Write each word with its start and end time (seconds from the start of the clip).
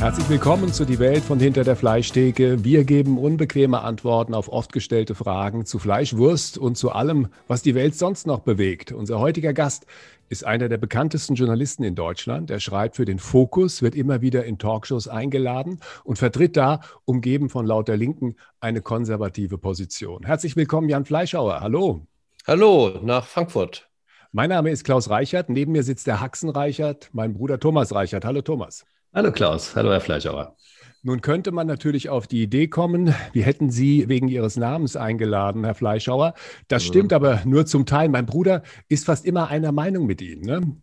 Herzlich 0.00 0.30
willkommen 0.30 0.72
zu 0.72 0.86
Die 0.86 0.98
Welt 0.98 1.22
von 1.22 1.38
hinter 1.38 1.62
der 1.62 1.76
Fleischtheke. 1.76 2.64
Wir 2.64 2.84
geben 2.84 3.18
unbequeme 3.18 3.82
Antworten 3.82 4.32
auf 4.32 4.48
oft 4.48 4.72
gestellte 4.72 5.14
Fragen 5.14 5.66
zu 5.66 5.78
Fleisch, 5.78 6.16
Wurst 6.16 6.56
und 6.56 6.78
zu 6.78 6.90
allem, 6.90 7.28
was 7.48 7.60
die 7.60 7.74
Welt 7.74 7.94
sonst 7.94 8.26
noch 8.26 8.38
bewegt. 8.38 8.92
Unser 8.92 9.20
heutiger 9.20 9.52
Gast 9.52 9.84
ist 10.30 10.46
einer 10.46 10.70
der 10.70 10.78
bekanntesten 10.78 11.34
Journalisten 11.34 11.84
in 11.84 11.96
Deutschland. 11.96 12.50
Er 12.50 12.60
schreibt 12.60 12.96
für 12.96 13.04
den 13.04 13.18
Fokus, 13.18 13.82
wird 13.82 13.94
immer 13.94 14.22
wieder 14.22 14.46
in 14.46 14.56
Talkshows 14.56 15.06
eingeladen 15.06 15.80
und 16.02 16.16
vertritt 16.16 16.56
da, 16.56 16.80
umgeben 17.04 17.50
von 17.50 17.66
lauter 17.66 17.98
Linken, 17.98 18.36
eine 18.58 18.80
konservative 18.80 19.58
Position. 19.58 20.24
Herzlich 20.24 20.56
willkommen, 20.56 20.88
Jan 20.88 21.04
Fleischhauer. 21.04 21.60
Hallo. 21.60 22.06
Hallo 22.46 23.00
nach 23.02 23.26
Frankfurt. 23.26 23.90
Mein 24.32 24.48
Name 24.48 24.70
ist 24.70 24.84
Klaus 24.84 25.10
Reichert. 25.10 25.50
Neben 25.50 25.72
mir 25.72 25.82
sitzt 25.82 26.06
der 26.06 26.20
Haxen 26.22 26.48
Reichert, 26.48 27.10
mein 27.12 27.34
Bruder 27.34 27.60
Thomas 27.60 27.94
Reichert. 27.94 28.24
Hallo 28.24 28.40
Thomas. 28.40 28.86
Hallo 29.12 29.32
Klaus. 29.32 29.74
Hallo 29.74 29.90
Herr 29.90 30.00
Fleischhauer. 30.00 30.56
Nun 31.02 31.20
könnte 31.20 31.50
man 31.50 31.66
natürlich 31.66 32.10
auf 32.10 32.28
die 32.28 32.42
Idee 32.42 32.68
kommen, 32.68 33.12
wir 33.32 33.42
hätten 33.42 33.70
Sie 33.70 34.08
wegen 34.08 34.28
Ihres 34.28 34.56
Namens 34.56 34.94
eingeladen, 34.94 35.64
Herr 35.64 35.74
Fleischhauer. 35.74 36.34
Das 36.68 36.84
stimmt 36.84 37.12
aber 37.12 37.40
nur 37.44 37.66
zum 37.66 37.86
Teil. 37.86 38.08
Mein 38.08 38.26
Bruder 38.26 38.62
ist 38.88 39.06
fast 39.06 39.24
immer 39.24 39.48
einer 39.48 39.72
Meinung 39.72 40.06
mit 40.06 40.22
Ihnen. 40.22 40.42
Ne? 40.42 40.76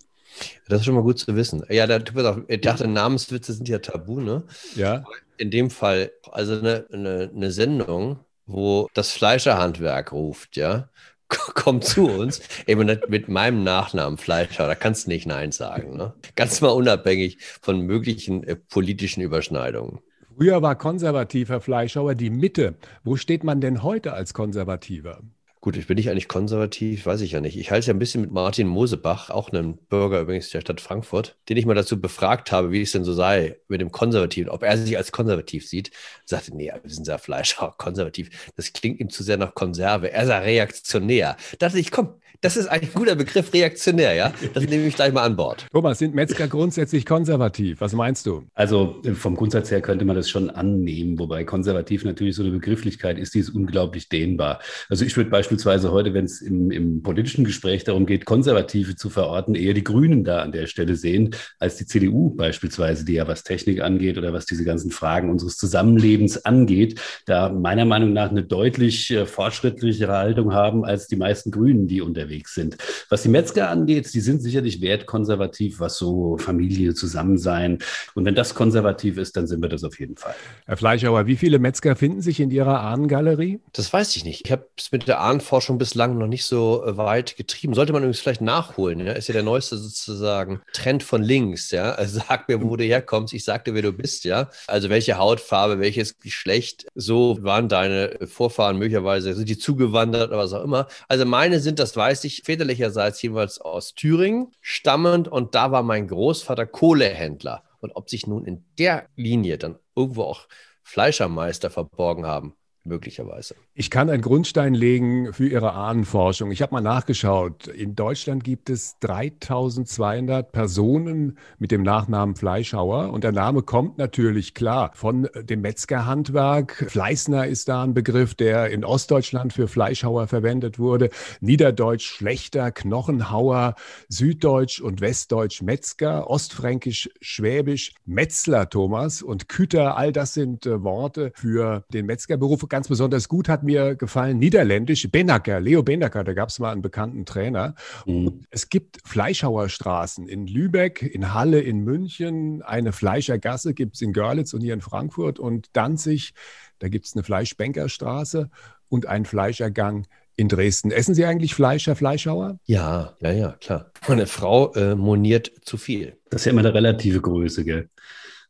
Das 0.67 0.79
ist 0.79 0.85
schon 0.85 0.95
mal 0.95 1.03
gut 1.03 1.19
zu 1.19 1.35
wissen. 1.37 1.63
Ja, 1.69 1.87
da, 1.87 1.99
ich 2.47 2.61
dachte, 2.61 2.87
Namenswitze 2.87 3.53
sind 3.53 3.69
ja 3.69 3.79
tabu, 3.79 4.19
ne? 4.19 4.43
Ja. 4.75 5.05
In 5.37 5.49
dem 5.49 5.69
Fall, 5.69 6.11
also 6.29 6.57
eine, 6.59 6.85
eine, 6.91 7.31
eine 7.33 7.51
Sendung, 7.51 8.19
wo 8.45 8.89
das 8.93 9.11
Fleischerhandwerk 9.11 10.11
ruft, 10.11 10.57
ja, 10.57 10.89
kommt 11.53 11.83
zu 11.83 12.07
uns, 12.07 12.41
eben 12.65 12.99
mit 13.07 13.27
meinem 13.27 13.63
Nachnamen 13.63 14.17
Fleischer, 14.17 14.67
da 14.67 14.75
kannst 14.75 15.05
du 15.05 15.09
nicht 15.09 15.25
Nein 15.25 15.51
sagen. 15.51 15.97
Ne? 15.97 16.13
Ganz 16.35 16.61
mal 16.61 16.69
unabhängig 16.69 17.39
von 17.61 17.81
möglichen 17.81 18.43
äh, 18.43 18.55
politischen 18.55 19.21
Überschneidungen. 19.21 19.99
Früher 20.35 20.61
war 20.61 20.75
konservativer 20.75 21.61
Fleischhauer 21.61 22.13
die 22.13 22.29
Mitte. 22.29 22.75
Wo 23.03 23.15
steht 23.15 23.43
man 23.43 23.59
denn 23.59 23.81
heute 23.81 24.13
als 24.13 24.33
Konservativer? 24.33 25.21
Gut, 25.67 25.75
ich 25.75 25.87
bin 25.87 25.97
nicht 25.97 26.09
eigentlich 26.09 26.29
konservativ, 26.29 27.05
weiß 27.05 27.19
ich 27.19 27.33
ja 27.33 27.41
nicht. 27.41 27.57
Ich 27.57 27.71
halte 27.71 27.81
es 27.81 27.85
ja 27.87 27.93
ein 27.93 27.99
bisschen 27.99 28.21
mit 28.21 28.31
Martin 28.31 28.67
Mosebach, 28.67 29.29
auch 29.29 29.49
einem 29.49 29.75
Bürger 29.75 30.21
übrigens 30.21 30.49
der 30.49 30.61
Stadt 30.61 30.79
Frankfurt, 30.79 31.35
den 31.49 31.57
ich 31.57 31.65
mal 31.65 31.73
dazu 31.73 31.99
befragt 31.99 32.53
habe, 32.53 32.71
wie 32.71 32.81
es 32.81 32.93
denn 32.93 33.03
so 33.03 33.11
sei 33.11 33.57
mit 33.67 33.81
dem 33.81 33.91
Konservativen, 33.91 34.49
ob 34.49 34.63
er 34.63 34.77
sich 34.77 34.95
als 34.95 35.11
konservativ 35.11 35.67
sieht. 35.67 35.89
Er 35.89 36.27
sagte, 36.37 36.55
nee, 36.55 36.71
wir 36.71 36.89
sind 36.89 37.05
ja 37.05 37.17
Fleischer, 37.17 37.75
konservativ. 37.77 38.29
Das 38.55 38.71
klingt 38.71 39.01
ihm 39.01 39.09
zu 39.09 39.23
sehr 39.23 39.35
nach 39.35 39.55
Konserve. 39.55 40.09
Er 40.09 40.25
sei 40.25 40.39
reaktionär. 40.39 41.35
Da 41.59 41.67
dachte 41.67 41.79
ich, 41.79 41.91
komm, 41.91 42.13
das 42.41 42.57
ist 42.57 42.67
ein 42.67 42.81
guter 42.93 43.15
Begriff, 43.15 43.53
reaktionär, 43.53 44.13
ja? 44.13 44.33
Das 44.53 44.63
nehme 44.65 44.85
ich 44.85 44.95
gleich 44.95 45.11
mal 45.11 45.23
an 45.23 45.35
Bord. 45.35 45.65
Thomas, 45.71 45.99
sind 45.99 46.13
Metzger 46.13 46.47
grundsätzlich 46.47 47.05
konservativ? 47.05 47.81
Was 47.81 47.93
meinst 47.93 48.25
du? 48.25 48.43
Also 48.53 49.01
äh, 49.05 49.11
vom 49.11 49.35
Grundsatz 49.35 49.71
her 49.71 49.81
könnte 49.81 50.05
man 50.05 50.15
das 50.15 50.29
schon 50.29 50.49
annehmen, 50.49 51.17
wobei 51.19 51.43
konservativ 51.43 52.03
natürlich 52.03 52.35
so 52.35 52.43
eine 52.43 52.51
Begrifflichkeit 52.51 53.17
ist, 53.17 53.33
die 53.33 53.39
ist 53.39 53.49
unglaublich 53.49 54.09
dehnbar. 54.09 54.59
Also 54.89 55.05
ich 55.05 55.15
würde 55.17 55.29
beispielsweise 55.29 55.91
heute, 55.91 56.13
wenn 56.13 56.25
es 56.25 56.41
im, 56.41 56.71
im 56.71 57.01
politischen 57.01 57.43
Gespräch 57.43 57.83
darum 57.83 58.05
geht, 58.05 58.25
Konservative 58.25 58.95
zu 58.95 59.09
verorten, 59.09 59.55
eher 59.55 59.73
die 59.73 59.83
Grünen 59.83 60.23
da 60.23 60.41
an 60.41 60.51
der 60.51 60.67
Stelle 60.67 60.95
sehen, 60.95 61.35
als 61.59 61.77
die 61.77 61.85
CDU 61.85 62.35
beispielsweise, 62.35 63.05
die 63.05 63.13
ja 63.13 63.27
was 63.27 63.43
Technik 63.43 63.81
angeht 63.81 64.17
oder 64.17 64.33
was 64.33 64.45
diese 64.45 64.63
ganzen 64.63 64.91
Fragen 64.91 65.29
unseres 65.29 65.57
Zusammenlebens 65.57 66.45
angeht, 66.45 66.99
da 67.25 67.49
meiner 67.49 67.85
Meinung 67.85 68.13
nach 68.13 68.29
eine 68.29 68.43
deutlich 68.43 69.11
äh, 69.11 69.25
fortschrittlichere 69.25 70.13
Haltung 70.13 70.53
haben 70.53 70.85
als 70.85 71.07
die 71.07 71.15
meisten 71.15 71.51
Grünen, 71.51 71.87
die 71.87 72.01
unter 72.01 72.26
unterwegs 72.27 72.53
sind. 72.53 72.77
Was 73.09 73.23
die 73.23 73.29
Metzger 73.29 73.69
angeht, 73.69 74.13
die 74.13 74.19
sind 74.19 74.41
sicherlich 74.41 74.81
wertkonservativ, 74.81 75.79
was 75.79 75.97
so 75.97 76.37
Familie, 76.37 76.93
Zusammensein. 76.93 77.79
Und 78.15 78.25
wenn 78.25 78.35
das 78.35 78.53
konservativ 78.53 79.17
ist, 79.17 79.37
dann 79.37 79.47
sind 79.47 79.61
wir 79.61 79.69
das 79.69 79.83
auf 79.83 79.99
jeden 79.99 80.17
Fall. 80.17 80.35
Herr 80.65 80.77
Fleischhauer, 80.77 81.25
wie 81.25 81.37
viele 81.37 81.59
Metzger 81.59 81.95
finden 81.95 82.21
sich 82.21 82.39
in 82.39 82.51
Ihrer 82.51 82.81
Ahnengalerie? 82.81 83.59
Das 83.73 83.91
weiß 83.91 84.15
ich 84.15 84.25
nicht. 84.25 84.45
Ich 84.45 84.51
habe 84.51 84.67
es 84.77 84.91
mit 84.91 85.07
der 85.07 85.21
Ahnenforschung 85.21 85.77
bislang 85.77 86.17
noch 86.17 86.27
nicht 86.27 86.45
so 86.45 86.83
äh, 86.85 86.97
weit 86.97 87.37
getrieben. 87.37 87.73
Sollte 87.73 87.93
man 87.93 88.03
übrigens 88.03 88.19
vielleicht 88.19 88.41
nachholen. 88.41 88.99
Ja? 88.99 89.13
Ist 89.13 89.27
ja 89.27 89.33
der 89.33 89.43
neueste 89.43 89.77
sozusagen 89.77 90.61
Trend 90.73 91.03
von 91.03 91.23
links. 91.23 91.71
Ja? 91.71 91.91
Also 91.91 92.21
sag 92.27 92.49
mir, 92.49 92.61
wo 92.61 92.75
du 92.75 92.83
herkommst. 92.83 93.33
Ich 93.33 93.45
sag 93.45 93.65
dir, 93.65 93.73
wer 93.73 93.81
du 93.81 93.93
bist. 93.93 94.25
Ja? 94.25 94.49
Also 94.67 94.89
welche 94.89 95.17
Hautfarbe, 95.17 95.79
welches 95.79 96.19
Geschlecht. 96.19 96.87
So 96.95 97.37
waren 97.41 97.69
deine 97.69 98.17
Vorfahren 98.27 98.77
möglicherweise, 98.77 99.33
sind 99.33 99.49
die 99.49 99.57
zugewandert 99.57 100.29
oder 100.29 100.37
was 100.37 100.53
auch 100.53 100.63
immer. 100.63 100.87
Also 101.07 101.25
meine 101.25 101.59
sind, 101.59 101.79
das 101.79 101.95
weiß 101.95 102.16
ich, 102.23 102.43
väterlicherseits 102.43 103.21
jeweils 103.21 103.59
aus 103.59 103.93
Thüringen 103.93 104.51
stammend 104.61 105.27
und 105.27 105.55
da 105.55 105.71
war 105.71 105.83
mein 105.83 106.07
Großvater 106.07 106.65
Kohlehändler. 106.65 107.63
Und 107.79 107.95
ob 107.95 108.09
sich 108.09 108.25
nun 108.25 108.45
in 108.45 108.65
der 108.79 109.07
Linie 109.15 109.57
dann 109.57 109.77
irgendwo 109.95 110.23
auch 110.23 110.47
Fleischermeister 110.83 111.69
verborgen 111.69 112.25
haben, 112.25 112.55
möglicherweise. 112.83 113.55
Ich 113.79 113.91
kann 113.91 114.09
einen 114.09 114.23
Grundstein 114.23 114.73
legen 114.73 115.33
für 115.33 115.47
Ihre 115.47 115.73
Ahnenforschung. 115.73 116.49
Ich 116.49 116.63
habe 116.63 116.73
mal 116.73 116.81
nachgeschaut. 116.81 117.67
In 117.67 117.93
Deutschland 117.93 118.43
gibt 118.43 118.71
es 118.71 118.97
3200 119.01 120.51
Personen 120.51 121.37
mit 121.59 121.69
dem 121.69 121.83
Nachnamen 121.83 122.35
Fleischhauer. 122.35 123.13
Und 123.13 123.23
der 123.23 123.33
Name 123.33 123.61
kommt 123.61 123.99
natürlich 123.99 124.55
klar 124.55 124.89
von 124.95 125.29
dem 125.35 125.61
Metzgerhandwerk. 125.61 126.87
Fleißner 126.89 127.45
ist 127.45 127.69
da 127.69 127.83
ein 127.83 127.93
Begriff, 127.93 128.33
der 128.33 128.71
in 128.71 128.83
Ostdeutschland 128.83 129.53
für 129.53 129.67
Fleischhauer 129.67 130.25
verwendet 130.25 130.79
wurde. 130.79 131.11
Niederdeutsch 131.39 132.07
Schlechter, 132.07 132.71
Knochenhauer, 132.71 133.75
Süddeutsch 134.09 134.81
und 134.81 135.01
Westdeutsch 135.01 135.61
Metzger, 135.61 136.27
Ostfränkisch 136.27 137.11
Schwäbisch 137.21 137.93
Metzler, 138.05 138.71
Thomas 138.71 139.21
und 139.21 139.49
Küter. 139.49 139.97
All 139.97 140.11
das 140.11 140.33
sind 140.33 140.65
äh, 140.65 140.81
Worte 140.81 141.31
für 141.35 141.83
den 141.93 142.07
Metzgerberuf 142.07 142.67
ganz 142.67 142.87
besonders 142.87 143.29
gut 143.29 143.47
hat 143.47 143.66
mir 143.67 143.95
gefallen, 143.95 144.39
niederländisch, 144.39 145.07
Benacker, 145.11 145.59
Leo 145.59 145.83
Benacker, 145.83 146.23
da 146.23 146.33
gab 146.33 146.49
es 146.49 146.59
mal 146.59 146.71
einen 146.71 146.81
bekannten 146.81 147.25
Trainer. 147.25 147.75
Mhm. 148.05 148.41
Es 148.49 148.69
gibt 148.69 148.97
Fleischhauerstraßen 149.05 150.27
in 150.27 150.47
Lübeck, 150.47 151.03
in 151.03 151.33
Halle, 151.33 151.61
in 151.61 151.83
München, 151.83 152.63
eine 152.63 152.91
Fleischergasse 152.91 153.73
gibt 153.73 153.95
es 153.95 154.01
in 154.01 154.13
Görlitz 154.13 154.53
und 154.53 154.61
hier 154.61 154.73
in 154.73 154.81
Frankfurt 154.81 155.39
und 155.39 155.67
Danzig, 155.73 156.33
da 156.79 156.87
gibt 156.87 157.05
es 157.05 157.15
eine 157.15 157.23
Fleischbänkerstraße 157.23 158.49
und 158.89 159.05
einen 159.05 159.25
Fleischergang 159.25 160.07
in 160.35 160.47
Dresden. 160.47 160.91
Essen 160.91 161.15
Sie 161.15 161.25
eigentlich 161.25 161.55
Fleisch, 161.55 161.87
Herr 161.87 161.95
Fleischhauer? 161.95 162.59
Ja, 162.65 163.15
ja, 163.21 163.31
ja, 163.31 163.51
klar. 163.59 163.91
Meine 164.07 164.27
Frau 164.27 164.73
äh, 164.73 164.95
moniert 164.95 165.51
zu 165.63 165.77
viel. 165.77 166.17
Das 166.29 166.41
ist 166.41 166.45
ja 166.45 166.51
immer 166.51 166.61
eine 166.61 166.73
relative 166.73 167.21
Größe, 167.21 167.65
gell? 167.65 167.89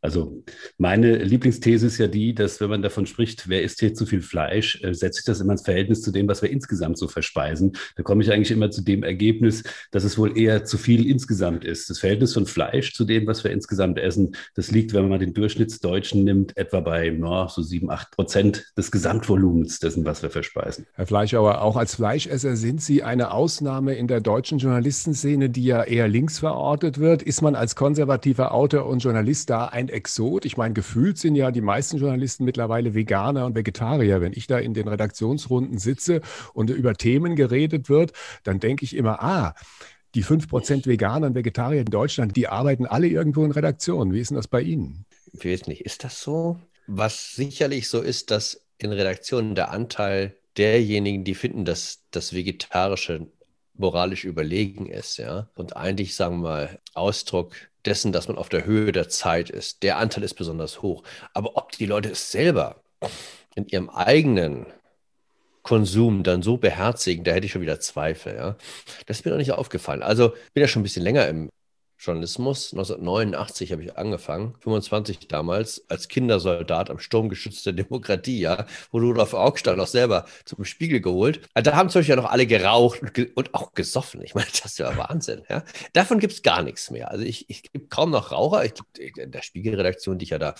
Also 0.01 0.43
meine 0.77 1.17
Lieblingsthese 1.17 1.87
ist 1.87 1.97
ja 1.97 2.07
die, 2.07 2.35
dass 2.35 2.61
wenn 2.61 2.69
man 2.69 2.81
davon 2.81 3.05
spricht, 3.05 3.49
wer 3.49 3.63
isst 3.63 3.79
hier 3.79 3.93
zu 3.93 4.05
viel 4.05 4.21
Fleisch, 4.21 4.81
äh, 4.83 4.93
setzt 4.93 5.17
sich 5.17 5.25
das 5.25 5.41
immer 5.41 5.53
ins 5.53 5.63
Verhältnis 5.63 6.01
zu 6.01 6.11
dem, 6.11 6.27
was 6.27 6.41
wir 6.41 6.49
insgesamt 6.49 6.97
so 6.97 7.07
verspeisen. 7.07 7.73
Da 7.95 8.03
komme 8.03 8.23
ich 8.23 8.31
eigentlich 8.31 8.51
immer 8.51 8.69
zu 8.69 8.81
dem 8.81 9.03
Ergebnis, 9.03 9.63
dass 9.91 10.03
es 10.03 10.17
wohl 10.17 10.37
eher 10.37 10.65
zu 10.65 10.77
viel 10.77 11.09
insgesamt 11.09 11.65
ist. 11.65 11.89
Das 11.89 11.99
Verhältnis 11.99 12.33
von 12.33 12.45
Fleisch 12.45 12.93
zu 12.93 13.05
dem, 13.05 13.25
was 13.25 13.43
wir 13.43 13.51
insgesamt 13.51 13.97
essen, 13.97 14.35
das 14.55 14.71
liegt, 14.71 14.93
wenn 14.93 15.01
man 15.01 15.09
mal 15.09 15.19
den 15.19 15.33
Durchschnittsdeutschen 15.33 16.23
nimmt, 16.23 16.55
etwa 16.57 16.79
bei 16.79 17.09
no, 17.09 17.47
so 17.47 17.61
sieben, 17.61 17.89
acht 17.89 18.11
Prozent 18.11 18.71
des 18.77 18.91
Gesamtvolumens 18.91 19.79
dessen, 19.79 20.05
was 20.05 20.21
wir 20.21 20.29
verspeisen. 20.29 20.85
Herr 20.93 21.07
Fleischauer, 21.07 21.61
auch 21.61 21.75
als 21.75 21.95
Fleischesser 21.95 22.55
sind 22.55 22.81
Sie 22.81 23.03
eine 23.03 23.31
Ausnahme 23.31 23.95
in 23.95 24.07
der 24.07 24.21
deutschen 24.21 24.59
Journalistenszene, 24.59 25.49
die 25.49 25.65
ja 25.65 25.83
eher 25.83 26.07
links 26.07 26.39
verortet 26.39 26.99
wird. 26.99 27.23
Ist 27.23 27.41
man 27.41 27.55
als 27.55 27.75
konservativer 27.75 28.53
Autor 28.53 28.85
und 28.85 28.99
Journalist 28.99 29.49
da 29.49 29.65
ein 29.65 29.86
Exot. 29.89 30.45
Ich 30.45 30.57
meine, 30.57 30.73
gefühlt 30.73 31.17
sind 31.17 31.35
ja 31.35 31.51
die 31.51 31.61
meisten 31.61 31.97
Journalisten 31.97 32.45
mittlerweile 32.45 32.93
Veganer 32.93 33.45
und 33.45 33.55
Vegetarier. 33.55 34.21
Wenn 34.21 34.33
ich 34.33 34.47
da 34.47 34.57
in 34.57 34.73
den 34.73 34.87
Redaktionsrunden 34.87 35.77
sitze 35.77 36.21
und 36.53 36.69
über 36.69 36.93
Themen 36.93 37.35
geredet 37.35 37.89
wird, 37.89 38.13
dann 38.43 38.59
denke 38.59 38.85
ich 38.85 38.95
immer, 38.95 39.21
ah, 39.23 39.55
die 40.15 40.23
5% 40.23 40.87
Veganer 40.87 41.27
und 41.27 41.35
Vegetarier 41.35 41.81
in 41.81 41.85
Deutschland, 41.85 42.35
die 42.35 42.47
arbeiten 42.47 42.85
alle 42.85 43.07
irgendwo 43.07 43.43
in 43.43 43.51
Redaktionen. 43.51 44.13
Wie 44.13 44.19
ist 44.19 44.31
denn 44.31 44.37
das 44.37 44.47
bei 44.47 44.61
Ihnen? 44.61 45.05
Ich 45.33 45.45
weiß 45.45 45.67
nicht, 45.67 45.81
ist 45.81 46.03
das 46.03 46.21
so? 46.21 46.59
Was 46.87 47.35
sicherlich 47.35 47.89
so 47.89 48.01
ist, 48.01 48.31
dass 48.31 48.65
in 48.77 48.91
Redaktionen 48.91 49.55
der 49.55 49.71
Anteil 49.71 50.35
derjenigen, 50.57 51.23
die 51.23 51.35
finden, 51.35 51.65
dass 51.65 51.99
das 52.11 52.33
Vegetarische 52.33 53.27
moralisch 53.75 54.23
überlegen 54.25 54.87
ist, 54.87 55.17
ja, 55.17 55.49
und 55.55 55.75
eigentlich, 55.75 56.15
sagen 56.15 56.37
wir 56.37 56.49
mal, 56.49 56.79
Ausdruck 56.93 57.53
dessen, 57.87 58.11
dass 58.11 58.27
man 58.27 58.37
auf 58.37 58.49
der 58.49 58.65
Höhe 58.65 58.91
der 58.91 59.09
Zeit 59.09 59.49
ist. 59.49 59.81
Der 59.83 59.97
Anteil 59.97 60.23
ist 60.23 60.35
besonders 60.35 60.81
hoch. 60.81 61.03
Aber 61.33 61.57
ob 61.57 61.71
die 61.71 61.85
Leute 61.85 62.09
es 62.09 62.31
selber 62.31 62.81
in 63.55 63.65
ihrem 63.67 63.89
eigenen 63.89 64.67
Konsum 65.63 66.23
dann 66.23 66.43
so 66.43 66.57
beherzigen, 66.57 67.23
da 67.23 67.31
hätte 67.31 67.45
ich 67.45 67.51
schon 67.51 67.61
wieder 67.61 67.79
Zweifel. 67.79 68.35
Ja? 68.35 68.57
Das 69.05 69.17
ist 69.17 69.25
mir 69.25 69.31
noch 69.31 69.37
nicht 69.37 69.51
aufgefallen. 69.51 70.03
Also 70.03 70.29
bin 70.53 70.61
ja 70.61 70.67
schon 70.67 70.81
ein 70.81 70.83
bisschen 70.83 71.03
länger 71.03 71.27
im 71.27 71.49
Journalismus. 71.99 72.73
1989 72.73 73.71
habe 73.71 73.83
ich 73.83 73.97
angefangen, 73.97 74.55
25 74.59 75.27
damals, 75.27 75.83
als 75.89 76.07
Kindersoldat 76.07 76.89
am 76.89 76.99
Sturmgeschütz 76.99 77.63
der 77.63 77.73
Demokratie, 77.73 78.39
ja, 78.39 78.65
wo 78.91 78.99
Rudolf 78.99 79.33
Augstein 79.33 79.79
auch 79.79 79.87
selber 79.87 80.25
zum 80.45 80.63
Spiegel 80.65 81.01
geholt. 81.01 81.41
Also 81.53 81.71
da 81.71 81.77
haben 81.77 81.89
zum 81.89 81.99
Beispiel 81.99 82.15
ja 82.15 82.21
noch 82.21 82.29
alle 82.29 82.45
geraucht 82.47 83.01
und, 83.01 83.13
ge 83.13 83.31
und 83.35 83.53
auch 83.53 83.73
gesoffen. 83.73 84.21
Ich 84.21 84.35
meine, 84.35 84.47
das 84.51 84.71
ist 84.71 84.79
ja 84.79 84.95
Wahnsinn. 84.97 85.43
Ja. 85.49 85.63
Davon 85.93 86.19
gibt 86.19 86.33
es 86.33 86.43
gar 86.43 86.63
nichts 86.63 86.91
mehr. 86.91 87.11
Also 87.11 87.23
ich, 87.23 87.49
ich 87.49 87.63
gibt 87.63 87.89
kaum 87.89 88.11
noch 88.11 88.31
Raucher. 88.31 88.65
Ich, 88.65 88.73
in 89.17 89.31
der 89.31 89.41
Spiegelredaktion, 89.41 90.17
die 90.17 90.23
ich 90.23 90.29
ja 90.31 90.39
da 90.39 90.55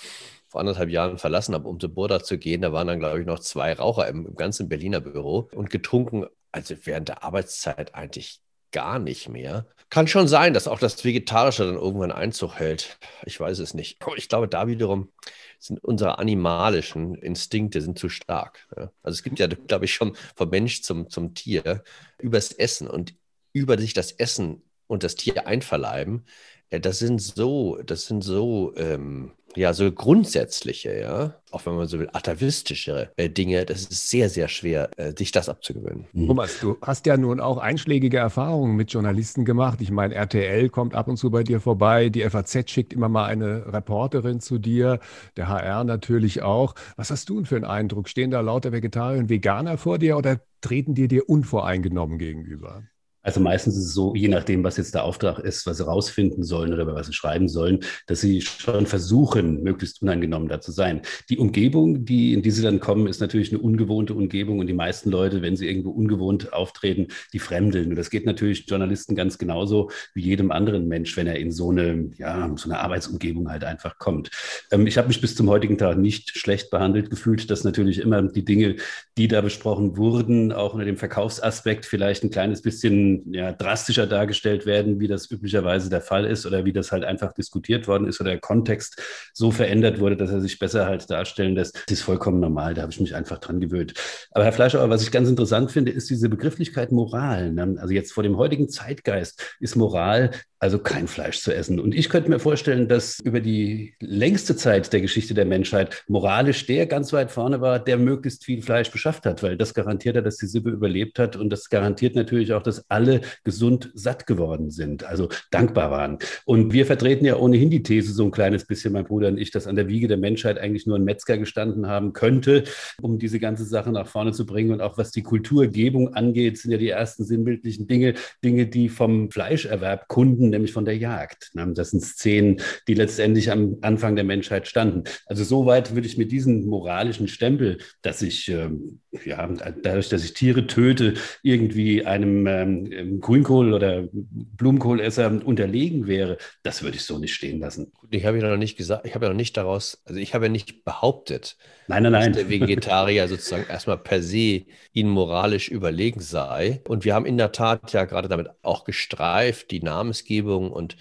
vor 0.48 0.62
anderthalb 0.62 0.89
Jahren 0.89 1.18
verlassen 1.18 1.54
habe, 1.54 1.68
um 1.68 1.80
zu 1.80 1.89
Burda 1.89 2.24
zu 2.24 2.38
gehen, 2.38 2.62
da 2.62 2.72
waren 2.72 2.88
dann, 2.88 3.00
glaube 3.00 3.19
ich, 3.19 3.25
noch 3.25 3.39
zwei 3.39 3.74
Raucher 3.74 4.07
im, 4.07 4.25
im 4.25 4.36
ganzen 4.36 4.69
Berliner 4.69 5.01
Büro 5.01 5.50
und 5.54 5.69
getrunken, 5.69 6.25
also 6.51 6.75
während 6.84 7.10
der 7.10 7.24
Arbeitszeit 7.24 7.94
eigentlich 7.95 8.42
gar 8.71 8.99
nicht 8.99 9.29
mehr. 9.29 9.65
Kann 9.89 10.07
schon 10.07 10.27
sein, 10.27 10.53
dass 10.53 10.67
auch 10.67 10.79
das 10.79 11.03
Vegetarische 11.05 11.65
dann 11.65 11.75
irgendwann 11.75 12.11
Einzug 12.11 12.55
hält. 12.55 12.97
Ich 13.25 13.39
weiß 13.39 13.59
es 13.59 13.73
nicht. 13.73 13.99
Ich 14.17 14.27
glaube, 14.27 14.47
da 14.47 14.67
wiederum 14.67 15.11
sind 15.59 15.83
unsere 15.83 16.19
animalischen 16.19 17.15
Instinkte 17.15 17.81
sind 17.81 17.97
zu 17.97 18.09
stark. 18.09 18.67
Also 19.01 19.15
es 19.15 19.23
gibt 19.23 19.39
ja, 19.39 19.47
glaube 19.47 19.85
ich, 19.85 19.93
schon 19.93 20.15
vom 20.35 20.49
Mensch 20.49 20.81
zum, 20.81 21.09
zum 21.09 21.33
Tier 21.33 21.83
übers 22.19 22.51
Essen 22.51 22.87
und 22.87 23.15
über 23.53 23.77
sich 23.77 23.93
das 23.93 24.11
Essen 24.11 24.61
und 24.87 25.03
das 25.03 25.15
Tier 25.15 25.47
einverleiben. 25.47 26.25
Das 26.69 26.99
sind 26.99 27.21
so, 27.21 27.79
das 27.85 28.07
sind 28.07 28.23
so 28.23 28.73
ähm, 28.75 29.31
ja, 29.57 29.73
so 29.73 29.91
grundsätzliche, 29.91 30.99
ja, 30.99 31.33
auch 31.51 31.65
wenn 31.65 31.75
man 31.75 31.87
so 31.87 31.97
will, 31.97 32.09
atavistischere 32.13 33.09
äh, 33.17 33.27
Dinge, 33.27 33.65
das 33.65 33.81
ist 33.81 34.09
sehr, 34.09 34.29
sehr 34.29 34.47
schwer, 34.47 34.91
äh, 34.97 35.13
sich 35.17 35.31
das 35.31 35.49
abzugewöhnen. 35.49 36.05
Mhm. 36.13 36.27
Thomas, 36.27 36.59
du 36.59 36.77
hast 36.81 37.07
ja 37.07 37.17
nun 37.17 37.39
auch 37.39 37.57
einschlägige 37.57 38.17
Erfahrungen 38.17 38.75
mit 38.75 38.91
Journalisten 38.91 39.45
gemacht. 39.45 39.81
Ich 39.81 39.89
meine, 39.89 40.13
RTL 40.13 40.69
kommt 40.69 40.93
ab 40.93 41.07
und 41.07 41.17
zu 41.17 41.31
bei 41.31 41.43
dir 41.43 41.59
vorbei, 41.59 42.09
die 42.09 42.21
FAZ 42.29 42.69
schickt 42.69 42.93
immer 42.93 43.09
mal 43.09 43.25
eine 43.25 43.73
Reporterin 43.73 44.41
zu 44.41 44.59
dir, 44.59 44.99
der 45.37 45.47
HR 45.47 45.83
natürlich 45.83 46.43
auch. 46.43 46.75
Was 46.95 47.09
hast 47.09 47.27
du 47.29 47.35
denn 47.37 47.45
für 47.45 47.55
einen 47.55 47.65
Eindruck? 47.65 48.09
Stehen 48.09 48.29
da 48.29 48.41
lauter 48.41 48.71
Vegetarier 48.71 49.19
und 49.19 49.29
Veganer 49.29 49.79
vor 49.79 49.97
dir 49.97 50.17
oder 50.17 50.39
treten 50.61 50.93
die 50.93 51.07
dir 51.07 51.27
unvoreingenommen 51.27 52.19
gegenüber? 52.19 52.83
Also 53.27 53.41
meistens 53.41 53.75
ist 53.75 53.88
es 53.88 53.94
so, 53.94 54.15
je 54.15 54.29
nachdem, 54.29 54.63
was 54.63 54.77
jetzt 54.77 54.95
der 54.95 55.03
Auftrag 55.03 55.39
ist, 55.39 55.65
was 55.65 55.77
sie 55.77 55.85
rausfinden 55.85 56.45
sollen 56.45 56.74
oder 56.74 56.88
was 56.95 57.07
sie 57.07 57.13
schreiben 57.13 57.50
sollen, 57.50 57.81
dass 58.06 58.21
sie 58.21 58.39
schon 58.39 58.85
versuchen, 58.85 59.63
möglichst 59.63 60.01
unangenommen 60.01 60.47
da 60.47 60.62
zu 60.62 60.71
sein. 60.71 61.01
Die 61.29 61.38
Umgebung, 61.38 62.06
die, 62.06 62.31
in 62.31 62.41
die 62.41 62.51
sie 62.51 62.63
dann 62.63 62.79
kommen, 62.79 63.06
ist 63.06 63.19
natürlich 63.19 63.51
eine 63.51 63.59
ungewohnte 63.59 64.13
Umgebung 64.13 64.59
und 64.59 64.68
die 64.68 64.74
meisten 64.74 65.12
Leute, 65.12 65.41
wenn 65.41 65.57
sie 65.57 65.68
irgendwo 65.68 65.89
ungewohnt 65.89 66.53
auftreten, 66.53 67.07
die 67.33 67.39
fremdeln. 67.39 67.89
Und 67.89 67.97
das 67.97 68.09
geht 68.09 68.25
natürlich 68.25 68.65
Journalisten 68.65 69.13
ganz 69.13 69.38
genauso 69.38 69.91
wie 70.13 70.21
jedem 70.21 70.50
anderen 70.51 70.88
Mensch, 70.88 71.18
wenn 71.18 71.27
er 71.27 71.38
in 71.38 71.51
so 71.51 71.71
eine, 71.71 72.09
ja, 72.15 72.50
so 72.56 72.69
eine 72.69 72.79
Arbeitsumgebung 72.79 73.50
halt 73.50 73.65
einfach 73.65 73.97
kommt. 73.97 74.31
Ähm, 74.71 74.88
ich 74.88 74.97
habe 74.97 75.09
mich 75.09 75.19
bis 75.19 75.35
zum 75.35 75.50
heutigen 75.50 75.77
Tag 75.77 75.97
nicht 75.97 76.38
schlecht 76.38 76.69
behandelt 76.69 77.09
gefühlt, 77.09 77.51
dass 77.51 77.65
natürlich 77.65 78.00
immer 78.00 78.21
die 78.21 78.45
Dinge, 78.45 78.77
die 79.18 79.27
da 79.27 79.41
besprochen 79.41 79.97
wurden, 79.97 80.53
auch 80.53 80.75
unter 80.75 80.85
dem 80.85 80.95
Verkaufsaspekt 80.95 81.85
vielleicht 81.85 82.24
ein 82.24 82.31
kleines 82.31 82.62
bisschen 82.62 83.16
ja, 83.25 83.51
drastischer 83.51 84.07
dargestellt 84.07 84.65
werden, 84.65 84.99
wie 84.99 85.07
das 85.07 85.29
üblicherweise 85.29 85.89
der 85.89 86.01
Fall 86.01 86.25
ist 86.25 86.45
oder 86.45 86.65
wie 86.65 86.73
das 86.73 86.91
halt 86.91 87.03
einfach 87.03 87.33
diskutiert 87.33 87.87
worden 87.87 88.07
ist 88.07 88.19
oder 88.21 88.31
der 88.31 88.39
Kontext 88.39 89.01
so 89.33 89.51
verändert 89.51 89.99
wurde, 89.99 90.17
dass 90.17 90.31
er 90.31 90.41
sich 90.41 90.59
besser 90.59 90.85
halt 90.85 91.09
darstellen 91.09 91.55
lässt. 91.55 91.75
Das 91.87 91.99
ist 91.99 92.01
vollkommen 92.01 92.39
normal, 92.39 92.73
da 92.73 92.81
habe 92.83 92.91
ich 92.91 92.99
mich 92.99 93.15
einfach 93.15 93.37
dran 93.39 93.59
gewöhnt. 93.59 93.93
Aber 94.31 94.43
Herr 94.43 94.53
Fleischer, 94.53 94.89
was 94.89 95.03
ich 95.03 95.11
ganz 95.11 95.29
interessant 95.29 95.71
finde, 95.71 95.91
ist 95.91 96.09
diese 96.09 96.29
Begrifflichkeit 96.29 96.91
Moral. 96.91 97.51
Ne? 97.53 97.75
Also 97.79 97.93
jetzt 97.93 98.13
vor 98.13 98.23
dem 98.23 98.37
heutigen 98.37 98.69
Zeitgeist 98.69 99.55
ist 99.59 99.75
Moral 99.75 100.31
also 100.59 100.80
kein 100.80 101.07
Fleisch 101.07 101.39
zu 101.39 101.54
essen. 101.54 101.80
Und 101.80 101.94
ich 101.94 102.09
könnte 102.09 102.30
mir 102.30 102.39
vorstellen, 102.39 102.88
dass 102.88 103.19
über 103.19 103.39
die 103.39 103.94
längste 104.00 104.56
Zeit 104.56 104.92
der 104.92 105.01
Geschichte 105.01 105.33
der 105.33 105.45
Menschheit 105.45 106.04
moralisch 106.07 106.65
der 106.65 106.88
ganz 106.88 107.13
weit 107.13 107.31
vorne 107.31 107.62
war, 107.62 107.80
der 107.80 107.98
möglichst 107.98 108.45
viel 108.45 108.62
Fleisch 108.62 108.92
beschafft 108.92 109.25
hat, 109.25 109.44
weil 109.44 109.57
das 109.57 109.74
garantiert 109.74 110.18
hat, 110.18 110.25
dass 110.25 110.38
die 110.38 110.48
Sippe 110.48 110.69
überlebt 110.69 111.19
hat 111.19 111.36
und 111.36 111.50
das 111.50 111.69
garantiert 111.69 112.15
natürlich 112.15 112.54
auch, 112.54 112.63
dass 112.63 112.89
alle 112.89 113.21
gesund 113.44 113.92
satt 113.94 114.25
geworden 114.25 114.71
sind, 114.71 115.04
also 115.04 115.30
dankbar 115.51 115.92
waren. 115.92 116.18
Und 116.45 116.74
wir 116.74 116.86
vertreten 116.86 117.25
ja 117.25 117.38
ohnehin 117.38 117.69
die 117.69 117.83
These 117.83 118.13
so 118.13 118.24
ein 118.24 118.31
kleines 118.31 118.65
bisschen, 118.65 118.94
mein 118.94 119.06
Bruder 119.06 119.27
und 119.27 119.38
ich, 119.38 119.51
dass 119.51 119.68
an 119.68 119.75
der 119.75 119.88
Wiege 119.88 120.07
der 120.07 120.18
Menschheit 120.18 120.57
eigentlich 120.57 120.88
nur 120.88 120.98
ein 120.98 121.03
Metzger 121.03 121.38
gestanden 121.38 121.88
haben 121.88 122.13
könnte, 122.13 122.63
um 123.01 123.19
diese 123.19 123.39
ganze 123.39 123.65
Sache 123.65 123.92
nach 123.92 124.07
vorne 124.07 124.31
zu 124.31 124.45
bringen. 124.45 124.71
Und 124.71 124.81
auch 124.81 124.98
was 124.98 125.12
die 125.12 125.24
Kulturgebung 125.24 126.15
angeht, 126.15 126.57
sind 126.57 126.71
ja 126.71 126.77
die 126.77 126.89
ersten 126.89 127.24
sinnbildlichen 127.24 127.88
Dinge, 127.88 128.15
Dinge, 128.44 128.65
die 128.65 128.89
vom 128.89 129.30
Fleischerwerb 129.30 130.07
Kunden 130.07 130.46
Gründen, 130.47 130.49
nämlich 130.49 130.73
von 130.73 130.85
der 130.85 130.97
Jagd. 130.97 131.51
Das 131.53 131.91
sind 131.91 132.01
Szenen, 132.01 132.61
die 132.88 132.94
letztendlich 132.94 133.51
am 133.51 133.77
Anfang 133.81 134.15
der 134.15 134.25
Menschheit 134.25 134.67
standen. 134.67 135.03
Also 135.25 135.44
soweit 135.44 135.94
würde 135.95 136.07
ich 136.07 136.17
mit 136.17 136.31
diesem 136.31 136.65
moralischen 136.65 137.27
Stempel, 137.27 137.79
dass 138.01 138.21
ich, 138.21 138.49
ähm, 138.49 138.99
ja, 139.25 139.47
dadurch, 139.81 140.09
dass 140.09 140.23
ich 140.23 140.33
Tiere 140.33 140.67
töte, 140.67 141.15
irgendwie 141.44 142.05
einem 142.05 142.47
ähm, 142.47 143.19
Grünkohl- 143.21 143.73
oder 143.73 144.07
Blumenkohlesser 144.11 145.45
unterlegen 145.45 146.07
wäre, 146.07 146.38
das 146.63 146.83
würde 146.83 146.97
ich 146.97 147.03
so 147.03 147.17
nicht 147.19 147.33
stehen 147.33 147.59
lassen. 147.59 147.91
Ich 148.09 148.25
habe 148.25 148.39
ja 148.39 148.50
noch 148.50 148.57
nicht 148.57 148.77
gesagt, 148.77 149.06
ich 149.06 149.15
habe 149.15 149.25
ja 149.25 149.30
noch 149.30 149.38
nicht 149.38 149.57
daraus, 149.57 150.01
also 150.06 150.19
ich 150.19 150.33
habe 150.33 150.45
ja 150.45 150.51
nicht 150.51 150.86
behauptet, 150.86 151.57
nein, 151.88 152.04
nein, 152.04 152.12
nein. 152.13 152.33
dass 152.33 152.42
der 152.42 152.50
Vegetarier 152.50 153.27
sozusagen 153.30 153.65
erstmal 153.68 153.98
per 153.98 154.21
se 154.21 154.65
ihnen 154.94 155.09
moralisch 155.09 155.69
überlegen 155.69 156.21
sei. 156.21 156.81
Und 156.88 157.06
wir 157.06 157.13
haben 157.13 157.25
in 157.25 157.38
der 157.38 157.51
Tat 157.51 157.92
ja 157.94 158.06
gerade 158.06 158.30
damit 158.30 158.50
auch 158.62 158.86
gestreift, 158.86 159.71
die 159.71 159.81
Namensgebung 159.81 160.71
und 160.71 160.95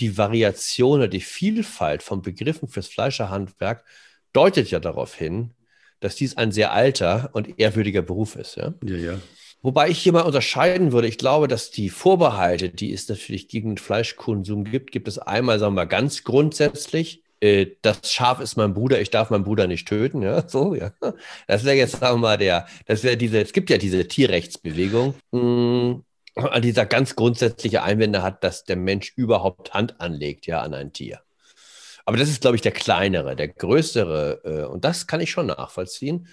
die 0.00 0.16
Variation 0.16 0.98
oder 0.98 1.08
die 1.08 1.20
Vielfalt 1.20 2.02
von 2.02 2.22
Begriffen 2.22 2.68
fürs 2.68 2.88
Fleischerhandwerk 2.88 3.84
deutet 4.32 4.70
ja 4.70 4.80
darauf 4.80 5.14
hin, 5.14 5.52
dass 6.00 6.16
dies 6.16 6.36
ein 6.36 6.50
sehr 6.50 6.72
alter 6.72 7.30
und 7.32 7.58
ehrwürdiger 7.58 8.02
Beruf 8.02 8.36
ist. 8.36 8.56
Ja, 8.56 8.74
ja. 8.82 8.96
ja. 8.96 9.20
Wobei 9.62 9.88
ich 9.88 9.98
hier 9.98 10.12
mal 10.12 10.22
unterscheiden 10.22 10.92
würde. 10.92 11.06
Ich 11.06 11.18
glaube, 11.18 11.46
dass 11.46 11.70
die 11.70 11.88
Vorbehalte, 11.88 12.68
die 12.68 12.92
es 12.92 13.08
natürlich 13.08 13.46
gegen 13.46 13.78
Fleischkonsum 13.78 14.64
gibt, 14.64 14.90
gibt 14.90 15.06
es 15.06 15.18
einmal, 15.18 15.60
sagen 15.60 15.74
wir 15.74 15.82
mal, 15.82 15.84
ganz 15.84 16.24
grundsätzlich. 16.24 17.22
Äh, 17.40 17.66
das 17.80 18.12
Schaf 18.12 18.40
ist 18.40 18.56
mein 18.56 18.74
Bruder, 18.74 19.00
ich 19.00 19.10
darf 19.10 19.30
meinen 19.30 19.44
Bruder 19.44 19.68
nicht 19.68 19.86
töten. 19.86 20.22
Ja, 20.22 20.48
so, 20.48 20.74
ja. 20.74 20.92
Das 21.46 21.64
wäre 21.64 21.76
jetzt, 21.76 22.00
sagen 22.00 22.16
wir 22.16 22.28
mal, 22.28 22.38
der, 22.38 22.66
das 22.86 23.04
wäre 23.04 23.16
diese, 23.16 23.40
es 23.40 23.52
gibt 23.52 23.70
ja 23.70 23.78
diese 23.78 24.08
Tierrechtsbewegung. 24.08 25.14
Hm, 25.32 26.02
dieser 26.60 26.86
ganz 26.86 27.14
grundsätzliche 27.14 27.84
Einwände 27.84 28.22
hat, 28.22 28.42
dass 28.42 28.64
der 28.64 28.76
Mensch 28.76 29.12
überhaupt 29.16 29.74
Hand 29.74 30.00
anlegt, 30.00 30.46
ja, 30.46 30.60
an 30.60 30.74
ein 30.74 30.92
Tier. 30.92 31.20
Aber 32.04 32.16
das 32.16 32.28
ist, 32.28 32.40
glaube 32.40 32.56
ich, 32.56 32.62
der 32.62 32.72
kleinere, 32.72 33.36
der 33.36 33.48
größere, 33.48 34.40
äh, 34.44 34.64
und 34.64 34.84
das 34.84 35.06
kann 35.06 35.20
ich 35.20 35.30
schon 35.30 35.46
nachvollziehen 35.46 36.26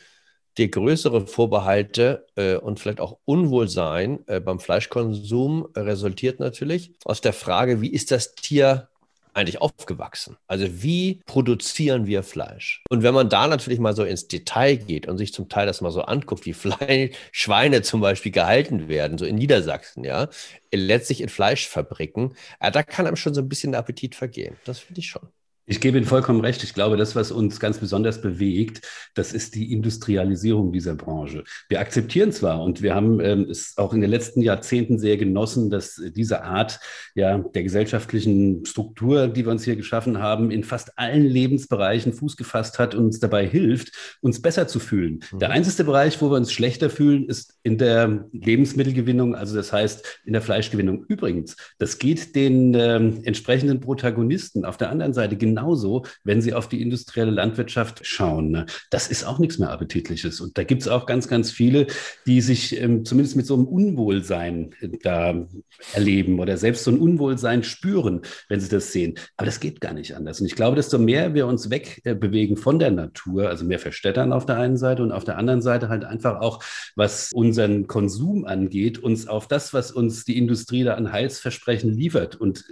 die 0.60 0.70
größere 0.70 1.26
Vorbehalte 1.26 2.28
äh, 2.36 2.56
und 2.56 2.80
vielleicht 2.80 3.00
auch 3.00 3.18
Unwohlsein 3.26 4.20
äh, 4.28 4.40
beim 4.40 4.60
Fleischkonsum 4.60 5.70
resultiert 5.76 6.40
natürlich 6.40 6.94
aus 7.06 7.22
der 7.22 7.34
Frage, 7.34 7.82
wie 7.82 7.92
ist 7.92 8.12
das 8.12 8.36
Tier 8.36 8.90
eigentlich 9.34 9.62
aufgewachsen? 9.62 10.38
Also 10.48 10.68
wie 10.84 11.22
produzieren 11.26 12.08
wir 12.08 12.24
Fleisch? 12.24 12.84
Und 12.90 13.04
wenn 13.04 13.14
man 13.14 13.30
da 13.30 13.48
natürlich 13.48 13.80
mal 13.80 13.96
so 13.96 14.04
ins 14.04 14.28
Detail 14.28 14.76
geht 14.76 15.08
und 15.08 15.18
sich 15.18 15.34
zum 15.34 15.50
Teil 15.50 15.66
das 15.66 15.82
mal 15.82 15.92
so 15.92 16.02
anguckt, 16.02 16.46
wie 16.46 16.54
Fle 16.54 17.12
Schweine 17.32 17.82
zum 17.82 18.02
Beispiel 18.02 18.32
gehalten 18.32 18.90
werden, 18.90 19.18
so 19.18 19.26
in 19.26 19.36
Niedersachsen, 19.36 20.04
ja, 20.04 20.28
letztlich 20.74 21.22
in 21.22 21.30
Fleischfabriken, 21.30 22.36
ja, 22.62 22.72
da 22.72 22.84
kann 22.84 23.08
einem 23.08 23.16
schon 23.16 23.34
so 23.34 23.42
ein 23.42 23.50
bisschen 23.50 23.72
der 23.72 23.80
Appetit 23.80 24.16
vergehen. 24.16 24.58
Das 24.66 24.80
finde 24.80 25.00
ich 25.00 25.08
schon. 25.08 25.30
Ich 25.72 25.82
gebe 25.82 26.00
Ihnen 26.00 26.08
vollkommen 26.08 26.42
recht. 26.42 26.64
Ich 26.64 26.74
glaube, 26.74 26.98
das, 26.98 27.16
was 27.16 27.32
uns 27.32 27.60
ganz 27.60 27.78
besonders 27.78 28.22
bewegt, 28.22 28.82
das 29.14 29.34
ist 29.34 29.54
die 29.54 29.72
Industrialisierung 29.72 30.72
dieser 30.72 30.96
Branche. 30.96 31.44
Wir 31.70 31.80
akzeptieren 31.80 32.32
zwar 32.32 32.64
und 32.64 32.82
wir 32.82 32.96
haben 32.96 33.20
ähm, 33.20 33.48
es 33.48 33.78
auch 33.78 33.94
in 33.94 34.02
den 34.02 34.10
letzten 34.10 34.42
Jahrzehnten 34.42 34.98
sehr 34.98 35.18
genossen, 35.18 35.70
dass 35.70 36.02
diese 36.16 36.42
Art 36.44 36.80
ja, 37.14 37.38
der 37.38 37.62
gesellschaftlichen 37.62 38.66
Struktur, 38.66 39.28
die 39.28 39.46
wir 39.46 39.52
uns 39.52 39.64
hier 39.64 39.76
geschaffen 39.76 40.18
haben, 40.18 40.50
in 40.50 40.64
fast 40.64 40.98
allen 40.98 41.28
Lebensbereichen 41.28 42.14
Fuß 42.14 42.36
gefasst 42.36 42.80
hat 42.80 42.96
und 42.96 43.06
uns 43.06 43.20
dabei 43.20 43.46
hilft, 43.46 44.18
uns 44.22 44.42
besser 44.42 44.68
zu 44.68 44.80
fühlen. 44.80 45.20
Mhm. 45.32 45.38
Der 45.38 45.52
einzige 45.52 45.84
Bereich, 45.84 46.20
wo 46.20 46.32
wir 46.32 46.38
uns 46.38 46.52
schlechter 46.52 46.90
fühlen, 46.90 47.30
ist 47.30 47.60
in 47.62 47.78
der 47.78 48.26
Lebensmittelgewinnung, 48.32 49.36
also 49.36 49.56
das 49.56 49.72
heißt 49.72 50.22
in 50.26 50.34
der 50.34 50.42
Fleischgewinnung. 50.42 51.06
Übrigens, 51.08 51.56
das 51.78 52.00
geht 52.00 52.36
den 52.36 52.74
ähm, 52.74 53.20
entsprechenden 53.24 53.82
Protagonisten 53.82 54.66
auf 54.66 54.78
der 54.78 54.90
anderen 54.90 55.14
Seite 55.14 55.38
genau 55.38 55.59
genauso, 55.60 56.06
wenn 56.24 56.42
Sie 56.42 56.54
auf 56.54 56.70
die 56.70 56.82
industrielle 56.82 57.32
Landwirtschaft 57.32 58.06
schauen. 58.06 58.52
Ne? 58.52 58.66
Das 58.90 59.08
ist 59.08 59.24
auch 59.24 59.40
nichts 59.40 59.60
mehr 59.60 59.72
Appetitliches. 59.72 60.42
Und 60.42 60.58
da 60.58 60.64
gibt 60.64 60.82
es 60.82 60.88
auch 60.88 61.06
ganz, 61.06 61.28
ganz 61.28 61.52
viele, 61.52 61.88
die 62.26 62.42
sich 62.42 62.80
ähm, 62.80 63.06
zumindest 63.06 63.36
mit 63.36 63.46
so 63.46 63.56
einem 63.56 63.66
Unwohlsein 63.66 64.72
äh, 64.80 64.90
da 65.04 65.48
erleben 65.94 66.40
oder 66.40 66.58
selbst 66.58 66.84
so 66.84 66.92
ein 66.92 67.00
Unwohlsein 67.00 67.64
spüren, 67.64 68.22
wenn 68.48 68.60
sie 68.60 68.70
das 68.70 68.92
sehen. 68.92 69.16
Aber 69.38 69.46
das 69.46 69.60
geht 69.60 69.82
gar 69.82 69.94
nicht 69.94 70.16
anders. 70.16 70.40
Und 70.40 70.48
ich 70.48 70.56
glaube, 70.56 70.76
desto 70.76 70.98
mehr 70.98 71.34
wir 71.34 71.48
uns 71.48 71.70
wegbewegen 71.70 72.58
äh, 72.58 72.60
von 72.60 72.80
der 72.80 72.92
Natur, 72.92 73.50
also 73.50 73.66
mehr 73.66 73.80
verstädtern 73.80 74.34
auf 74.34 74.46
der 74.46 74.58
einen 74.58 74.78
Seite 74.78 75.04
und 75.04 75.12
auf 75.12 75.24
der 75.24 75.38
anderen 75.38 75.62
Seite 75.62 75.90
halt 75.90 76.06
einfach 76.06 76.40
auch, 76.42 76.64
was 76.96 77.32
unseren 77.34 77.88
Konsum 77.88 78.46
angeht, 78.46 79.00
uns 79.00 79.28
auf 79.28 79.48
das, 79.48 79.74
was 79.74 79.92
uns 79.92 80.24
die 80.24 80.38
Industrie 80.38 80.84
da 80.84 80.96
an 80.96 81.12
Heilsversprechen 81.12 81.92
liefert. 81.92 82.36
Und 82.36 82.64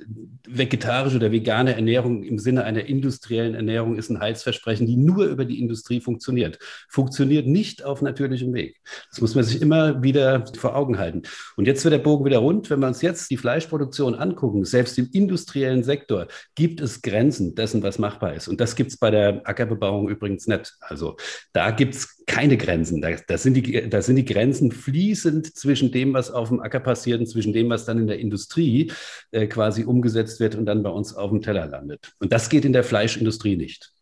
vegetarische 0.48 1.18
oder 1.18 1.32
vegane 1.32 1.76
Ernährung 1.76 2.24
im 2.24 2.40
Sinne 2.40 2.64
einer 2.64 2.77
industriellen 2.86 3.56
Ernährung 3.56 3.98
ist 3.98 4.10
ein 4.10 4.20
Heilsversprechen, 4.20 4.86
die 4.86 4.96
nur 4.98 5.26
über 5.26 5.46
die 5.46 5.60
Industrie 5.60 6.00
funktioniert. 6.00 6.60
Funktioniert 6.90 7.48
nicht 7.48 7.84
auf 7.84 8.02
natürlichem 8.02 8.54
Weg. 8.54 8.80
Das 9.10 9.22
muss 9.22 9.36
man 9.36 9.44
sich 9.44 9.62
immer 9.62 10.04
wieder 10.04 10.46
vor 10.56 10.76
Augen 10.76 10.98
halten. 10.98 11.24
Und 11.56 11.66
jetzt 11.66 11.84
wird 11.84 11.94
der 11.94 12.00
Bogen 12.00 12.26
wieder 12.26 12.40
rund. 12.40 12.70
Wenn 12.70 12.80
wir 12.80 12.88
uns 12.88 13.02
jetzt 13.02 13.32
die 13.32 13.38
Fleischproduktion 13.38 14.16
angucken, 14.16 14.66
selbst 14.66 14.98
im 14.98 15.10
industriellen 15.12 15.84
Sektor 15.84 16.28
gibt 16.56 16.82
es 16.82 17.02
Grenzen 17.02 17.56
dessen, 17.56 17.82
was 17.84 18.00
machbar 18.00 18.34
ist. 18.34 18.48
Und 18.48 18.62
das 18.62 18.76
gibt 18.76 18.92
es 18.92 18.98
bei 18.98 19.12
der 19.12 19.42
Ackerbebauung 19.46 20.10
übrigens 20.10 20.48
nicht. 20.48 20.76
Also 20.82 21.18
da 21.54 21.72
gibt 21.72 21.96
es 21.96 22.18
keine 22.28 22.58
Grenzen. 22.58 23.02
Da, 23.02 23.12
da, 23.26 23.38
sind 23.38 23.54
die, 23.56 23.90
da 23.90 24.02
sind 24.02 24.18
die 24.18 24.26
Grenzen 24.26 24.72
fließend 24.72 25.56
zwischen 25.56 25.92
dem, 25.92 26.14
was 26.14 26.30
auf 26.30 26.50
dem 26.50 26.60
Acker 26.60 26.82
passiert 26.82 27.22
und 27.22 27.28
zwischen 27.28 27.54
dem, 27.54 27.70
was 27.70 27.86
dann 27.86 28.00
in 28.00 28.08
der 28.08 28.20
Industrie 28.20 28.92
äh, 29.32 29.48
quasi 29.48 29.86
umgesetzt 29.86 30.40
wird 30.42 30.56
und 30.56 30.66
dann 30.66 30.84
bei 30.84 30.90
uns 30.90 31.16
auf 31.16 31.30
dem 31.32 31.42
Teller 31.42 31.66
landet. 31.68 32.12
Und 32.20 32.34
das 32.34 32.50
geht 32.50 32.66
in 32.68 32.74
der 32.74 32.84
Fleischindustrie 32.84 33.56
nicht. 33.56 33.94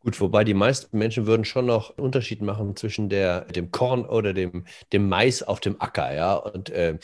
Gut, 0.00 0.20
wobei 0.20 0.42
die 0.44 0.54
meisten 0.54 0.96
Menschen 0.96 1.26
würden 1.26 1.44
schon 1.44 1.66
noch 1.66 1.96
einen 1.96 2.06
Unterschied 2.06 2.40
machen 2.40 2.74
zwischen 2.76 3.08
der, 3.08 3.42
dem 3.42 3.70
Korn 3.70 4.04
oder 4.04 4.32
dem, 4.32 4.64
dem 4.92 5.08
Mais 5.08 5.42
auf 5.42 5.60
dem 5.60 5.80
Acker, 5.80 6.14
ja. 6.14 6.34
Und 6.34 6.70
äh, 6.70 6.98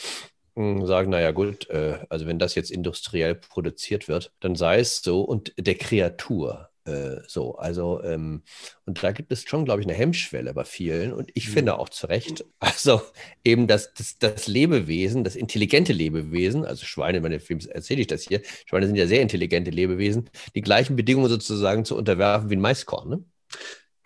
sagen, 0.57 1.11
naja 1.11 1.33
gut, 1.33 1.69
äh, 1.71 1.99
also 2.09 2.27
wenn 2.27 2.39
das 2.39 2.55
jetzt 2.55 2.71
industriell 2.71 3.35
produziert 3.35 4.09
wird, 4.09 4.33
dann 4.41 4.55
sei 4.55 4.79
es 4.79 5.03
so 5.03 5.23
und 5.23 5.53
der 5.59 5.75
Kreatur. 5.75 6.71
Äh, 6.87 7.23
so, 7.26 7.57
also, 7.57 8.03
ähm, 8.03 8.43
und 8.85 9.03
da 9.03 9.12
gibt 9.12 9.33
es 9.33 9.45
schon, 9.49 9.64
glaube 9.64 9.81
ich, 9.81 9.87
eine 9.87 9.97
Hemmschwelle 9.97 10.53
bei 10.53 10.64
vielen 10.64 11.12
und 11.12 11.31
ich 11.35 11.49
mhm. 11.49 11.53
finde 11.53 11.79
auch 11.79 11.88
zu 11.88 12.07
Recht, 12.09 12.45
also 12.59 13.00
eben 13.43 13.67
das, 13.67 13.95
das, 13.95 14.19
das 14.19 14.47
Lebewesen, 14.47 15.25
das 15.25 15.35
intelligente 15.35 15.95
Lebewesen, 15.95 16.64
also 16.64 16.85
Schweine, 16.85 17.21
meine 17.21 17.41
Films 17.41 17.67
erzähle 17.67 18.03
ich 18.03 18.07
das 18.07 18.23
hier, 18.23 18.43
Schweine 18.67 18.87
sind 18.87 18.97
ja 18.97 19.07
sehr 19.07 19.23
intelligente 19.23 19.71
Lebewesen, 19.71 20.29
die 20.55 20.61
gleichen 20.61 20.95
Bedingungen 20.95 21.31
sozusagen 21.31 21.87
zu 21.87 21.97
unterwerfen 21.97 22.50
wie 22.50 22.57
ein 22.57 22.61
Maiskorn, 22.61 23.09
ne? 23.09 23.25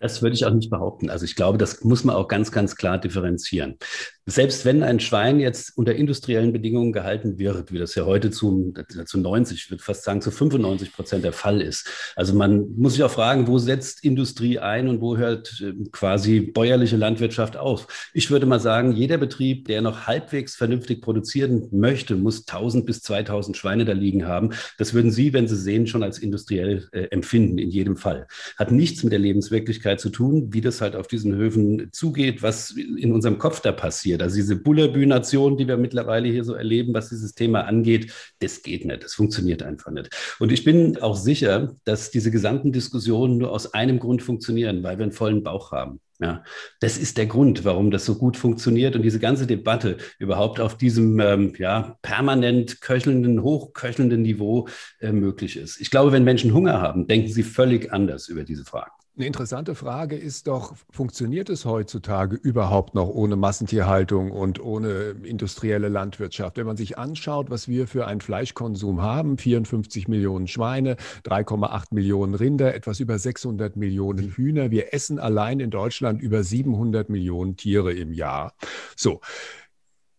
Das 0.01 0.21
würde 0.21 0.33
ich 0.33 0.45
auch 0.45 0.53
nicht 0.53 0.69
behaupten. 0.69 1.09
Also 1.09 1.25
ich 1.25 1.35
glaube, 1.35 1.57
das 1.57 1.83
muss 1.83 2.05
man 2.05 2.15
auch 2.15 2.29
ganz, 2.29 2.53
ganz 2.53 2.77
klar 2.77 2.97
differenzieren. 2.97 3.77
Selbst 4.29 4.65
wenn 4.65 4.83
ein 4.83 4.99
Schwein 4.99 5.39
jetzt 5.39 5.77
unter 5.77 5.95
industriellen 5.95 6.53
Bedingungen 6.53 6.93
gehalten 6.93 7.39
wird, 7.39 7.71
wie 7.71 7.77
das 7.77 7.95
ja 7.95 8.05
heute 8.05 8.31
zu, 8.31 8.73
zu 9.05 9.19
90, 9.19 9.57
ich 9.57 9.71
würde 9.71 9.83
fast 9.83 10.03
sagen 10.03 10.21
zu 10.21 10.31
95 10.31 10.93
Prozent 10.93 11.23
der 11.23 11.33
Fall 11.33 11.61
ist. 11.61 11.87
Also 12.15 12.33
man 12.33 12.75
muss 12.77 12.93
sich 12.93 13.03
auch 13.03 13.11
fragen, 13.11 13.47
wo 13.47 13.57
setzt 13.57 14.03
Industrie 14.03 14.59
ein 14.59 14.87
und 14.87 15.01
wo 15.01 15.17
hört 15.17 15.61
äh, 15.61 15.73
quasi 15.91 16.39
bäuerliche 16.41 16.97
Landwirtschaft 16.97 17.57
auf? 17.57 17.87
Ich 18.13 18.31
würde 18.31 18.45
mal 18.45 18.59
sagen, 18.59 18.91
jeder 18.91 19.17
Betrieb, 19.17 19.65
der 19.65 19.81
noch 19.81 20.07
halbwegs 20.07 20.55
vernünftig 20.55 21.01
produzieren 21.01 21.67
möchte, 21.71 22.15
muss 22.15 22.47
1000 22.47 22.85
bis 22.85 23.01
2000 23.01 23.57
Schweine 23.57 23.85
da 23.85 23.93
liegen 23.93 24.27
haben. 24.27 24.51
Das 24.77 24.93
würden 24.93 25.11
Sie, 25.11 25.33
wenn 25.33 25.47
Sie 25.47 25.57
sehen, 25.57 25.87
schon 25.87 26.03
als 26.03 26.19
industriell 26.19 26.87
äh, 26.91 27.03
empfinden, 27.11 27.57
in 27.57 27.69
jedem 27.69 27.97
Fall. 27.97 28.27
Hat 28.57 28.71
nichts 28.71 29.03
mit 29.03 29.11
der 29.11 29.19
Lebenswirklichkeit 29.19 29.79
Wirklichkeit 29.79 29.99
zu 29.99 30.09
tun, 30.09 30.53
wie 30.53 30.61
das 30.61 30.81
halt 30.81 30.95
auf 30.95 31.07
diesen 31.07 31.35
Höfen 31.35 31.89
zugeht, 31.91 32.41
was 32.41 32.71
in 32.71 33.11
unserem 33.13 33.37
Kopf 33.37 33.61
da 33.61 33.71
passiert. 33.71 34.18
Also 34.21 34.35
diese 34.35 34.55
Bullerbü-Nation, 34.55 35.57
die 35.57 35.67
wir 35.67 35.77
mittlerweile 35.77 36.29
hier 36.29 36.43
so 36.43 36.53
erleben, 36.53 36.93
was 36.93 37.09
dieses 37.09 37.33
Thema 37.33 37.61
angeht, 37.61 38.13
das 38.39 38.61
geht 38.63 38.85
nicht, 38.85 39.03
das 39.03 39.13
funktioniert 39.13 39.63
einfach 39.63 39.91
nicht. 39.91 40.09
Und 40.39 40.51
ich 40.51 40.63
bin 40.63 40.97
auch 40.97 41.15
sicher, 41.15 41.75
dass 41.85 42.11
diese 42.11 42.31
gesamten 42.31 42.71
Diskussionen 42.71 43.37
nur 43.37 43.51
aus 43.51 43.73
einem 43.73 43.99
Grund 43.99 44.21
funktionieren, 44.21 44.83
weil 44.83 44.97
wir 44.97 45.03
einen 45.03 45.11
vollen 45.11 45.43
Bauch 45.43 45.71
haben. 45.71 45.99
Ja, 46.21 46.43
das 46.81 46.97
ist 46.97 47.17
der 47.17 47.27
Grund, 47.27 47.63
warum 47.63 47.91
das 47.91 48.05
so 48.05 48.15
gut 48.15 48.35
funktioniert 48.35 48.93
und 48.97 49.03
diese 49.03 49.19
ganze 49.19 49.47
Debatte 49.47 49.95
überhaupt 50.17 50.59
auf 50.59 50.75
diesem 50.75 51.17
ähm, 51.21 51.53
ja, 51.57 51.97
permanent 52.01 52.81
köchelnden, 52.81 53.41
hochköchelnden 53.41 54.21
Niveau 54.21 54.67
äh, 54.99 55.13
möglich 55.13 55.55
ist. 55.55 55.79
Ich 55.79 55.89
glaube, 55.89 56.11
wenn 56.11 56.25
Menschen 56.25 56.53
Hunger 56.53 56.81
haben, 56.81 57.07
denken 57.07 57.29
sie 57.29 57.43
völlig 57.43 57.93
anders 57.93 58.27
über 58.27 58.43
diese 58.43 58.65
Fragen. 58.65 58.91
Eine 59.19 59.27
interessante 59.27 59.75
Frage 59.75 60.15
ist 60.15 60.47
doch, 60.47 60.75
funktioniert 60.89 61.49
es 61.49 61.65
heutzutage 61.65 62.37
überhaupt 62.37 62.95
noch 62.95 63.09
ohne 63.09 63.35
Massentierhaltung 63.35 64.31
und 64.31 64.61
ohne 64.61 65.13
industrielle 65.23 65.89
Landwirtschaft? 65.89 66.55
Wenn 66.55 66.65
man 66.65 66.77
sich 66.77 66.97
anschaut, 66.97 67.49
was 67.49 67.67
wir 67.67 67.89
für 67.89 68.07
einen 68.07 68.21
Fleischkonsum 68.21 69.01
haben, 69.01 69.37
54 69.37 70.07
Millionen 70.07 70.47
Schweine, 70.47 70.95
3,8 71.25 71.87
Millionen 71.93 72.33
Rinder, 72.33 72.73
etwas 72.73 73.01
über 73.01 73.19
600 73.19 73.75
Millionen 73.75 74.29
Hühner. 74.29 74.71
Wir 74.71 74.93
essen 74.93 75.19
allein 75.19 75.59
in 75.59 75.69
Deutschland 75.69 76.21
über 76.21 76.41
700 76.41 77.09
Millionen 77.09 77.57
Tiere 77.57 77.91
im 77.91 78.13
Jahr. 78.13 78.53
So, 78.95 79.19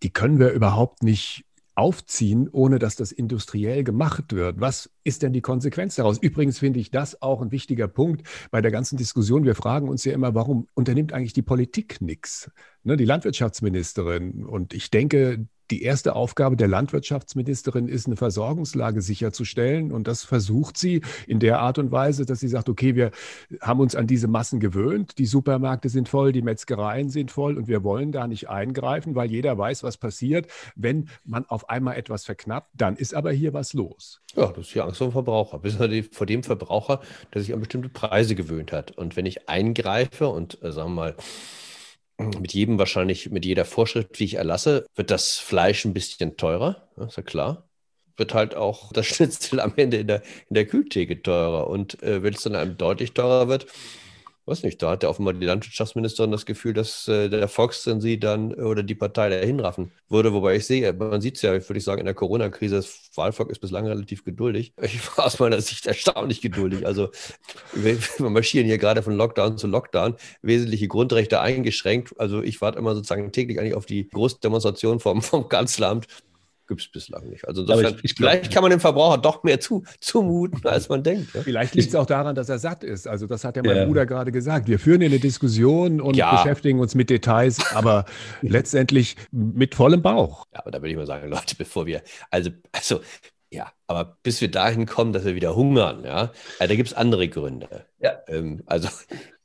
die 0.03 0.11
können 0.11 0.39
wir 0.39 0.51
überhaupt 0.51 1.03
nicht 1.03 1.47
aufziehen, 1.75 2.49
ohne 2.51 2.79
dass 2.79 2.97
das 2.97 3.13
industriell 3.13 3.85
gemacht 3.85 4.33
wird. 4.33 4.61
Was 4.61 4.91
ist 5.05 5.23
denn 5.23 5.33
die 5.33 5.41
Konsequenz 5.41 5.95
daraus? 5.95 6.19
Übrigens 6.19 6.59
finde 6.59 6.81
ich 6.81 6.91
das 6.91 7.23
auch 7.23 7.41
ein 7.41 7.53
wichtiger 7.53 7.89
Punkt 7.89 8.27
bei 8.51 8.61
der 8.61 8.71
ganzen 8.71 8.97
Diskussion. 8.97 9.45
Wir 9.45 9.55
fragen 9.55 9.89
uns 9.89 10.05
ja 10.05 10.13
immer, 10.13 10.35
warum 10.35 10.67
unternimmt 10.75 11.13
eigentlich 11.13 11.33
die 11.33 11.43
Politik 11.43 12.01
nichts? 12.01 12.51
Ne, 12.83 12.97
die 12.97 13.05
Landwirtschaftsministerin. 13.05 14.45
Und 14.45 14.75
ich 14.75 14.91
denke, 14.91 15.47
die 15.71 15.83
erste 15.83 16.17
Aufgabe 16.17 16.57
der 16.57 16.69
Landwirtschaftsministerin 16.69 17.89
ist, 17.89 18.07
eine 18.07 18.17
Versorgungslage 18.17 19.03
sicherzustellen. 19.03 19.93
Und 19.93 20.07
das 20.07 20.25
versucht 20.25 20.77
sie 20.77 21.03
in 21.27 21.41
der 21.41 21.61
Art 21.61 21.79
und 21.79 21.93
Weise, 21.93 22.27
dass 22.27 22.41
sie 22.41 22.49
sagt, 22.49 22.69
okay, 22.69 22.95
wir 22.95 23.11
haben 23.61 23.81
uns 23.81 23.95
an 23.95 24.07
diese 24.07 24.29
Massen 24.29 24.61
gewöhnt. 24.61 25.19
Die 25.19 25.27
Supermärkte 25.27 25.89
sind 25.89 26.09
voll, 26.09 26.33
die 26.33 26.43
Metzgereien 26.43 27.11
sind 27.11 27.31
voll 27.31 27.57
und 27.57 27.69
wir 27.69 27.85
wollen 27.85 28.13
da 28.13 28.27
nicht 28.27 28.49
eingreifen, 28.49 29.15
weil 29.15 29.31
jeder 29.31 29.57
weiß, 29.57 29.83
was 29.83 29.97
passiert. 29.97 30.47
Wenn 30.75 31.09
man 31.25 31.45
auf 31.47 31.69
einmal 31.69 31.97
etwas 31.97 32.25
verknappt, 32.25 32.71
dann 32.75 32.97
ist 32.97 33.15
aber 33.15 33.33
hier 33.33 33.53
was 33.53 33.73
los. 33.73 34.21
Ja, 34.37 34.47
das 34.49 34.67
ist 34.67 34.75
die 34.75 34.81
Angst 34.81 34.99
vor 34.99 35.09
dem 35.09 35.13
Verbraucher. 35.13 35.59
Bis 35.59 35.77
vor 36.11 36.27
dem 36.27 36.43
Verbraucher, 36.43 37.01
der 37.35 37.43
sich 37.43 37.53
an 37.53 37.61
bestimmte 37.61 37.89
Preise 37.89 38.35
gewöhnt 38.35 38.73
hat. 38.73 38.97
Und 38.97 39.17
wenn 39.17 39.27
ich 39.27 39.49
eingreife 39.49 40.29
und, 40.29 40.63
äh, 40.63 40.73
sagen 40.73 40.91
wir 40.91 40.95
mal, 40.95 41.15
mit 42.41 42.53
jedem 42.53 42.79
wahrscheinlich, 42.79 43.31
mit 43.31 43.45
jeder 43.45 43.65
Vorschrift, 43.65 44.19
die 44.19 44.25
ich 44.25 44.35
erlasse, 44.35 44.87
wird 44.95 45.11
das 45.11 45.39
Fleisch 45.39 45.85
ein 45.85 45.95
bisschen 45.95 46.37
teurer, 46.37 46.89
ist 46.97 47.17
ja 47.17 47.23
klar. 47.23 47.69
Wird 48.17 48.35
halt 48.35 48.55
auch 48.55 48.93
das 48.93 49.07
Schnitzel 49.17 49.61
am 49.61 49.73
Ende 49.77 49.99
in 49.99 50.07
der, 50.07 50.23
in 50.49 50.55
der 50.55 50.67
Kühltheke 50.67 51.23
teurer. 51.23 51.69
Und 51.69 52.03
äh, 52.03 52.23
wenn 52.23 52.35
es 52.35 52.43
dann 52.43 52.55
einem 52.55 52.77
deutlich 52.77 53.13
teurer 53.13 53.49
wird, 53.49 53.67
weiß 54.51 54.65
nicht, 54.65 54.83
da 54.83 54.91
hat 54.91 55.03
ja 55.03 55.09
offenbar 55.09 55.33
die 55.35 55.47
Landwirtschaftsministerin 55.47 56.33
das 56.33 56.45
Gefühl, 56.45 56.75
dass 56.75 57.07
äh, 57.09 57.29
der 57.29 57.49
Volkscent 57.49 58.03
sie 58.03 58.19
dann 58.19 58.51
äh, 58.51 58.63
oder 58.63 58.83
die 58.83 58.95
Partei 58.95 59.31
dahin 59.31 59.61
raffen 59.61 59.93
würde. 60.09 60.33
Wobei 60.33 60.57
ich 60.57 60.67
sehe, 60.67 60.93
man 60.93 61.21
sieht 61.21 61.37
es 61.37 61.43
ja, 61.43 61.53
würde 61.53 61.79
ich 61.79 61.85
sagen, 61.85 62.01
in 62.01 62.05
der 62.05 62.15
Corona-Krise, 62.15 62.77
das 62.77 63.11
Wahlvolk 63.15 63.51
ist 63.51 63.61
bislang 63.61 63.87
relativ 63.87 64.25
geduldig. 64.25 64.75
Ich 64.83 65.01
war 65.17 65.27
aus 65.27 65.39
meiner 65.39 65.61
Sicht 65.61 65.87
erstaunlich 65.87 66.41
geduldig. 66.41 66.85
Also 66.85 67.11
wir, 67.73 67.99
wir 68.19 68.31
marschieren 68.31 68.67
hier 68.67 68.79
gerade 68.79 69.03
von 69.03 69.15
Lockdown 69.15 69.57
zu 69.57 69.69
Lockdown, 69.69 70.17
wesentliche 70.43 70.89
Grundrechte 70.89 71.41
eingeschränkt. 71.41 72.19
Also 72.19 72.43
ich 72.43 72.61
warte 72.61 72.79
immer 72.79 72.95
sozusagen 72.95 73.31
täglich 73.33 73.61
eigentlich 73.61 73.75
auf 73.75 73.87
die 73.87 74.09
Großdemonstration 74.09 75.01
vom, 75.01 75.23
vom 75.23 75.49
Kanzleramt 75.49 76.09
gibt 76.71 76.83
es 76.83 76.89
bislang 76.89 77.29
nicht. 77.29 77.47
Also 77.49 77.63
insofern, 77.63 77.97
ich, 77.97 78.05
ich 78.05 78.17
glaub, 78.17 78.31
vielleicht 78.31 78.53
kann 78.53 78.63
man 78.63 78.71
dem 78.71 78.79
Verbraucher 78.79 79.19
doch 79.19 79.43
mehr 79.43 79.59
zu, 79.59 79.83
zumuten, 79.99 80.65
als 80.65 80.89
man 80.89 81.03
denkt. 81.03 81.35
Ja? 81.35 81.43
Vielleicht 81.43 81.75
liegt 81.75 81.89
es 81.89 81.95
auch 81.97 82.07
daran, 82.07 82.37
dass 82.37 82.49
er 82.49 82.61
satt 82.61 82.85
ist. 82.85 83.09
Also 83.09 83.27
das 83.27 83.43
hat 83.43 83.57
ja 83.57 83.63
mein 83.65 83.77
ja. 83.77 83.85
Bruder 83.87 84.07
gerade 84.07 84.31
gesagt. 84.31 84.69
Wir 84.69 84.79
führen 84.79 85.01
hier 85.01 85.11
eine 85.11 85.19
Diskussion 85.19 86.01
und 86.01 86.17
ja. 86.17 86.31
beschäftigen 86.31 86.79
uns 86.79 86.95
mit 86.95 87.11
Details, 87.11 87.75
aber 87.75 88.05
letztendlich 88.43 89.17
mit 89.33 89.75
vollem 89.75 90.01
Bauch. 90.01 90.47
Ja, 90.55 90.61
aber 90.61 90.71
da 90.71 90.79
würde 90.79 90.91
ich 90.91 90.97
mal 90.97 91.07
sagen, 91.07 91.29
Leute, 91.29 91.57
bevor 91.59 91.87
wir, 91.87 92.03
also, 92.31 92.51
also 92.71 93.01
ja, 93.51 93.73
aber 93.89 94.17
bis 94.23 94.41
wir 94.41 94.49
dahin 94.49 94.87
kommen, 94.87 95.13
dass 95.13 95.25
wir 95.25 95.35
wieder 95.35 95.57
hungern, 95.57 96.05
ja, 96.05 96.31
also 96.61 96.69
da 96.69 96.75
gibt 96.77 96.91
es 96.91 96.95
andere 96.95 97.29
Gründe. 97.29 97.85
Ja. 97.99 98.13
Ähm, 98.29 98.63
also 98.67 98.89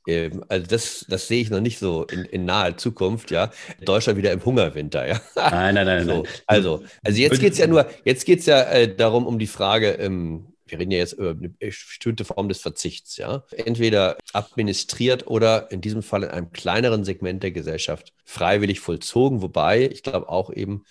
ähm, 0.06 0.44
also 0.48 0.66
das, 0.66 1.06
das 1.08 1.28
sehe 1.28 1.42
ich 1.42 1.50
noch 1.50 1.60
nicht 1.60 1.78
so 1.78 2.04
in, 2.04 2.24
in 2.24 2.44
naher 2.44 2.76
Zukunft, 2.76 3.30
ja. 3.30 3.50
Deutschland 3.84 4.18
wieder 4.18 4.32
im 4.32 4.44
Hungerwinter, 4.44 5.06
ja. 5.06 5.20
Nein, 5.34 5.74
nein, 5.74 5.86
nein. 5.86 6.06
So, 6.06 6.24
also, 6.46 6.84
also 7.02 7.18
jetzt 7.18 7.40
geht 7.40 7.52
es 7.52 7.58
ja 7.58 7.66
nur, 7.66 7.86
jetzt 8.04 8.24
geht 8.24 8.40
es 8.40 8.46
ja 8.46 8.62
äh, 8.62 8.94
darum, 8.94 9.26
um 9.26 9.38
die 9.38 9.46
Frage, 9.46 9.92
ähm, 9.92 10.52
wir 10.66 10.80
reden 10.80 10.90
ja 10.90 10.98
jetzt 10.98 11.14
über 11.14 11.30
eine 11.30 11.48
bestimmte 11.48 12.24
Form 12.24 12.48
des 12.48 12.60
Verzichts, 12.60 13.16
ja. 13.16 13.44
Entweder 13.52 14.18
administriert 14.32 15.26
oder 15.26 15.70
in 15.70 15.80
diesem 15.80 16.02
Fall 16.02 16.24
in 16.24 16.30
einem 16.30 16.52
kleineren 16.52 17.04
Segment 17.04 17.42
der 17.42 17.52
Gesellschaft 17.52 18.12
freiwillig 18.24 18.80
vollzogen, 18.80 19.42
wobei 19.42 19.88
ich 19.90 20.02
glaube 20.02 20.28
auch 20.28 20.52
eben, 20.52 20.84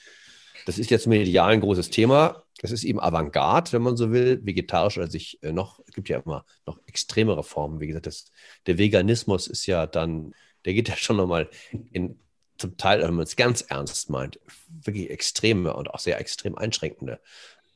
das 0.65 0.77
ist 0.77 0.89
jetzt 0.89 1.07
medial 1.07 1.51
ein 1.51 1.61
großes 1.61 1.89
Thema. 1.89 2.44
Das 2.71 2.79
ist 2.79 2.83
eben 2.83 2.99
Avantgarde, 2.99 3.73
wenn 3.73 3.81
man 3.81 3.97
so 3.97 4.11
will, 4.11 4.39
vegetarisch 4.43 4.97
oder 4.97 5.07
sich 5.07 5.41
äh, 5.43 5.51
noch, 5.51 5.79
es 5.87 5.93
gibt 5.93 6.09
ja 6.09 6.19
immer 6.19 6.45
noch 6.65 6.79
extremere 6.87 7.43
Formen. 7.43 7.79
Wie 7.79 7.87
gesagt, 7.87 8.07
das, 8.07 8.31
der 8.65 8.77
Veganismus 8.77 9.47
ist 9.47 9.65
ja 9.65 9.87
dann, 9.87 10.33
der 10.65 10.73
geht 10.73 10.89
ja 10.89 10.95
schon 10.95 11.17
nochmal 11.17 11.49
in 11.91 12.19
zum 12.57 12.77
Teil, 12.77 13.01
wenn 13.01 13.13
man 13.13 13.23
es 13.23 13.35
ganz 13.35 13.61
ernst 13.61 14.09
meint, 14.09 14.39
wirklich 14.67 15.09
extreme 15.09 15.73
und 15.73 15.89
auch 15.89 15.99
sehr 15.99 16.19
extrem 16.19 16.57
einschränkende 16.57 17.19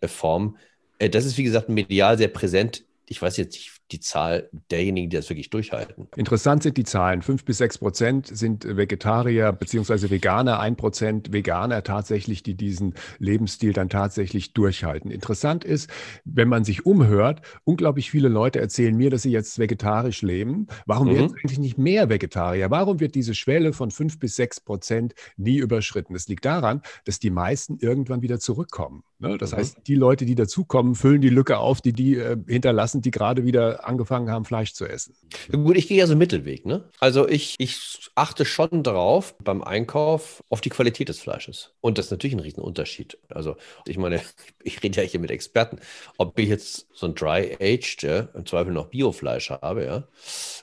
äh, 0.01 0.07
Formen. 0.07 0.57
Äh, 0.99 1.09
das 1.09 1.25
ist, 1.25 1.37
wie 1.37 1.43
gesagt, 1.43 1.69
medial 1.69 2.17
sehr 2.17 2.29
präsent. 2.29 2.85
Ich 3.05 3.21
weiß 3.21 3.37
jetzt 3.37 3.55
nicht, 3.55 3.71
die 3.91 3.99
Zahl 3.99 4.49
derjenigen, 4.71 5.09
die 5.09 5.17
das 5.17 5.29
wirklich 5.29 5.49
durchhalten. 5.49 6.07
Interessant 6.15 6.63
sind 6.63 6.77
die 6.77 6.83
Zahlen. 6.83 7.21
Fünf 7.21 7.45
bis 7.45 7.57
sechs 7.57 7.77
Prozent 7.77 8.27
sind 8.27 8.65
Vegetarier 8.65 9.51
bzw. 9.51 10.09
Veganer, 10.09 10.59
ein 10.59 10.75
Prozent 10.75 11.33
Veganer 11.33 11.83
tatsächlich, 11.83 12.43
die 12.43 12.55
diesen 12.55 12.93
Lebensstil 13.17 13.73
dann 13.73 13.89
tatsächlich 13.89 14.53
durchhalten. 14.53 15.11
Interessant 15.11 15.63
ist, 15.63 15.89
wenn 16.25 16.47
man 16.47 16.63
sich 16.63 16.85
umhört, 16.85 17.41
unglaublich 17.63 18.11
viele 18.11 18.29
Leute 18.29 18.59
erzählen 18.59 18.95
mir, 18.95 19.09
dass 19.09 19.23
sie 19.23 19.31
jetzt 19.31 19.59
vegetarisch 19.59 20.21
leben. 20.21 20.67
Warum 20.85 21.07
mhm. 21.07 21.15
werden 21.15 21.35
eigentlich 21.41 21.59
nicht 21.59 21.77
mehr 21.77 22.09
Vegetarier? 22.09 22.69
Warum 22.71 22.99
wird 22.99 23.15
diese 23.15 23.33
Schwelle 23.33 23.73
von 23.73 23.91
fünf 23.91 24.19
bis 24.19 24.35
sechs 24.35 24.59
Prozent 24.59 25.13
nie 25.37 25.57
überschritten? 25.57 26.15
Es 26.15 26.27
liegt 26.27 26.45
daran, 26.45 26.81
dass 27.05 27.19
die 27.19 27.31
meisten 27.31 27.77
irgendwann 27.79 28.21
wieder 28.21 28.39
zurückkommen. 28.39 29.03
Ne? 29.19 29.37
Das 29.37 29.51
mhm. 29.51 29.57
heißt, 29.57 29.77
die 29.87 29.95
Leute, 29.95 30.25
die 30.25 30.35
dazukommen, 30.35 30.95
füllen 30.95 31.21
die 31.21 31.29
Lücke 31.29 31.57
auf, 31.57 31.81
die 31.81 31.93
die 31.93 32.15
äh, 32.15 32.37
hinterlassen, 32.47 33.01
die 33.01 33.11
gerade 33.11 33.45
wieder 33.45 33.78
angefangen 33.83 34.29
haben, 34.29 34.45
Fleisch 34.45 34.73
zu 34.73 34.85
essen. 34.85 35.15
Gut, 35.51 35.77
ich 35.77 35.87
gehe 35.87 35.97
ja 35.97 36.07
so 36.07 36.13
einen 36.13 36.19
Mittelweg. 36.19 36.65
Ne? 36.65 36.83
Also 36.99 37.27
ich, 37.27 37.55
ich 37.57 38.09
achte 38.15 38.45
schon 38.45 38.83
darauf 38.83 39.37
beim 39.39 39.63
Einkauf 39.63 40.43
auf 40.49 40.61
die 40.61 40.69
Qualität 40.69 41.09
des 41.09 41.19
Fleisches. 41.19 41.71
Und 41.81 41.97
das 41.97 42.05
ist 42.05 42.11
natürlich 42.11 42.35
ein 42.35 42.41
Riesenunterschied. 42.41 43.17
Also 43.29 43.55
ich 43.85 43.97
meine, 43.97 44.21
ich 44.63 44.81
rede 44.83 45.01
ja 45.01 45.07
hier 45.07 45.19
mit 45.19 45.31
Experten. 45.31 45.79
Ob 46.17 46.37
ich 46.39 46.49
jetzt 46.49 46.87
so 46.93 47.07
ein 47.07 47.15
Dry-Aged, 47.15 48.03
ja, 48.03 48.19
im 48.33 48.45
Zweifel 48.45 48.73
noch 48.73 48.87
Biofleisch 48.87 49.49
habe, 49.49 49.85
ja, 49.85 50.03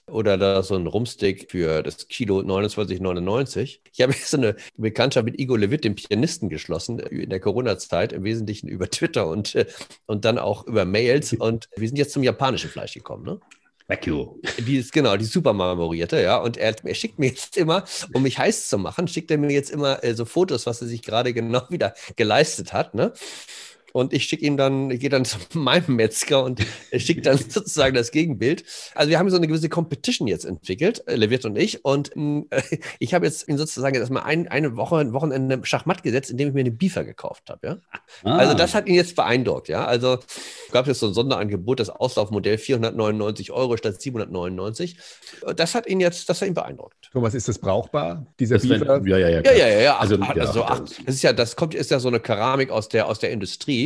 oder 0.08 0.38
da 0.38 0.62
so 0.62 0.76
ein 0.76 0.86
Rumstick 0.86 1.50
für 1.50 1.82
das 1.82 2.08
Kilo 2.08 2.38
29,99. 2.40 3.80
Ich 3.92 4.00
habe 4.02 4.12
jetzt 4.12 4.34
eine 4.34 4.56
Bekanntschaft 4.76 5.24
mit 5.24 5.40
Igor 5.40 5.58
Lewitt, 5.58 5.84
dem 5.84 5.94
Pianisten, 5.94 6.48
geschlossen 6.48 6.98
in 6.98 7.30
der 7.30 7.40
Corona-Zeit, 7.40 8.12
im 8.12 8.24
Wesentlichen 8.24 8.68
über 8.68 8.88
Twitter 8.88 9.26
und, 9.26 9.54
äh, 9.54 9.66
und 10.06 10.24
dann 10.24 10.38
auch 10.38 10.66
über 10.66 10.84
Mails. 10.84 11.32
Und 11.32 11.68
wir 11.76 11.88
sind 11.88 11.96
jetzt 11.96 12.12
zum 12.12 12.22
japanischen 12.22 12.70
Fleisch 12.70 12.94
gekommen. 12.94 13.05
Ne? 13.22 13.40
Vacuum. 13.88 14.40
Die 14.58 14.78
ist 14.78 14.92
genau, 14.92 15.16
die 15.16 15.24
super 15.24 15.52
marmorierte, 15.52 16.20
ja. 16.20 16.38
Und 16.38 16.56
er, 16.56 16.74
er, 16.84 16.94
schickt 16.94 17.18
mir 17.18 17.28
jetzt 17.28 17.56
immer, 17.56 17.84
um 18.12 18.22
mich 18.22 18.38
heiß 18.38 18.68
zu 18.68 18.78
machen, 18.78 19.06
schickt 19.06 19.30
er 19.30 19.38
mir 19.38 19.50
jetzt 19.50 19.70
immer 19.70 20.02
äh, 20.02 20.14
so 20.14 20.24
Fotos, 20.24 20.66
was 20.66 20.82
er 20.82 20.88
sich 20.88 21.02
gerade 21.02 21.32
genau 21.32 21.62
wieder 21.70 21.94
geleistet 22.16 22.72
hat, 22.72 22.94
ne? 22.94 23.12
Und 23.96 24.12
ich 24.12 24.24
schicke 24.24 24.44
ihm 24.44 24.58
dann, 24.58 24.90
ich 24.90 25.00
gehe 25.00 25.08
dann 25.08 25.24
zu 25.24 25.38
meinem 25.54 25.96
Metzger 25.96 26.44
und 26.44 26.60
schicke 26.94 27.22
dann 27.22 27.38
sozusagen 27.48 27.94
das 27.94 28.10
Gegenbild. 28.10 28.62
Also 28.94 29.08
wir 29.08 29.18
haben 29.18 29.30
so 29.30 29.38
eine 29.38 29.46
gewisse 29.46 29.70
Competition 29.70 30.28
jetzt 30.28 30.44
entwickelt, 30.44 31.02
äh, 31.06 31.16
Levitt 31.16 31.46
und 31.46 31.56
ich. 31.56 31.82
Und 31.82 32.14
äh, 32.14 32.60
ich 32.98 33.14
habe 33.14 33.24
jetzt 33.24 33.46
sozusagen 33.48 33.94
jetzt 33.94 34.02
erstmal 34.02 34.24
ein, 34.24 34.48
eine 34.48 34.76
Woche, 34.76 34.98
ein 34.98 35.14
Wochenende 35.14 35.60
Schachmatt 35.62 36.02
gesetzt, 36.02 36.30
indem 36.30 36.48
ich 36.48 36.54
mir 36.54 36.60
eine 36.60 36.72
Beefer 36.72 37.04
gekauft 37.04 37.48
habe. 37.48 37.66
Ja? 37.66 37.76
Ah. 38.22 38.36
Also 38.36 38.52
das 38.52 38.74
hat 38.74 38.86
ihn 38.86 38.94
jetzt 38.94 39.16
beeindruckt. 39.16 39.68
Ja? 39.68 39.86
Also 39.86 40.18
gab 40.72 40.86
es 40.88 41.00
so 41.00 41.06
ein 41.06 41.14
Sonderangebot, 41.14 41.80
das 41.80 41.88
Auslaufmodell 41.88 42.58
499 42.58 43.50
Euro 43.50 43.78
statt 43.78 44.02
799. 44.02 44.98
Das 45.56 45.74
hat 45.74 45.86
ihn 45.86 46.00
jetzt, 46.00 46.28
das 46.28 46.42
hat 46.42 46.48
ihn 46.48 46.54
beeindruckt. 46.54 47.08
Thomas, 47.12 47.32
ist 47.32 47.48
das 47.48 47.58
brauchbar, 47.58 48.26
dieser 48.38 48.56
das 48.56 48.68
Beaver? 48.68 49.00
ja, 49.06 49.16
ja, 49.16 49.28
ja, 49.28 49.40
ja, 49.40 49.52
ja, 49.52 49.80
ja. 49.80 49.96
Also, 49.96 50.18
ach, 50.20 50.36
also, 50.36 50.64
ach, 50.64 50.80
das 50.80 51.14
ist 51.14 51.22
ja, 51.22 51.32
das 51.32 51.56
kommt, 51.56 51.74
ist 51.74 51.90
ja 51.90 51.98
so 51.98 52.08
eine 52.08 52.20
Keramik 52.20 52.70
aus 52.70 52.90
der, 52.90 53.08
aus 53.08 53.20
der 53.20 53.30
Industrie 53.30 53.85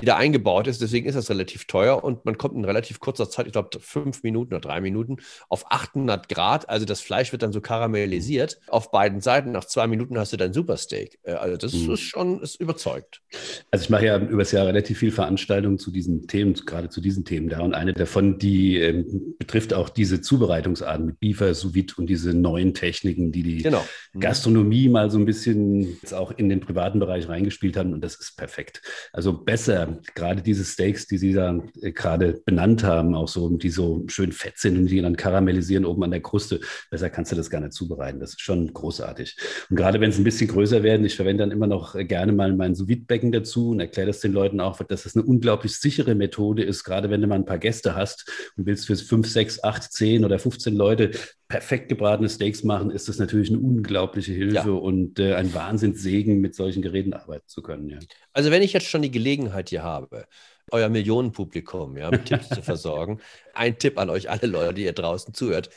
die 0.00 0.06
da 0.06 0.16
eingebaut 0.16 0.66
ist. 0.66 0.80
Deswegen 0.80 1.06
ist 1.06 1.14
das 1.14 1.30
relativ 1.30 1.66
teuer 1.66 2.02
und 2.02 2.24
man 2.24 2.38
kommt 2.38 2.54
in 2.54 2.64
relativ 2.64 3.00
kurzer 3.00 3.28
Zeit, 3.30 3.46
ich 3.46 3.52
glaube 3.52 3.70
fünf 3.80 4.22
Minuten 4.22 4.54
oder 4.54 4.60
drei 4.60 4.80
Minuten, 4.80 5.18
auf 5.48 5.70
800 5.70 6.28
Grad. 6.28 6.68
Also 6.68 6.86
das 6.86 7.00
Fleisch 7.00 7.32
wird 7.32 7.42
dann 7.42 7.52
so 7.52 7.60
karamellisiert 7.60 8.60
auf 8.68 8.90
beiden 8.90 9.20
Seiten. 9.20 9.52
Nach 9.52 9.64
zwei 9.64 9.86
Minuten 9.86 10.18
hast 10.18 10.32
du 10.32 10.36
dein 10.36 10.52
Supersteak. 10.52 11.18
Äh, 11.22 11.32
also 11.32 11.56
das 11.56 11.72
mhm. 11.72 11.92
ist 11.92 12.00
schon 12.00 12.40
ist 12.42 12.60
überzeugt. 12.60 13.22
Also 13.70 13.84
ich 13.84 13.90
mache 13.90 14.06
ja 14.06 14.18
übers 14.18 14.52
Jahr 14.52 14.66
relativ 14.66 14.98
viel 14.98 15.10
Veranstaltungen 15.10 15.78
zu 15.78 15.90
diesen 15.90 16.26
Themen, 16.26 16.54
gerade 16.54 16.88
zu 16.88 17.00
diesen 17.00 17.24
Themen 17.24 17.48
da. 17.48 17.60
Und 17.60 17.74
eine 17.74 17.92
davon, 17.92 18.38
die 18.38 18.78
ähm, 18.78 19.34
betrifft 19.38 19.74
auch 19.74 19.88
diese 19.88 20.20
Zubereitungsarten 20.20 21.06
mit 21.06 21.20
Beaver, 21.20 21.54
sous 21.54 21.72
und 21.96 22.06
diese 22.06 22.34
neuen 22.34 22.74
Techniken, 22.74 23.32
die 23.32 23.42
die 23.42 23.62
genau. 23.62 23.84
mhm. 24.12 24.20
Gastronomie 24.20 24.88
mal 24.88 25.10
so 25.10 25.18
ein 25.18 25.24
bisschen 25.24 25.98
jetzt 26.02 26.14
auch 26.14 26.32
in 26.32 26.48
den 26.48 26.60
privaten 26.60 26.98
Bereich 26.98 27.28
reingespielt 27.28 27.76
haben. 27.76 27.92
Und 27.92 28.02
das 28.02 28.16
ist 28.16 28.36
perfekt. 28.36 28.82
Also 29.12 29.32
besser, 29.32 29.87
gerade 30.14 30.42
diese 30.42 30.64
Steaks, 30.64 31.06
die 31.06 31.18
Sie 31.18 31.32
da 31.32 31.58
äh, 31.80 31.92
gerade 31.92 32.40
benannt 32.44 32.84
haben, 32.84 33.14
auch 33.14 33.28
so, 33.28 33.48
die 33.50 33.70
so 33.70 34.04
schön 34.08 34.32
fett 34.32 34.58
sind 34.58 34.76
und 34.76 34.86
die 34.86 35.00
dann 35.00 35.16
karamellisieren 35.16 35.84
oben 35.84 36.04
an 36.04 36.10
der 36.10 36.20
Kruste, 36.20 36.60
besser 36.90 37.10
kannst 37.10 37.32
du 37.32 37.36
das 37.36 37.50
gar 37.50 37.60
nicht 37.60 37.72
zubereiten. 37.72 38.20
Das 38.20 38.30
ist 38.30 38.40
schon 38.40 38.72
großartig. 38.72 39.36
Und 39.70 39.76
gerade 39.76 40.00
wenn 40.00 40.10
es 40.10 40.18
ein 40.18 40.24
bisschen 40.24 40.48
größer 40.48 40.82
werden, 40.82 41.04
ich 41.06 41.16
verwende 41.16 41.42
dann 41.42 41.50
immer 41.50 41.66
noch 41.66 41.94
gerne 41.94 42.32
mal 42.32 42.54
mein 42.54 42.74
sous 42.74 42.88
becken 42.88 43.32
dazu 43.32 43.70
und 43.70 43.80
erkläre 43.80 44.08
das 44.08 44.20
den 44.20 44.32
Leuten 44.32 44.60
auch, 44.60 44.82
dass 44.82 45.04
das 45.04 45.16
eine 45.16 45.24
unglaublich 45.24 45.76
sichere 45.78 46.14
Methode 46.14 46.62
ist, 46.62 46.84
gerade 46.84 47.10
wenn 47.10 47.20
du 47.20 47.26
mal 47.26 47.36
ein 47.36 47.44
paar 47.44 47.58
Gäste 47.58 47.94
hast 47.94 48.52
und 48.56 48.66
willst 48.66 48.86
für 48.86 48.96
5, 48.96 49.28
6, 49.28 49.64
8, 49.64 49.92
10 49.92 50.24
oder 50.24 50.38
15 50.38 50.74
Leute 50.74 51.10
perfekt 51.48 51.88
gebratene 51.88 52.28
Steaks 52.28 52.62
machen, 52.62 52.90
ist 52.90 53.08
das 53.08 53.18
natürlich 53.18 53.48
eine 53.48 53.58
unglaubliche 53.58 54.32
Hilfe 54.32 54.68
ja. 54.68 54.74
und 54.74 55.18
äh, 55.18 55.34
ein 55.34 55.54
Wahnsinnssegen, 55.54 56.40
mit 56.40 56.54
solchen 56.54 56.82
Geräten 56.82 57.14
arbeiten 57.14 57.48
zu 57.48 57.62
können. 57.62 57.88
Ja. 57.88 57.98
Also 58.34 58.50
wenn 58.50 58.62
ich 58.62 58.74
jetzt 58.74 58.86
schon 58.86 59.00
die 59.00 59.10
Gelegenheit 59.10 59.67
hier 59.68 59.82
habe, 59.82 60.26
euer 60.70 60.88
Millionenpublikum 60.88 61.96
ja, 61.96 62.10
mit 62.10 62.26
Tipps 62.26 62.48
zu 62.48 62.62
versorgen, 62.62 63.20
ein 63.54 63.78
Tipp 63.78 63.98
an 63.98 64.10
euch 64.10 64.30
alle 64.30 64.46
Leute, 64.46 64.74
die 64.74 64.84
ihr 64.84 64.92
draußen 64.92 65.34
zuhört. 65.34 65.70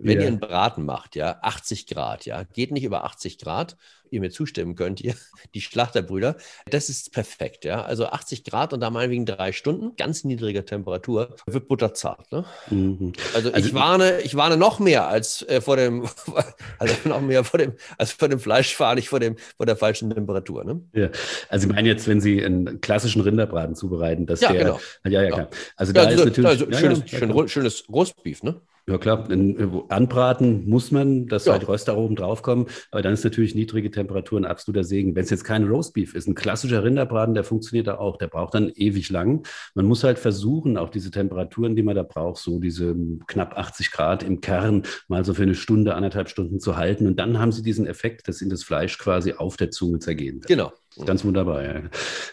Wenn 0.00 0.18
yeah. 0.18 0.22
ihr 0.22 0.28
einen 0.28 0.40
Braten 0.40 0.84
macht, 0.84 1.16
ja, 1.16 1.38
80 1.42 1.88
Grad, 1.88 2.24
ja, 2.24 2.44
geht 2.44 2.70
nicht 2.70 2.84
über 2.84 3.04
80 3.04 3.38
Grad 3.38 3.76
ihr 4.10 4.20
mir 4.20 4.30
zustimmen 4.30 4.74
könnt, 4.74 5.00
ihr, 5.00 5.14
die 5.54 5.60
Schlachterbrüder, 5.60 6.36
das 6.70 6.88
ist 6.88 7.12
perfekt. 7.12 7.64
Ja? 7.64 7.82
Also 7.84 8.06
80 8.06 8.44
Grad 8.44 8.72
und 8.72 8.80
da 8.80 8.90
meinetwegen 8.90 9.26
drei 9.26 9.52
Stunden, 9.52 9.96
ganz 9.96 10.24
niedriger 10.24 10.64
Temperatur, 10.64 11.36
wird 11.46 11.68
butterzart. 11.68 12.30
Ne? 12.32 12.44
Mhm. 12.70 13.12
Also, 13.34 13.52
also, 13.52 13.68
ich 13.68 13.74
warne, 13.74 14.20
ich 14.20 14.34
warne 14.34 14.56
noch 14.56 14.78
mehr 14.78 15.08
als 15.08 15.42
äh, 15.42 15.60
vor 15.60 15.76
dem, 15.76 16.08
also 16.78 16.94
noch 17.04 17.20
mehr 17.20 17.44
vor 17.44 17.58
dem, 17.58 17.72
als 17.96 18.12
vor 18.12 18.28
dem 18.28 18.40
Fleisch 18.40 18.78
warne 18.80 19.00
ich 19.00 19.08
vor, 19.08 19.20
dem, 19.20 19.36
vor 19.56 19.66
der 19.66 19.76
falschen 19.76 20.10
Temperatur. 20.10 20.64
Ne? 20.64 20.80
Ja. 20.92 21.10
Also 21.48 21.68
ich 21.68 21.74
meine 21.74 21.88
jetzt, 21.88 22.08
wenn 22.08 22.20
Sie 22.20 22.44
einen 22.44 22.80
klassischen 22.80 23.22
Rinderbraten 23.22 23.74
zubereiten, 23.74 24.26
dass 24.26 24.40
ja, 24.40 24.52
der, 24.52 24.64
genau. 24.64 24.80
ja, 25.04 25.22
ja, 25.22 25.30
klar. 25.30 25.48
Also 25.76 25.92
ja, 25.92 26.02
da 26.02 26.08
also, 26.08 26.24
ist 26.24 26.28
natürlich, 26.28 26.50
also 26.50 26.72
schönes, 26.72 27.02
ja, 27.06 27.18
schön, 27.18 27.48
schönes 27.48 27.84
Roastbeef, 27.88 28.42
ne? 28.42 28.60
Ja 28.88 28.96
klar, 28.96 29.28
anbraten 29.90 30.66
muss 30.66 30.90
man, 30.90 31.26
dass 31.26 31.44
ja. 31.44 31.52
halt 31.52 31.68
Röstaromen 31.68 32.16
draufkommen, 32.16 32.66
aber 32.90 33.02
dann 33.02 33.12
ist 33.12 33.22
natürlich 33.22 33.54
niedrige 33.54 33.90
Temperatur 33.90 34.40
ein 34.40 34.46
absoluter 34.46 34.82
Segen. 34.82 35.14
Wenn 35.14 35.24
es 35.24 35.30
jetzt 35.30 35.44
kein 35.44 35.64
Roastbeef 35.64 36.14
ist, 36.14 36.26
ein 36.26 36.34
klassischer 36.34 36.82
Rinderbraten, 36.82 37.34
der 37.34 37.44
funktioniert 37.44 37.86
da 37.86 37.98
auch, 37.98 38.16
der 38.16 38.28
braucht 38.28 38.54
dann 38.54 38.72
ewig 38.74 39.10
lang. 39.10 39.46
Man 39.74 39.84
muss 39.84 40.04
halt 40.04 40.18
versuchen, 40.18 40.78
auch 40.78 40.88
diese 40.88 41.10
Temperaturen, 41.10 41.76
die 41.76 41.82
man 41.82 41.96
da 41.96 42.02
braucht, 42.02 42.38
so 42.38 42.60
diese 42.60 42.96
knapp 43.26 43.58
80 43.58 43.90
Grad 43.92 44.22
im 44.22 44.40
Kern, 44.40 44.84
mal 45.06 45.22
so 45.22 45.34
für 45.34 45.42
eine 45.42 45.54
Stunde, 45.54 45.94
anderthalb 45.94 46.30
Stunden 46.30 46.58
zu 46.58 46.78
halten 46.78 47.06
und 47.06 47.18
dann 47.18 47.38
haben 47.38 47.52
sie 47.52 47.62
diesen 47.62 47.86
Effekt, 47.86 48.26
dass 48.26 48.40
ihnen 48.40 48.50
das 48.50 48.64
Fleisch 48.64 48.96
quasi 48.96 49.34
auf 49.34 49.58
der 49.58 49.70
Zunge 49.70 49.98
zergehen 49.98 50.36
wird. 50.36 50.46
Genau. 50.46 50.72
Ganz 51.06 51.24
wunderbar. 51.24 51.62
Ja. 51.62 51.82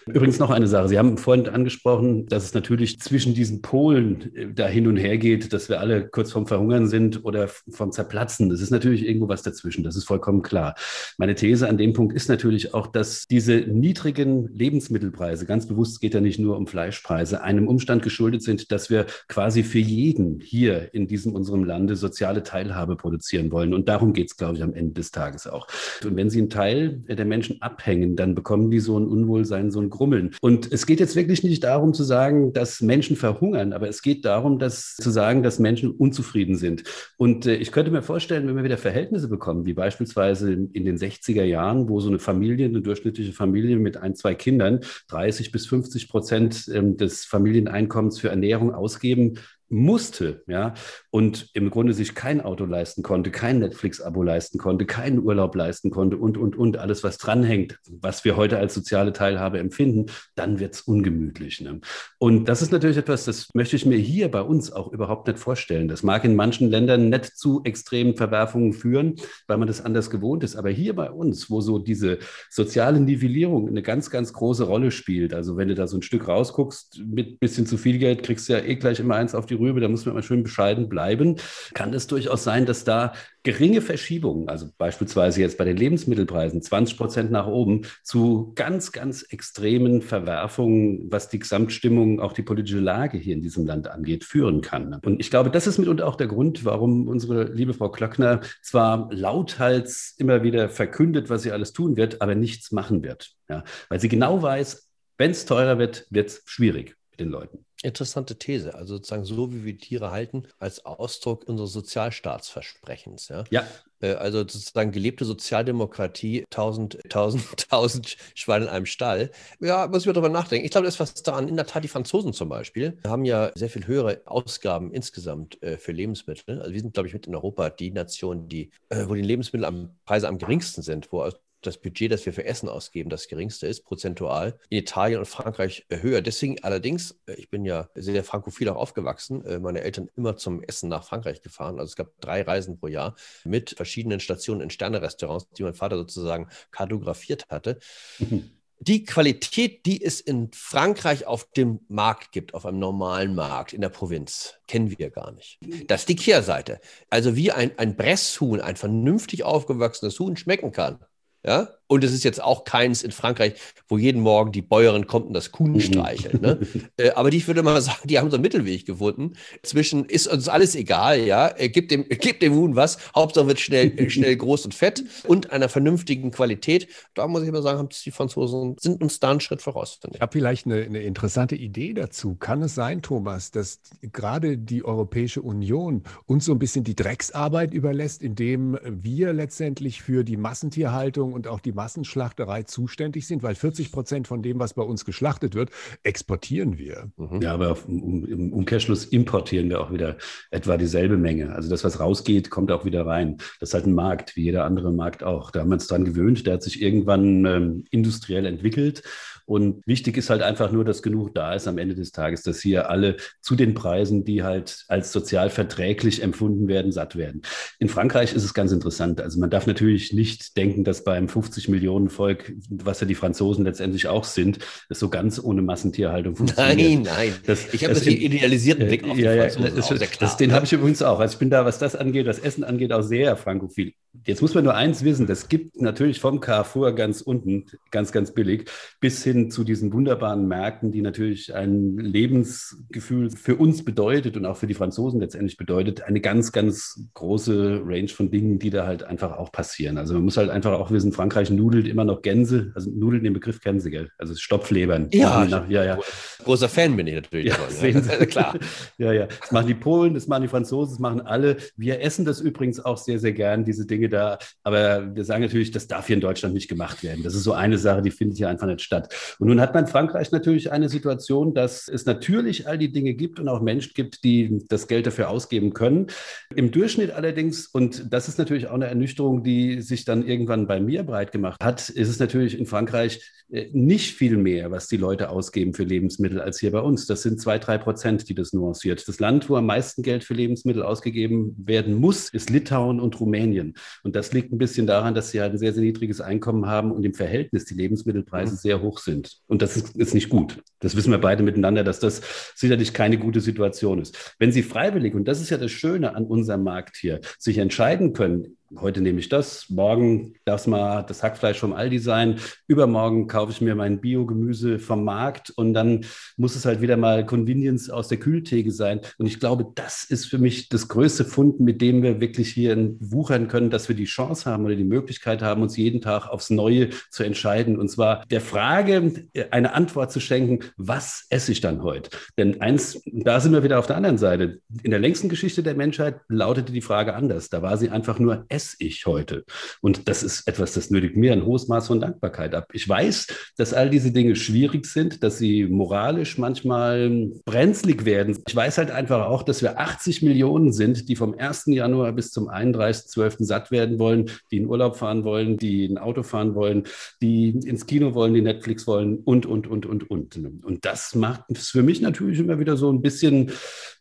Übrigens 0.08 0.39
noch 0.39 0.49
eine 0.49 0.67
Sache. 0.67 0.89
Sie 0.89 0.97
haben 0.97 1.17
vorhin 1.17 1.47
angesprochen, 1.47 2.25
dass 2.28 2.45
es 2.45 2.54
natürlich 2.54 2.99
zwischen 2.99 3.34
diesen 3.34 3.62
Polen 3.62 4.36
äh, 4.36 4.47
da 4.54 4.67
hin 4.67 4.88
und 4.88 4.97
her 4.97 5.17
geht, 5.17 5.54
dass 5.54 5.69
wir 5.69 5.80
alle 5.80 6.08
kurz 6.08 6.32
vorm 6.32 6.47
Verhungern 6.47 6.88
sind 6.88 7.23
oder 7.23 7.47
vom 7.47 7.91
Zerplatzen. 7.91 8.49
Das 8.49 8.62
ist 8.62 8.71
natürlich 8.71 9.06
irgendwo 9.08 9.28
was 9.28 9.43
dazwischen. 9.43 9.84
Das 9.84 9.95
ist 9.95 10.06
vollkommen 10.06 10.41
klar. 10.41 10.75
Meine 11.17 11.36
These 11.36 11.67
an 11.67 11.78
dem 11.78 11.93
Punkt 11.93 12.15
ist 12.15 12.30
natürlich 12.30 12.73
auch, 12.73 12.88
dass 12.88 13.28
diese 13.28 13.58
niedrigen 13.58 14.47
Lebensmittelpreise, 14.47 15.45
ganz 15.45 15.67
bewusst 15.67 16.01
geht 16.01 16.13
ja 16.13 16.21
nicht 16.21 16.39
nur 16.39 16.58
um 16.58 16.67
Fleischpreise, 16.67 17.41
einem 17.41 17.67
Umstand 17.67 18.04
geschuldet 18.04 18.43
sind, 18.43 18.71
dass 18.71 18.89
wir 18.89 19.06
quasi 19.28 19.63
für 19.63 19.80
jeden 19.80 20.39
hier 20.39 20.93
in 20.93 21.08
diesem 21.08 21.34
unserem 21.34 21.63
Lande 21.63 21.95
soziale 21.95 22.43
Teilhabe 22.43 22.95
produzieren 22.95 23.51
wollen. 23.51 23.73
Und 23.73 23.89
darum 23.89 24.13
geht 24.13 24.32
es, 24.32 24.38
glaube 24.38 24.58
ich, 24.58 24.63
am 24.63 24.73
Ende 24.73 24.93
des 24.93 25.12
Tages 25.12 25.47
auch. 25.47 25.67
Und 26.04 26.15
wenn 26.15 26.30
Sie 26.30 26.39
einen 26.39 26.49
Teil 26.49 27.04
der 27.08 27.25
Menschen 27.25 27.62
abhängen, 27.62 28.15
dann 28.15 28.36
bekommen 28.36 28.55
bekommen 28.56 28.72
die 28.72 28.80
so 28.80 28.98
ein 28.98 29.08
Unwohlsein, 29.08 29.70
so 29.70 29.82
ein 29.82 29.89
Grummeln. 29.89 30.32
Und 30.39 30.72
es 30.72 30.86
geht 30.86 31.02
jetzt 31.02 31.18
wirklich 31.18 31.44
nicht 31.44 31.63
darum 31.65 31.94
zu 31.94 32.04
sagen, 32.04 32.54
dass 32.54 32.80
Menschen 32.80 33.18
verhungern, 33.18 33.74
aber 33.74 33.89
es 33.89 34.02
geht 34.02 34.24
darum, 34.24 34.60
dass, 34.60 34.96
zu 34.96 35.10
sagen, 35.10 35.44
dass 35.44 35.60
Menschen 35.60 35.91
unzufrieden 35.91 36.56
sind. 36.56 36.84
Und 37.18 37.46
äh, 37.46 37.56
ich 37.56 37.74
könnte 37.74 37.91
mir 37.91 38.02
vorstellen, 38.02 38.48
wenn 38.48 38.56
wir 38.56 38.63
wieder 38.63 38.78
Verhältnisse 38.78 39.28
bekommen, 39.28 39.65
wie 39.65 39.74
beispielsweise 39.74 40.54
in 40.54 40.86
den 40.86 40.98
60er 40.98 41.44
Jahren, 41.44 41.89
wo 41.89 42.00
so 42.00 42.08
eine 42.08 42.20
Familie, 42.20 42.68
eine 42.68 42.82
durchschnittliche 42.82 43.34
Familie 43.34 43.76
mit 43.76 43.98
ein, 43.98 44.15
zwei 44.15 44.36
Kindern 44.36 44.80
30 45.10 45.52
bis 45.52 45.65
50 45.65 46.08
Prozent 46.08 46.72
ähm, 46.74 46.96
des 46.96 47.26
Familieneinkommens 47.26 48.20
für 48.20 48.30
Ernährung 48.30 48.74
ausgeben, 48.74 49.34
musste, 49.69 50.43
ja, 50.47 50.73
und 51.10 51.49
im 51.54 51.69
Grunde 51.69 51.93
sich 51.93 52.13
kein 52.13 52.41
Auto 52.41 52.65
leisten 52.65 53.04
konnte, 53.04 53.32
kein 53.32 53.60
Netflix-Abo 53.60 54.21
leisten 54.21 54.60
konnte, 54.60 54.86
keinen 54.86 55.19
Urlaub 55.19 55.56
leisten 55.56 55.89
konnte 55.89 56.17
und, 56.17 56.38
und, 56.38 56.56
und, 56.56 56.78
alles, 56.78 57.04
was 57.04 57.17
dranhängt, 57.17 57.80
was 57.89 58.25
wir 58.25 58.36
heute 58.36 58.58
als 58.58 58.73
soziale 58.73 59.13
Teilhabe 59.13 59.60
empfinden, 59.60 60.06
dann 60.36 60.60
wird 60.60 60.75
es 60.75 60.82
ungemütlich. 60.82 61.62
Ne? 61.62 61.80
Und 62.19 62.45
das 62.45 62.62
ist 62.62 62.71
natürlich 62.71 62.97
etwas, 62.97 63.25
das 63.25 63.49
möchte 63.54 63.75
ich 63.75 63.86
mir 63.86 63.97
hier 63.97 64.30
bei 64.30 64.41
uns 64.41 64.71
auch 64.71 64.91
überhaupt 64.91 65.28
nicht 65.28 65.39
vorstellen. 65.39 65.88
Das 65.88 66.04
mag 66.04 66.23
in 66.25 66.36
manchen 66.36 66.69
Ländern 66.69 67.10
nicht 67.10 67.38
zu 67.38 67.62
extremen 67.63 68.15
Verwerfungen 68.15 68.73
führen, 68.73 69.15
weil 69.47 69.58
man 69.58 69.67
das 69.67 69.84
anders 69.84 70.10
gewohnt 70.10 70.43
ist. 70.43 70.56
Aber 70.56 70.69
hier 70.69 70.95
bei 70.95 71.10
uns, 71.10 71.49
wo 71.49 71.62
so 71.62 71.80
diese 71.80 72.19
soziale 72.49 72.99
Nivellierung 72.99 73.67
eine 73.67 73.82
ganz, 73.82 74.10
ganz 74.10 74.32
große 74.34 74.65
Rolle 74.65 74.91
spielt, 74.91 75.34
also 75.34 75.58
wenn 75.58 75.69
du 75.69 75.75
da 75.75 75.88
so 75.88 75.97
ein 75.97 76.04
Stück 76.04 76.28
rausguckst, 76.28 77.01
mit 77.06 77.39
bisschen 77.39 77.65
zu 77.65 77.78
viel 77.78 77.97
Geld 77.97 78.23
kriegst 78.23 78.47
du 78.47 78.54
ja 78.54 78.60
eh 78.60 78.75
gleich 78.75 78.99
immer 78.99 79.15
eins 79.15 79.34
auf 79.34 79.45
die 79.45 79.55
die 79.56 79.63
Rübe, 79.63 79.80
da 79.80 79.88
muss 79.88 80.06
man 80.06 80.15
mal 80.15 80.24
schön 80.24 80.44
bescheiden 80.44 80.89
bleiben, 80.89 81.38
kann 81.74 81.94
es 81.94 82.08
durchaus 82.08 82.44
sein, 82.44 82.65
dass 82.65 82.84
da 82.84 83.13
geringe 83.44 83.82
Verschiebungen, 83.82 84.50
also 84.50 84.68
beispielsweise 84.78 85.39
jetzt 85.39 85.58
bei 85.58 85.65
den 85.65 85.78
Lebensmittelpreisen 85.78 86.62
20 86.62 86.98
Prozent 86.98 87.32
nach 87.32 87.48
oben, 87.48 87.84
zu 88.04 88.52
ganz, 88.56 88.91
ganz 88.91 89.22
extremen 89.22 90.02
Verwerfungen, 90.02 91.12
was 91.12 91.30
die 91.30 91.39
Gesamtstimmung, 91.39 92.20
auch 92.20 92.34
die 92.34 92.41
politische 92.41 92.80
Lage 92.80 93.18
hier 93.18 93.36
in 93.36 93.41
diesem 93.41 93.65
Land 93.65 93.88
angeht, 93.88 94.24
führen 94.24 94.62
kann. 94.62 95.00
Und 95.06 95.20
ich 95.20 95.30
glaube, 95.30 95.52
das 95.52 95.68
ist 95.68 95.78
mitunter 95.78 96.08
auch 96.08 96.15
der 96.15 96.28
Grund, 96.28 96.65
warum 96.65 97.08
unsere 97.08 97.44
liebe 97.44 97.74
Frau 97.74 97.89
Klöckner 97.89 98.41
zwar 98.63 99.10
lauthals 99.13 100.15
immer 100.18 100.44
wieder 100.44 100.68
verkündet, 100.70 101.30
was 101.30 101.44
sie 101.44 101.52
alles 101.52 101.72
tun 101.72 101.98
wird, 101.98 102.22
aber 102.22 102.34
nichts 102.36 102.72
machen 102.72 103.04
wird. 103.04 103.32
Ja, 103.48 103.63
weil 103.89 104.00
sie 104.00 104.10
genau 104.10 104.41
weiß, 104.41 104.89
wenn 105.18 105.32
es 105.32 105.46
teurer 105.46 105.78
wird, 105.78 106.08
wird 106.10 106.30
es 106.30 106.44
schwierig 106.46 106.98
mit 107.12 107.20
den 107.20 107.30
Leuten. 107.30 107.65
Interessante 107.86 108.38
These. 108.38 108.74
Also 108.74 108.95
sozusagen 108.95 109.26
so, 109.26 109.54
wie 109.54 109.63
wir 109.63 109.78
Tiere 109.78 110.12
halten, 110.12 110.48
als 110.60 110.86
Ausdruck 110.86 111.48
unseres 111.48 111.71
Sozialstaatsversprechens. 111.74 113.30
Ja. 113.30 113.43
ja. 113.52 113.67
Äh, 114.02 114.13
also 114.13 114.39
sozusagen 114.39 114.91
gelebte 114.91 115.26
Sozialdemokratie, 115.26 116.45
tausend, 116.50 117.00
tausend, 117.10 117.45
tausend 117.69 118.17
Schweine 118.34 118.65
in 118.65 118.71
einem 118.71 118.86
Stall. 118.86 119.32
Ja, 119.60 119.88
muss 119.88 120.02
ich 120.02 120.08
mal 120.08 120.13
drüber 120.13 120.30
nachdenken. 120.30 120.65
Ich 120.65 120.71
glaube, 120.71 120.86
das 120.86 120.95
ist 120.95 121.00
was 121.00 121.13
daran. 121.13 121.48
In 121.48 121.56
der 121.56 121.65
Tat, 121.65 121.84
die 121.84 121.88
Franzosen 121.88 122.34
zum 122.34 122.50
Beispiel 122.50 122.98
haben 123.06 123.26
ja 123.26 123.52
sehr 123.56 123.69
viel 123.69 123.88
höhere 123.88 124.21
Ausgaben 124.26 124.91
insgesamt 124.91 125.62
äh, 125.62 125.78
für 125.78 125.91
Lebensmittel. 125.91 126.62
Also 126.62 126.74
wir 126.74 126.80
sind, 126.80 126.93
glaube 126.93 127.08
ich, 127.08 127.13
mit 127.13 127.28
in 127.28 127.36
Europa 127.36 127.69
die 127.69 127.91
Nation, 127.91 128.48
die, 128.48 128.71
äh, 128.89 129.06
wo 129.08 129.13
die 129.13 129.21
Lebensmittelpreise 129.21 130.28
am 130.28 130.38
geringsten 130.38 130.82
sind, 130.82 131.12
wo 131.12 131.21
das 131.65 131.78
Budget, 131.78 132.12
das 132.12 132.25
wir 132.25 132.34
für 132.34 132.45
Essen 132.45 132.69
ausgeben, 132.69 133.10
das 133.10 133.28
geringste 133.28 133.67
ist, 133.67 133.84
prozentual. 133.84 134.58
In 134.69 134.80
Italien 134.80 135.19
und 135.19 135.25
Frankreich 135.25 135.86
äh, 135.89 136.01
höher. 136.01 136.21
Deswegen 136.21 136.63
allerdings, 136.63 137.19
äh, 137.28 137.34
ich 137.34 137.49
bin 137.49 137.65
ja 137.65 137.89
sehr 137.95 138.23
frankophil 138.23 138.69
auch 138.69 138.75
aufgewachsen, 138.75 139.45
äh, 139.45 139.60
meine 139.60 139.82
Eltern 139.82 140.10
immer 140.15 140.38
zum 140.38 140.63
Essen 140.63 140.89
nach 140.89 141.06
Frankreich 141.06 141.41
gefahren. 141.41 141.80
Also 141.80 141.91
es 141.91 141.95
gab 141.95 142.19
drei 142.21 142.41
Reisen 142.41 142.80
pro 142.80 142.88
Jahr 142.88 143.15
mit 143.43 143.71
verschiedenen 143.71 144.19
Stationen 144.19 144.62
in 144.62 144.69
Sterne-Restaurants, 144.69 145.47
die 145.58 145.63
mein 145.63 145.73
Vater 145.73 145.97
sozusagen 145.97 146.47
kartografiert 146.71 147.47
hatte. 147.49 147.80
Mhm. 148.19 148.51
Die 148.80 149.06
Qualität, 149.06 149.86
die 149.86 150.04
es 150.04 150.19
in 150.19 150.51
Frankreich 150.51 151.25
auf 151.25 151.49
dem 151.51 151.80
Markt 151.88 152.32
gibt, 152.32 152.54
auf 152.54 152.65
einem 152.65 152.80
normalen 152.80 153.34
Markt 153.34 153.71
in 153.71 153.82
der 153.82 153.89
Provinz, 153.89 154.56
kennen 154.67 154.97
wir 154.97 155.10
gar 155.10 155.32
nicht. 155.32 155.60
Das 155.88 156.01
ist 156.01 156.10
die 156.10 156.15
Kehrseite. 156.17 156.82
Also 157.10 157.36
wie 157.36 157.51
ein, 157.51 157.71
ein 157.80 157.95
Bresshuhn, 157.95 158.60
ein 158.60 158.75
vernünftig 158.75 159.43
aufgewachsenes 159.43 160.19
Huhn 160.19 160.36
schmecken 160.36 160.73
kann, 160.73 160.99
ja? 161.45 161.67
Und 161.88 162.04
es 162.04 162.13
ist 162.13 162.24
jetzt 162.24 162.41
auch 162.41 162.63
keins 162.63 163.04
in 163.04 163.12
Frankreich, 163.12 163.54
wo 163.88 163.98
jeden 163.98 164.21
Morgen 164.21 164.52
die 164.52 164.63
Bäuerin 164.63 165.06
kommt 165.06 165.28
und 165.28 165.34
das 165.34 165.52
Kuhn 165.52 165.74
mhm. 165.74 165.80
streichelt. 165.80 166.41
Ne? 166.41 166.60
äh, 166.98 167.12
aber 167.12 167.32
ich 167.32 167.48
würde 167.48 167.62
mal 167.62 167.80
sagen, 167.82 168.08
die 168.08 168.17
haben 168.17 168.32
so 168.32 168.38
einen 168.38 168.41
Mittelweg 168.41 168.86
gefunden. 168.86 169.34
Zwischen 169.62 170.06
ist 170.06 170.28
uns 170.28 170.48
alles 170.48 170.76
egal, 170.76 171.19
ja. 171.19 171.54
Äh, 171.56 171.69
gibt 171.69 171.91
dem, 171.91 172.08
gibt 172.10 172.41
dem 172.41 172.56
Huhn 172.56 172.76
was, 172.76 172.98
Hauptsache 173.15 173.48
wird 173.48 173.60
schnell, 173.60 173.98
äh, 174.00 174.10
schnell 174.10 174.36
groß 174.36 174.65
und 174.65 174.74
fett 174.74 175.04
und 175.28 175.52
einer 175.52 175.69
vernünftigen 175.69 176.32
Qualität. 176.32 176.88
Da 177.13 177.28
muss 177.28 177.43
ich 177.43 177.52
mal 177.52 177.62
sagen, 177.62 177.78
haben 177.78 177.89
die 177.89 178.12
Franzosen, 178.12 178.76
sind 178.80 179.02
uns 179.04 179.19
da 179.19 179.32
einen 179.32 179.39
Schritt 179.39 179.62
voraus. 179.62 180.00
Ich, 180.08 180.15
ich 180.15 180.21
habe 180.21 180.32
vielleicht 180.32 180.65
eine, 180.65 180.82
eine 180.82 181.04
interessante 181.04 181.56
Idee 181.56 181.93
dazu. 181.93 182.36
Kann 182.36 182.63
es 182.63 182.74
sein, 182.74 183.04
Thomas, 183.04 183.52
dass 183.52 183.82
gerade 184.02 184.58
die 184.58 184.84
Europäische 184.84 185.43
Union 185.43 186.04
uns 186.26 186.45
so 186.45 186.54
ein 186.54 186.60
bisschen 186.60 186.84
die 186.84 186.95
Drecksarbeit 186.95 187.74
überlässt, 187.74 188.24
indem 188.24 188.80
wir 188.84 189.34
letztendlich 189.34 190.02
für 190.02 190.24
die 190.24 190.38
Massentierhaltung 190.38 191.34
und 191.34 191.48
auch 191.48 191.60
die 191.60 191.75
Massenschlachterei 191.76 192.64
zuständig 192.64 193.28
sind, 193.28 193.44
weil 193.44 193.56
40 193.56 193.92
Prozent 193.92 194.28
von 194.28 194.42
dem, 194.42 194.60
was 194.60 194.74
bei 194.74 194.82
uns 194.82 195.06
geschlachtet 195.06 195.54
wird, 195.54 195.70
exportieren 196.04 196.78
wir. 196.78 197.12
Mhm. 197.18 197.42
Ja, 197.42 197.54
aber 197.54 197.78
im 197.88 198.52
Umkehrschluss 198.54 199.06
importieren 199.06 199.70
wir 199.70 199.82
auch 199.82 199.92
wieder 199.92 200.18
etwa 200.50 200.78
dieselbe 200.78 201.18
Menge. 201.18 201.54
Also 201.54 201.70
das, 201.70 201.84
was 201.84 202.00
rausgeht, 202.00 202.50
kommt 202.50 202.72
auch 202.72 202.86
wieder 202.86 203.06
rein. 203.06 203.38
Das 203.60 203.70
ist 203.70 203.74
halt 203.74 203.86
ein 203.86 203.94
Markt, 203.94 204.36
wie 204.36 204.44
jeder 204.44 204.66
andere 204.66 204.92
Markt 204.92 205.24
auch. 205.24 205.52
Da 205.52 205.60
haben 205.60 205.70
wir 205.70 205.76
uns 205.76 205.88
dran 205.88 206.06
gewöhnt, 206.06 206.48
der 206.48 206.56
hat 206.56 206.64
sich 206.64 206.82
irgendwann 206.82 207.46
ähm, 207.46 207.84
industriell 207.92 208.46
entwickelt 208.46 209.04
und 209.45 209.86
wichtig 209.86 210.17
ist 210.17 210.29
halt 210.29 210.41
einfach 210.41 210.71
nur, 210.71 210.84
dass 210.84 211.03
genug 211.03 211.34
da 211.36 211.53
ist 211.53 211.67
am 211.67 211.77
Ende 211.77 211.93
des 211.93 212.12
Tages, 212.12 212.41
dass 212.41 212.62
hier 212.62 212.89
alle 212.89 213.17
zu 213.41 213.55
den 213.55 213.75
Preisen, 213.75 214.25
die 214.25 214.43
halt 214.43 214.86
als 214.88 215.12
sozial 215.12 215.49
verträglich 215.49 216.23
empfunden 216.23 216.67
werden, 216.67 216.91
satt 216.91 217.15
werden. 217.15 217.43
In 217.77 217.88
Frankreich 217.88 218.34
ist 218.34 218.43
es 218.43 218.55
ganz 218.55 218.71
interessant. 218.71 219.21
Also 219.21 219.39
man 219.39 219.51
darf 219.51 219.67
natürlich 219.67 220.13
nicht 220.13 220.58
denken, 220.58 220.84
dass 220.84 221.03
beim 221.03 221.29
50 221.29 221.69
Millionen 221.69 222.10
Volk, 222.10 222.53
was 222.69 223.01
ja 223.01 223.08
die 223.08 223.15
Franzosen 223.15 223.65
letztendlich 223.65 224.08
auch 224.08 224.23
sind, 224.23 224.60
es 224.89 224.99
so 224.99 225.10
ganz 225.10 225.39
ohne 225.39 225.62
Massentierhaltung 225.62 226.36
funktioniert. 226.36 226.77
Nein, 226.77 227.01
nein. 227.03 227.34
Das, 227.45 227.71
ich 227.73 227.84
habe 227.84 227.93
das, 227.93 228.03
das 228.03 228.13
idealisierten 228.13 228.88
Blick 228.88 229.03
auf 229.03 229.15
die 229.15 229.23
ja, 229.23 229.47
Franzosen. 229.49 229.97
Ja, 229.97 229.97
das, 229.99 230.17
das, 230.17 230.38
den 230.38 230.53
habe 230.53 230.65
ich 230.65 230.73
übrigens 230.73 231.03
auch. 231.03 231.19
Also 231.19 231.34
ich 231.34 231.39
bin 231.39 231.51
da, 231.51 231.65
was 231.65 231.77
das 231.77 231.95
angeht, 231.95 232.25
das 232.25 232.39
Essen 232.39 232.63
angeht, 232.63 232.91
auch 232.91 233.03
sehr 233.03 233.38
frankophil. 233.38 233.93
Jetzt 234.25 234.41
muss 234.41 234.53
man 234.53 234.63
nur 234.63 234.75
eins 234.75 235.03
wissen, 235.03 235.27
das 235.27 235.49
gibt 235.49 235.81
natürlich 235.81 236.19
vom 236.19 236.39
Carrefour 236.39 236.95
ganz 236.95 237.21
unten, 237.21 237.65
ganz, 237.91 238.12
ganz 238.12 238.34
billig, 238.34 238.69
bis 238.99 239.23
hin 239.23 239.35
hin 239.36 239.52
zu 239.52 239.63
diesen 239.63 239.91
wunderbaren 239.91 240.48
Märkten, 240.48 240.91
die 240.91 241.02
natürlich 241.02 241.54
ein 241.54 241.98
Lebensgefühl 241.98 243.30
für 243.30 243.56
uns 243.56 243.84
bedeutet 243.84 244.38
und 244.38 244.45
auch 244.45 244.58
für 244.58 244.67
die 244.67 244.74
Franzosen 244.74 245.19
letztendlich 245.19 245.58
bedeutet, 245.58 246.04
eine 246.04 246.21
ganz, 246.21 246.52
ganz 246.52 247.10
große 247.13 247.82
Range 247.86 248.08
von 248.08 248.32
Dingen, 248.32 248.60
die 248.60 248.69
da 248.69 248.86
halt 248.86 249.04
einfach 249.04 249.34
auch 249.34 249.52
passieren. 249.52 249.98
Also 249.98 250.13
man 250.13 250.24
muss 250.24 250.38
halt 250.38 250.50
einfach 250.50 250.71
auch 250.74 250.91
wissen, 250.91 251.12
Frankreich 251.12 251.50
nudelt 251.50 251.88
immer 251.88 252.06
noch 252.06 252.21
Gänse, 252.21 252.71
also 252.76 252.89
nudelt 252.89 253.26
den 253.26 253.34
Begriff 253.34 253.60
kennen 253.60 253.80
Sie, 253.80 253.91
gell? 253.91 254.10
Also 254.17 254.36
Stopflebern. 254.36 255.10
Ja, 255.12 255.45
nach, 255.45 255.69
ja, 255.69 255.84
ja. 255.84 256.00
Großer 256.43 256.69
Fan 256.69 256.95
bin 256.95 257.08
ich 257.08 257.15
natürlich. 257.15 257.48
Ja, 257.48 257.58
davon, 257.58 258.19
ja. 258.19 258.26
klar. 258.26 258.60
ja, 258.98 259.12
ja. 259.12 259.28
Das 259.28 259.52
machen 259.52 259.67
die 259.67 259.74
Polen, 259.74 260.13
das 260.13 260.28
machen 260.28 260.43
die 260.43 260.48
Franzosen, 260.48 260.93
das 260.93 261.00
machen 261.00 261.21
alle. 261.21 261.58
Wir 261.76 262.02
essen 262.02 262.26
das 262.26 262.39
übrigens 262.39 262.80
auch 262.80 262.98
sehr, 262.98 263.19
sehr 263.19 263.34
gern, 263.34 263.65
diese 263.65 263.86
Dinge 263.86 264.10
da. 264.10 264.38
Aber 264.63 265.15
wir 265.15 265.26
sagen 265.26 265.43
natürlich, 265.43 265.71
das 265.71 265.88
darf 265.88 266.08
hier 266.08 266.15
in 266.15 266.21
Deutschland 266.21 266.54
nicht 266.54 266.69
gemacht 266.69 267.04
werden. 267.04 267.24
Das 267.24 267.36
ist 267.36 267.43
so 267.43 267.54
eine 267.54 267.78
Sache, 267.78 268.02
die 268.02 268.12
findet 268.12 268.38
hier 268.38 268.50
einfach 268.50 268.67
nicht 268.67 268.82
statt. 268.82 269.13
Und 269.40 269.48
nun 269.48 269.62
hat 269.62 269.74
man 269.74 269.86
in 269.86 269.90
Frankreich 269.90 270.32
natürlich 270.32 270.72
eine 270.72 270.90
Situation, 270.90 271.54
dass 271.54 271.88
es 271.88 272.06
natürlich 272.06 272.68
all 272.68 272.78
die 272.78 272.92
Dinge 272.92 273.14
gibt 273.14 273.40
und 273.40 273.48
auch 273.48 273.62
Menschen 273.62 273.94
gibt, 273.94 274.24
die 274.24 274.64
das 274.68 274.88
Geld 274.88 275.08
dafür 275.08 275.30
ausgeben 275.30 275.74
können. 275.74 276.08
Im 276.56 276.72
Durchschnitt 276.72 277.12
allerdings, 277.12 277.68
und 277.68 278.12
das 278.12 278.28
ist 278.28 278.38
natürlich 278.38 278.68
auch 278.68 278.74
eine 278.74 278.88
Ernüchterung, 278.88 279.44
die 279.44 279.82
sich 279.82 280.06
dann 280.06 280.26
irgendwann 280.26 280.68
bei 280.68 280.80
mir 280.80 281.04
breit 281.04 281.32
gemacht 281.32 281.64
hat, 281.64 281.90
ist 281.90 282.10
es 282.10 282.20
natürlich 282.20 282.58
in 282.58 282.66
Frankreich 282.66 283.22
äh, 283.52 283.70
nicht 283.74 284.16
viel 284.16 284.38
mehr, 284.38 284.72
was 284.72 284.88
die 284.88 284.98
Leute 284.98 285.30
ausgeben 285.30 285.74
für 285.74 285.84
Lebensmittel 285.84 286.42
als 286.42 286.60
hier 286.60 286.72
bei 286.72 286.80
uns. 286.80 287.06
Das 287.06 287.22
sind 287.22 287.40
zwei, 287.40 287.60
drei 287.60 287.78
Prozent, 287.78 288.28
die 288.28 288.36
das 288.36 288.54
nuanciert. 288.54 289.08
Das 289.08 289.20
Land, 289.20 289.50
wo 289.50 289.56
am 289.56 289.68
meisten 289.68 290.02
Geld 290.02 290.24
für 290.24 290.34
Lebensmittel 290.34 290.82
ausgegeben 290.82 291.56
werden 291.58 291.94
muss, 291.94 292.30
ist 292.30 292.50
Litauen 292.50 293.00
und 293.00 293.20
Rumänien. 293.20 293.76
Und 294.04 294.16
das 294.16 294.34
liegt 294.34 294.52
ein 294.52 294.58
bisschen 294.58 294.88
daran, 294.88 295.14
dass 295.14 295.30
sie 295.30 295.42
halt 295.42 295.54
ein 295.54 295.58
sehr, 295.58 295.74
sehr 295.74 295.84
niedriges 295.84 296.22
Einkommen 296.22 296.66
haben 296.66 296.92
und 296.92 297.06
im 297.06 297.14
Verhältnis 297.14 297.66
die 297.66 297.76
Lebensmittelpreise 297.76 298.54
mhm. 298.54 298.58
sehr 298.58 298.82
hoch 298.82 298.98
sind. 298.98 299.14
Und 299.47 299.62
das 299.62 299.78
ist, 299.78 299.95
ist 299.95 300.13
nicht 300.13 300.30
gut. 300.30 300.62
Das 300.80 300.95
wissen 300.95 301.12
wir 301.12 301.17
beide 301.17 301.43
miteinander, 301.43 301.84
dass 301.84 301.99
das 301.99 302.21
sicherlich 302.56 302.93
keine 302.93 303.17
gute 303.17 303.41
Situation 303.41 303.99
ist. 303.99 304.36
Wenn 304.39 304.51
Sie 304.51 304.63
freiwillig, 304.63 305.13
und 305.15 305.28
das 305.28 305.41
ist 305.41 305.49
ja 305.49 305.58
das 305.58 305.71
Schöne 305.71 306.15
an 306.15 306.25
unserem 306.25 306.63
Markt 306.63 306.97
hier, 306.97 307.21
sich 307.38 307.58
entscheiden 307.58 308.13
können, 308.13 308.58
heute 308.80 309.01
nehme 309.01 309.19
ich 309.19 309.30
das, 309.30 309.69
morgen 309.69 310.34
darf 310.45 310.62
es 310.62 310.67
mal 310.67 311.04
das 311.04 311.23
Hackfleisch 311.23 311.60
vom 311.60 311.73
Aldi 311.73 311.99
sein, 311.99 312.39
übermorgen 312.67 313.28
kaufe 313.28 313.51
ich 313.51 313.62
mir 313.62 313.75
mein 313.75 314.01
Biogemüse 314.01 314.80
vom 314.80 315.04
Markt 315.04 315.51
und 315.51 315.73
dann 315.73 316.06
muss 316.38 316.56
es 316.56 316.65
halt 316.65 316.82
wieder 316.82 316.97
mal 316.97 317.25
Convenience 317.25 317.89
aus 317.89 318.08
der 318.08 318.17
Kühltheke 318.17 318.71
sein. 318.71 319.01
Und 319.17 319.28
ich 319.28 319.39
glaube, 319.39 319.67
das 319.75 320.04
ist 320.04 320.25
für 320.25 320.38
mich 320.38 320.69
das 320.69 320.88
größte 320.88 321.25
Fund, 321.25 321.60
mit 321.60 321.82
dem 321.82 322.04
wir 322.04 322.19
wirklich 322.19 322.51
hier 322.51 322.75
wuchern 322.99 323.47
können, 323.47 323.69
dass 323.69 323.88
wir 323.88 323.95
die 323.95 324.06
Chance 324.06 324.49
haben 324.49 324.65
oder 324.65 324.75
die 324.75 324.84
Möglichkeit 324.84 325.41
haben, 325.41 325.62
uns 325.62 325.78
jeden 325.78 326.01
Tag 326.01 326.28
aufs 326.28 326.49
Neue 326.49 326.89
zu 327.10 327.23
entscheiden. 327.23 327.78
Und 327.78 327.89
zwar 327.89 328.25
der 328.25 328.41
Frage, 328.41 329.13
eine 329.51 329.73
Antwort 329.73 330.12
zu 330.12 330.19
schenken, 330.19 330.60
was 330.78 331.25
esse 331.30 331.51
ich 331.51 331.62
dann 331.62 331.84
heute? 331.84 332.10
Denn 332.38 332.62
eins, 332.62 333.01
da 333.06 333.39
sind 333.39 333.54
wir 333.54 333.63
wieder 333.63 333.80
auf 333.80 333.88
der 333.88 333.97
anderen 333.97 334.17
Seite. 334.17 334.60
In 334.84 334.91
der 334.91 334.99
längsten 334.99 335.30
Geschichte 335.30 335.63
der 335.63 335.75
Menschheit 335.75 336.19
lautete 336.28 336.73
die 336.73 336.82
Frage 336.82 337.13
anders. 337.13 337.49
Da 337.49 337.62
war 337.62 337.78
sie 337.78 337.89
einfach 337.89 338.19
nur, 338.19 338.45
esse 338.65 338.75
ich 338.80 339.06
heute? 339.06 339.45
Und 339.82 340.08
das 340.08 340.23
ist 340.23 340.47
etwas, 340.47 340.73
das 340.73 340.89
nötigt 340.89 341.15
mir 341.15 341.34
ein 341.34 341.45
hohes 341.45 341.67
Maß 341.67 341.88
von 341.88 341.99
Dankbarkeit 341.99 342.56
ab. 342.56 342.69
Ich 342.73 342.88
weiß, 342.88 343.28
dass 343.58 343.73
all 343.73 343.89
diese 343.89 344.12
Dinge 344.12 344.36
schwierig 344.36 344.86
sind, 344.86 345.23
dass 345.23 345.38
sie 345.38 345.65
moralisch 345.65 346.38
manchmal 346.38 347.32
brenzlig 347.45 348.06
werden. 348.06 348.38
Ich 348.47 348.56
weiß 348.56 348.78
halt 348.78 348.91
einfach 348.91 349.28
auch, 349.28 349.43
dass 349.43 349.62
wir 349.62 349.80
80 349.80 350.21
Millionen 350.21 350.71
sind, 350.71 351.10
die 351.10 351.15
vom 351.15 351.36
1. 351.38 351.65
Januar 351.67 352.12
bis 352.13 352.32
zum 352.32 352.49
31.12. 352.49 353.43
satt 353.43 353.71
werden 353.71 353.99
wollen, 353.99 354.32
die 354.51 354.58
in 354.58 354.67
Urlaub 354.67 354.95
fahren 354.95 355.23
wollen, 355.23 355.58
die 355.58 355.86
ein 355.86 355.97
Auto 355.97 356.23
fahren 356.23 356.56
wollen, 356.56 356.84
die 357.21 357.49
ins 357.49 357.86
Kino 357.86 358.13
wollen, 358.13 358.34
die 358.34 358.41
Netflix 358.41 358.88
wollen 358.88 359.19
und, 359.19 359.45
und, 359.45 359.67
und, 359.67 359.86
und, 359.86 360.10
und. 360.10 360.36
Und 360.36 360.86
das 360.86 361.15
macht 361.15 361.43
es 361.49 361.69
für 361.69 361.84
mich 361.84 362.01
natürlich 362.01 362.39
immer 362.39 362.60
wieder 362.60 362.78
so 362.78 362.91
ein 362.91 363.01
bisschen, 363.01 363.51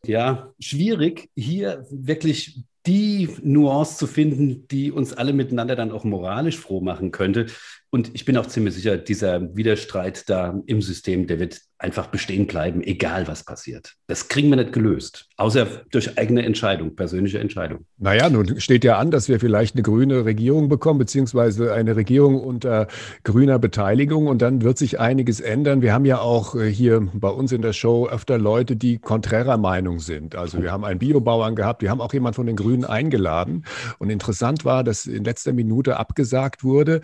ja, 0.05 0.53
schwierig, 0.59 1.29
hier 1.35 1.85
wirklich 1.91 2.65
die 2.87 3.29
Nuance 3.43 3.97
zu 3.97 4.07
finden, 4.07 4.69
die 4.69 4.93
uns 4.93 5.13
alle 5.15 5.33
miteinander 5.33 5.77
dann 5.77 5.93
auch 5.93 6.05
moralisch 6.05 6.59
froh 6.59 6.81
machen 6.81 7.11
könnte. 7.13 7.47
Und 7.95 8.11
ich 8.13 8.25
bin 8.25 8.37
auch 8.37 8.47
ziemlich 8.47 8.75
sicher, 8.75 8.97
dieser 8.97 9.55
Widerstreit 9.55 10.29
da 10.29 10.61
im 10.67 10.83
System, 10.83 11.29
der 11.29 11.39
wird 11.39 11.61
einfach 11.79 12.07
bestehen 12.07 12.47
bleiben, 12.47 12.83
egal 12.83 13.29
was 13.29 13.45
passiert. 13.45 13.95
Das 14.07 14.29
kriegen 14.29 14.49
wir 14.49 14.57
nicht 14.57 14.73
gelöst, 14.73 15.27
außer 15.37 15.67
durch 15.91 16.19
eigene 16.19 16.45
Entscheidung, 16.45 16.97
persönliche 16.97 17.39
Entscheidung. 17.39 17.85
Naja, 17.99 18.31
nun 18.31 18.59
steht 18.61 18.85
ja 18.85 18.97
an, 18.97 19.11
dass 19.11 19.29
wir 19.29 19.39
vielleicht 19.39 19.75
eine 19.75 19.83
grüne 19.83 20.25
Regierung 20.25 20.69
bekommen, 20.69 20.99
beziehungsweise 20.99 21.75
eine 21.75 21.95
Regierung 21.95 22.41
unter 22.41 22.89
grüner 23.23 23.59
Beteiligung 23.59 24.29
und 24.29 24.41
dann 24.41 24.63
wird 24.63 24.79
sich 24.79 24.99
einiges 24.99 25.41
ändern. 25.41 25.83
Wir 25.83 25.93
haben 25.93 26.07
ja 26.07 26.21
auch 26.21 26.55
äh, 26.55 26.71
hier 26.71 27.07
bei 27.13 27.29
uns 27.29 27.53
in 27.53 27.61
der 27.61 27.75
Show 27.75 28.09
öfter 28.09 28.39
Leute, 28.39 28.77
die 28.77 28.99
konträrer 28.99 29.59
Meinung 29.59 29.99
sind. 30.01 30.37
Also 30.37 30.63
wir 30.63 30.73
haben 30.73 30.85
einen 30.85 30.99
Biobauern 30.99 31.55
gehabt, 31.55 31.83
wir 31.83 31.91
haben 31.91 32.01
auch 32.01 32.13
jemanden 32.13 32.37
von 32.37 32.47
den 32.47 32.57
Grünen 32.57 32.85
eingeladen 32.85 33.67
und 33.99 34.11
interessant 34.11 34.65
war, 34.65 34.85
dass 34.85 35.07
in 35.07 35.25
letzter 35.25 35.53
Minute 35.53 35.99
abgesagt 35.99 36.65
wurde. 36.65 37.03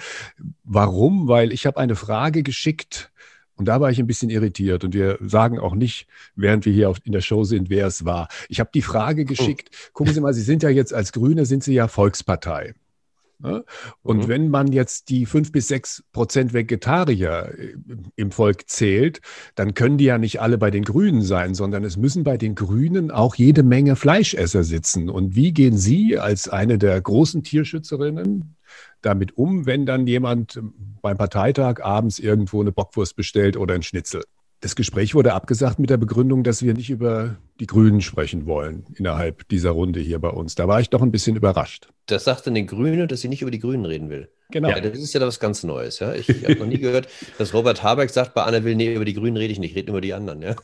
Warum? 0.81 1.29
Weil 1.29 1.53
ich 1.53 1.67
habe 1.67 1.79
eine 1.79 1.95
Frage 1.95 2.43
geschickt 2.43 3.13
und 3.55 3.67
da 3.67 3.83
war 3.83 3.91
ich 3.91 3.99
ein 3.99 4.07
bisschen 4.07 4.31
irritiert. 4.31 4.83
Und 4.83 4.95
wir 4.95 5.19
sagen 5.21 5.59
auch 5.59 5.75
nicht, 5.75 6.07
während 6.37 6.65
wir 6.65 6.73
hier 6.73 6.95
in 7.05 7.13
der 7.13 7.21
Show 7.21 7.45
sind, 7.45 7.69
wer 7.69 7.87
es 7.87 8.07
war. 8.07 8.29
Ich 8.49 8.61
habe 8.61 8.71
die 8.73 8.81
Frage 8.81 9.27
geschickt, 9.27 9.69
oh. 9.71 9.91
gucken 9.93 10.15
Sie 10.15 10.23
mal, 10.23 10.33
Sie 10.33 10.41
sind 10.41 10.63
ja 10.63 10.71
jetzt 10.71 10.95
als 10.95 11.13
Grüne, 11.13 11.45
sind 11.45 11.63
Sie 11.63 11.75
ja 11.75 11.87
Volkspartei. 11.87 12.73
Ne? 13.43 13.65
Und 14.03 14.25
mhm. 14.25 14.29
wenn 14.29 14.49
man 14.51 14.73
jetzt 14.73 15.09
die 15.09 15.27
fünf 15.27 15.51
bis 15.53 15.69
sechs 15.69 16.05
Prozent 16.13 16.53
Vegetarier 16.53 17.55
äh, 17.57 17.75
im 18.17 18.31
Volk 18.31 18.69
zählt, 18.69 19.21
dann 19.55 19.75
können 19.75 19.99
die 19.99 20.05
ja 20.05 20.19
nicht 20.19 20.41
alle 20.41 20.59
bei 20.59 20.71
den 20.71 20.85
Grünen 20.85 21.23
sein, 21.23 21.55
sondern 21.55 21.85
es 21.85 21.97
müssen 21.97 22.23
bei 22.23 22.37
den 22.37 22.55
Grünen 22.55 23.11
auch 23.11 23.35
jede 23.35 23.63
Menge 23.63 23.97
Fleischesser 23.97 24.63
sitzen. 24.63 25.09
Und 25.09 25.35
wie 25.35 25.53
gehen 25.53 25.77
Sie 25.77 26.19
als 26.19 26.49
eine 26.49 26.79
der 26.79 27.01
großen 27.01 27.43
Tierschützerinnen 27.43 28.57
damit 29.03 29.37
um, 29.37 29.67
wenn 29.67 29.87
dann 29.87 30.07
jemand 30.07 30.61
beim 31.01 31.17
Parteitag 31.17 31.81
abends 31.83 32.19
irgendwo 32.19 32.61
eine 32.61 32.73
Bockwurst 32.73 33.17
bestellt 33.17 33.57
oder 33.57 33.75
ein 33.75 33.83
Schnitzel? 33.83 34.23
Das 34.61 34.77
Gespräch 34.77 35.15
wurde 35.15 35.33
abgesagt 35.33 35.79
mit 35.79 35.89
der 35.89 35.97
Begründung, 35.97 36.45
dass 36.45 36.63
wir 36.63 36.75
nicht 36.75 36.91
über 36.91 37.37
die 37.61 37.67
Grünen 37.67 38.03
sprechen 38.03 38.45
wollen 38.45 38.85
innerhalb 38.95 39.49
dieser 39.49 39.71
Runde 39.71 40.01
hier 40.01 40.19
bei 40.19 40.29
uns. 40.29 40.55
Da 40.55 40.69
war 40.69 40.81
ich 40.81 40.91
doch 40.91 41.01
ein 41.01 41.11
bisschen 41.11 41.35
überrascht. 41.35 41.89
Das 42.07 42.25
sagt 42.25 42.47
dann 42.47 42.55
den 42.55 42.67
Grünen, 42.67 43.09
dass 43.09 43.23
sie 43.23 43.29
nicht 43.29 43.41
über 43.41 43.51
die 43.51 43.59
Grünen 43.59 43.87
reden 43.87 44.11
will. 44.11 44.29
Genau. 44.51 44.69
Ja, 44.69 44.81
das 44.81 44.99
ist 44.99 45.13
ja 45.15 45.21
was 45.21 45.41
ganz 45.41 45.63
Neues. 45.63 45.99
Ja? 45.99 46.15
Ich, 46.15 46.29
ich 46.29 46.45
habe 46.45 46.57
noch 46.57 46.67
nie 46.67 46.79
gehört, 46.79 47.09
dass 47.39 47.55
Robert 47.55 47.83
Habeck 47.83 48.11
sagt, 48.11 48.35
bei 48.35 48.43
Anna 48.43 48.65
will, 48.65 48.75
nee, 48.75 48.95
über 48.95 49.05
die 49.05 49.15
Grünen 49.15 49.37
rede 49.37 49.53
ich 49.53 49.59
nicht, 49.59 49.77
rede 49.77 49.91
über 49.91 50.01
die 50.01 50.13
anderen. 50.15 50.43
Ja? 50.43 50.57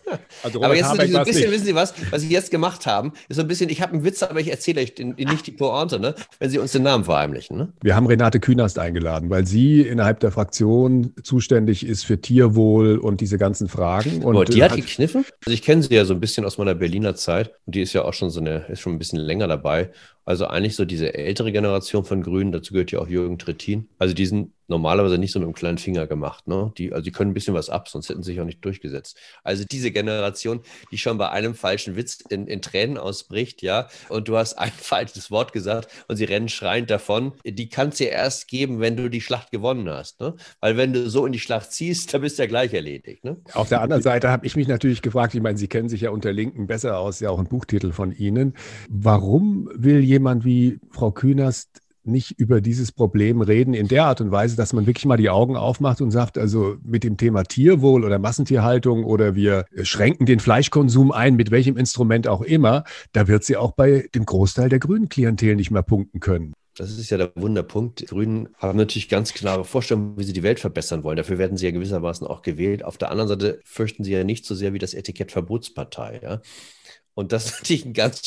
Also 0.42 0.62
aber 0.62 0.77
jetzt 0.77 0.87
Habeck 0.87 1.11
so 1.11 1.18
ein 1.18 1.25
bisschen, 1.25 1.51
wissen 1.51 1.66
Sie 1.66 1.75
was, 1.75 1.94
was 2.11 2.22
Sie 2.22 2.29
jetzt 2.29 2.51
gemacht 2.51 2.87
haben, 2.87 3.12
ist 3.29 3.37
so 3.37 3.42
ein 3.42 3.49
bisschen, 3.49 3.70
ich 3.70 3.81
habe 3.83 3.94
einen 3.94 4.05
Witz, 4.05 4.22
aber 4.22 4.40
ich 4.40 4.51
erzähle 4.51 4.83
euch 4.83 4.94
nicht 4.99 5.46
die 5.46 5.53
Pointe, 5.53 5.99
ne? 5.99 6.14
wenn 6.38 6.51
Sie 6.51 6.59
uns 6.59 6.72
den 6.72 6.83
Namen 6.83 7.05
verheimlichen. 7.05 7.57
Ne? 7.57 7.72
Wir 7.83 7.96
haben 7.96 8.07
Renate 8.07 8.40
Künast 8.40 8.79
eingeladen, 8.79 9.31
weil 9.31 9.46
sie 9.46 9.83
innerhalb 9.83 10.20
der 10.20 10.31
Fraktion 10.31 11.12
zuständig 11.22 11.87
ist 11.87 12.05
für 12.05 12.20
Tierwohl 12.20 12.99
und 12.99 13.20
diese 13.20 13.38
ganzen 13.38 13.68
Fragen. 13.68 14.22
Und 14.22 14.37
oh, 14.37 14.44
die 14.44 14.62
hat, 14.62 14.72
hat 14.72 14.77
gekniffen? 14.77 15.25
Also 15.44 15.55
ich 15.55 15.62
kenne 15.62 15.83
sie 15.83 15.94
ja 15.94 16.05
so 16.05 16.14
ein 16.14 16.20
bisschen 16.20 16.44
aus 16.44 16.59
meiner 16.59 16.75
Berliner 16.75 17.14
Zeit 17.14 17.53
und 17.66 17.75
die 17.75 17.83
ist 17.83 17.92
ja 17.92 18.05
auch 18.05 18.14
schon 18.14 18.31
so 18.31 18.40
eine, 18.40 18.66
ist 18.68 18.81
schon 18.81 18.94
ein 18.94 18.99
bisschen 18.99 19.18
länger 19.18 19.49
dabei. 19.49 19.90
Also 20.26 20.46
eigentlich 20.46 20.76
so 20.76 20.84
diese 20.84 21.14
ältere 21.14 21.52
Generation 21.52 22.04
von 22.04 22.22
Grünen, 22.22 22.52
dazu 22.52 22.72
gehört 22.74 22.92
ja 22.92 22.98
auch 23.00 23.08
Jürgen 23.08 23.38
Trittin. 23.38 23.88
Also 23.98 24.14
die 24.14 24.26
sind 24.26 24.52
normalerweise 24.68 25.18
nicht 25.18 25.33
so 25.33 25.38
mit 25.38 25.48
dem 25.48 25.55
kleinen 25.55 25.79
Finger 25.79 26.07
gemacht. 26.07 26.46
Ne? 26.46 26.72
Die, 26.76 26.92
also 26.92 27.02
die 27.02 27.12
können 27.12 27.31
ein 27.31 27.35
bisschen 27.35 27.55
was 27.55 27.70
ab, 27.70 27.88
sonst 27.88 28.09
hätten 28.09 28.22
sie 28.22 28.33
sich 28.33 28.40
auch 28.40 28.44
nicht 28.44 28.64
durchgesetzt. 28.64 29.18
Also 29.42 29.64
diese 29.64 29.90
Generation, 29.90 30.61
die 30.90 30.98
schon 30.98 31.18
bei 31.18 31.31
einem 31.31 31.55
falschen 31.55 31.96
Witz 31.96 32.20
in, 32.29 32.46
in 32.46 32.61
Tränen 32.62 32.98
ausbricht, 32.98 33.62
ja, 33.62 33.88
und 34.09 34.29
du 34.29 34.37
hast 34.37 34.55
ein 34.55 34.70
falsches 34.76 35.31
Wort 35.31 35.52
gesagt 35.52 35.88
und 36.09 36.16
sie 36.16 36.24
rennen 36.24 36.48
schreiend 36.48 36.90
davon, 36.90 37.33
die 37.44 37.68
kann 37.68 37.88
es 37.88 37.96
dir 37.96 38.11
erst 38.11 38.48
geben, 38.48 38.81
wenn 38.81 38.96
du 38.96 39.09
die 39.09 39.20
Schlacht 39.20 39.50
gewonnen 39.50 39.88
hast. 39.88 40.20
Ne? 40.20 40.35
Weil 40.61 40.76
wenn 40.76 40.92
du 40.92 41.09
so 41.09 41.26
in 41.26 41.33
die 41.33 41.40
Schlacht 41.40 41.72
ziehst, 41.72 42.12
dann 42.12 42.20
bist 42.20 42.38
du 42.38 42.42
ja 42.42 42.48
gleich 42.48 42.74
erledigt. 42.74 43.24
Ne? 43.24 43.37
Auf 43.55 43.68
der 43.68 43.81
anderen 43.81 44.02
Seite 44.02 44.29
habe 44.29 44.46
ich 44.46 44.57
mich 44.57 44.68
natürlich 44.68 45.02
gefragt, 45.02 45.35
ich 45.35 45.40
meine, 45.40 45.57
Sie 45.57 45.68
kennen 45.68 45.88
sich 45.88 46.02
ja 46.02 46.11
unter 46.11 46.33
Linken 46.33 46.66
besser 46.66 46.98
aus, 46.98 47.20
ja 47.20 47.31
auch 47.31 47.38
ein 47.38 47.46
Buchtitel 47.46 47.92
von 47.92 48.12
Ihnen. 48.12 48.55
Warum 48.88 49.70
will 49.74 50.00
jemand 50.00 50.26
jemand 50.26 50.44
wie 50.44 50.81
Frau 50.90 51.12
Künast 51.12 51.83
nicht 52.07 52.38
über 52.38 52.61
dieses 52.61 52.92
Problem 52.92 53.40
reden 53.40 53.75
in 53.75 53.88
der 53.88 54.07
Art 54.07 54.21
und 54.21 54.31
Weise, 54.31 54.57
dass 54.57 54.73
man 54.73 54.87
wirklich 54.87 55.05
mal 55.05 55.16
die 55.16 55.31
Augen 55.31 55.57
aufmacht 55.57 56.01
und 56.01 56.11
sagt, 56.11 56.38
also 56.38 56.77
mit 56.83 57.05
dem 57.05 57.16
Thema 57.16 57.45
Tierwohl 57.45 58.05
oder 58.05 58.19
Massentierhaltung 58.19 59.05
oder 59.05 59.35
wir 59.35 59.66
schränken 59.83 60.27
den 60.27 60.40
Fleischkonsum 60.40 61.12
ein, 61.12 61.37
mit 61.37 61.51
welchem 61.51 61.77
Instrument 61.77 62.29
auch 62.29 62.42
immer, 62.42 62.85
da 63.12 63.29
wird 63.29 63.45
sie 63.45 63.57
auch 63.57 63.73
bei 63.73 64.09
dem 64.14 64.25
Großteil 64.27 64.69
der 64.69 64.79
grünen 64.79 65.09
Klientel 65.09 65.57
nicht 65.57 65.71
mehr 65.71 65.83
punkten 65.83 66.21
können. 66.21 66.55
Das 66.77 66.90
ist 66.90 67.09
ja 67.11 67.16
der 67.16 67.33
Wunderpunkt. 67.37 68.01
Die 68.01 68.07
Grünen 68.07 68.51
haben 68.59 68.77
natürlich 68.77 69.09
ganz 69.09 69.33
klare 69.33 69.64
Vorstellungen, 69.64 70.19
wie 70.19 70.25
sie 70.25 70.35
die 70.35 70.42
Welt 70.42 70.61
verbessern 70.61 71.05
wollen. 71.05 71.16
Dafür 71.16 71.38
werden 71.38 71.57
sie 71.57 71.64
ja 71.64 71.73
gewissermaßen 71.73 72.27
auch 72.27 72.42
gewählt. 72.42 72.85
Auf 72.85 72.99
der 72.99 73.11
anderen 73.11 73.29
Seite 73.29 73.61
fürchten 73.64 74.05
sie 74.05 74.12
ja 74.12 74.25
nicht 74.25 74.45
so 74.45 74.55
sehr 74.55 74.75
wie 74.75 74.79
das 74.79 74.92
Etikett 74.92 75.33
Verbotspartei. 75.33 76.21
Ja? 76.23 76.42
Und 77.16 77.33
das 77.33 77.46
ist 77.46 77.59
natürlich 77.61 77.85
eine 77.87 77.94
ganz 77.94 78.26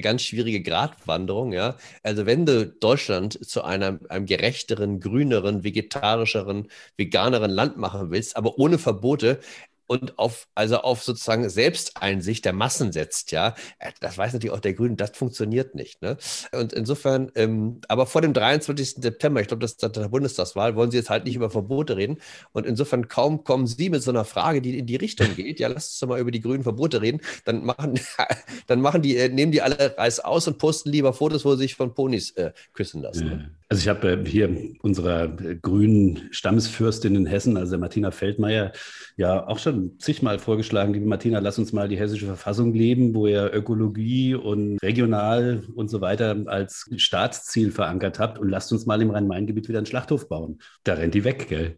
ganz 0.00 0.22
schwierige 0.22 0.62
Gratwanderung, 0.62 1.52
ja. 1.52 1.76
Also 2.04 2.26
wenn 2.26 2.46
du 2.46 2.66
Deutschland 2.66 3.44
zu 3.46 3.64
einem, 3.64 4.00
einem 4.08 4.26
gerechteren, 4.26 5.00
grüneren, 5.00 5.64
vegetarischeren, 5.64 6.68
veganeren 6.96 7.50
Land 7.50 7.76
machen 7.76 8.10
willst, 8.10 8.36
aber 8.36 8.58
ohne 8.58 8.78
Verbote, 8.78 9.40
und 9.88 10.18
auf, 10.18 10.46
also 10.54 10.78
auf 10.78 11.02
sozusagen 11.02 11.48
Selbsteinsicht 11.48 12.44
der 12.44 12.52
Massen 12.52 12.92
setzt, 12.92 13.32
ja. 13.32 13.54
Äh, 13.78 13.90
das 14.00 14.16
weiß 14.16 14.34
natürlich 14.34 14.54
auch 14.54 14.60
der 14.60 14.74
Grünen, 14.74 14.96
das 14.96 15.16
funktioniert 15.16 15.74
nicht. 15.74 16.02
Ne? 16.02 16.18
Und 16.52 16.72
insofern, 16.74 17.32
ähm, 17.34 17.80
aber 17.88 18.06
vor 18.06 18.20
dem 18.20 18.34
23. 18.34 18.96
September, 19.02 19.40
ich 19.40 19.48
glaube, 19.48 19.62
das 19.62 19.72
ist 19.72 19.82
der 19.82 20.08
Bundestagswahl, 20.08 20.76
wollen 20.76 20.90
Sie 20.90 20.98
jetzt 20.98 21.10
halt 21.10 21.24
nicht 21.24 21.34
über 21.34 21.50
Verbote 21.50 21.96
reden. 21.96 22.18
Und 22.52 22.66
insofern 22.66 23.08
kaum 23.08 23.44
kommen 23.44 23.66
Sie 23.66 23.88
mit 23.88 24.02
so 24.02 24.10
einer 24.10 24.26
Frage, 24.26 24.60
die 24.60 24.78
in 24.78 24.86
die 24.86 24.96
Richtung 24.96 25.34
geht, 25.34 25.58
ja, 25.58 25.68
lass 25.68 25.88
uns 25.88 25.98
doch 26.00 26.08
mal 26.08 26.20
über 26.20 26.30
die 26.30 26.40
grünen 26.40 26.62
Verbote 26.62 27.00
reden, 27.00 27.20
dann 27.46 27.64
machen, 27.64 27.98
dann 28.66 28.80
machen 28.82 29.00
die, 29.00 29.16
äh, 29.16 29.30
nehmen 29.30 29.52
die 29.52 29.62
alle 29.62 29.96
Reis 29.96 30.20
aus 30.20 30.46
und 30.46 30.58
posten 30.58 30.90
lieber 30.90 31.14
Fotos, 31.14 31.46
wo 31.46 31.52
sie 31.52 31.62
sich 31.62 31.74
von 31.74 31.94
Ponys 31.94 32.32
äh, 32.32 32.52
küssen 32.74 33.00
lassen. 33.00 33.26
Ne? 33.26 33.50
Also 33.70 33.82
ich 33.82 33.88
habe 33.88 34.12
äh, 34.12 34.24
hier 34.26 34.48
unserer 34.80 35.28
grünen 35.28 36.28
Stammesfürstin 36.30 37.14
in 37.14 37.26
Hessen, 37.26 37.58
also 37.58 37.72
der 37.72 37.78
Martina 37.78 38.10
Feldmeier, 38.10 38.72
ja 39.18 39.46
auch 39.46 39.58
schon 39.58 39.98
zigmal 39.98 40.38
vorgeschlagen, 40.38 40.94
liebe 40.94 41.06
Martina, 41.06 41.38
lass 41.40 41.58
uns 41.58 41.72
mal 41.74 41.86
die 41.86 41.98
hessische 41.98 42.24
Verfassung 42.24 42.72
leben, 42.72 43.14
wo 43.14 43.26
ihr 43.26 43.52
Ökologie 43.52 44.34
und 44.34 44.78
regional 44.78 45.64
und 45.74 45.90
so 45.90 46.00
weiter 46.00 46.34
als 46.46 46.88
Staatsziel 46.96 47.70
verankert 47.70 48.18
habt 48.18 48.38
und 48.38 48.48
lasst 48.48 48.72
uns 48.72 48.86
mal 48.86 49.02
im 49.02 49.10
Rhein-Main-Gebiet 49.10 49.68
wieder 49.68 49.78
einen 49.78 49.86
Schlachthof 49.86 50.28
bauen. 50.28 50.60
Da 50.84 50.94
rennt 50.94 51.12
die 51.14 51.24
weg, 51.24 51.46
gell? 51.48 51.76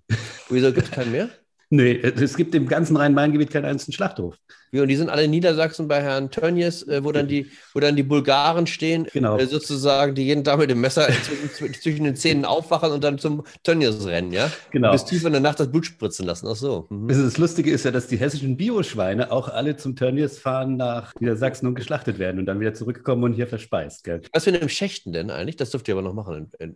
Wieso 0.48 0.72
gibt 0.72 0.87
es 0.87 0.92
keinen 0.92 1.12
mehr? 1.12 1.29
Nee, 1.72 2.00
es 2.00 2.37
gibt 2.37 2.53
im 2.57 2.66
ganzen 2.66 2.96
Rhein-Main-Gebiet 2.96 3.53
keinen 3.53 3.66
einzigen 3.66 3.92
Schlachthof. 3.92 4.37
Und 4.72 4.88
die 4.88 4.96
sind 4.96 5.11
alle 5.11 5.24
in 5.24 5.30
Niedersachsen 5.30 5.88
bei 5.88 6.00
Herrn 6.00 6.30
Tönnies, 6.30 6.83
äh, 6.85 7.02
wo, 7.02 7.11
dann 7.11 7.26
die, 7.26 7.50
wo 7.74 7.80
dann 7.80 7.96
die 7.96 8.04
Bulgaren 8.04 8.66
stehen, 8.66 9.09
genau. 9.12 9.37
äh, 9.37 9.46
sozusagen, 9.46 10.14
die 10.14 10.24
jeden 10.24 10.44
Tag 10.44 10.59
mit 10.59 10.70
dem 10.70 10.80
Messer 10.80 11.09
zwischen, 11.22 11.74
zwischen, 11.74 12.04
den 12.04 12.16
Zähnen 12.16 12.44
aufwachen 12.44 12.92
und 12.92 13.02
dann 13.02 13.18
zum 13.18 13.42
Tönnies 13.64 14.06
rennen, 14.06 14.33
ja? 14.33 14.50
Genau. 14.70 14.92
bis 14.92 15.04
tief 15.04 15.24
in 15.24 15.33
der 15.33 15.40
Nacht 15.40 15.59
das 15.59 15.70
Blut 15.70 15.87
spritzen 15.87 16.24
lassen. 16.26 16.46
Ach 16.48 16.56
so. 16.56 16.87
Mhm. 16.90 17.09
Das 17.09 17.38
Lustige 17.38 17.70
ist 17.70 17.85
ja, 17.85 17.90
dass 17.90 18.06
die 18.06 18.16
hessischen 18.16 18.56
Bioschweine 18.56 19.33
auch 19.33 19.48
alle 19.48 19.76
zum 19.76 19.96
Tönnies 19.96 20.38
fahren 20.38 20.76
nach 20.76 21.12
Niedersachsen 21.18 21.66
und 21.66 21.74
geschlachtet 21.74 22.18
werden 22.18 22.38
und 22.38 22.46
dann 22.46 22.61
wieder 22.61 22.74
zurückkommen 22.74 23.24
und 23.24 23.33
hier 23.33 23.48
verspeist. 23.48 24.04
Gell? 24.04 24.22
Was 24.33 24.44
für 24.44 24.52
eine 24.52 24.68
Schächten 24.68 25.12
denn 25.12 25.30
eigentlich? 25.30 25.56
Das 25.56 25.70
dürft 25.70 25.88
ihr 25.88 25.94
aber 25.94 26.02
noch 26.02 26.14
machen. 26.14 26.50
da 26.59 26.66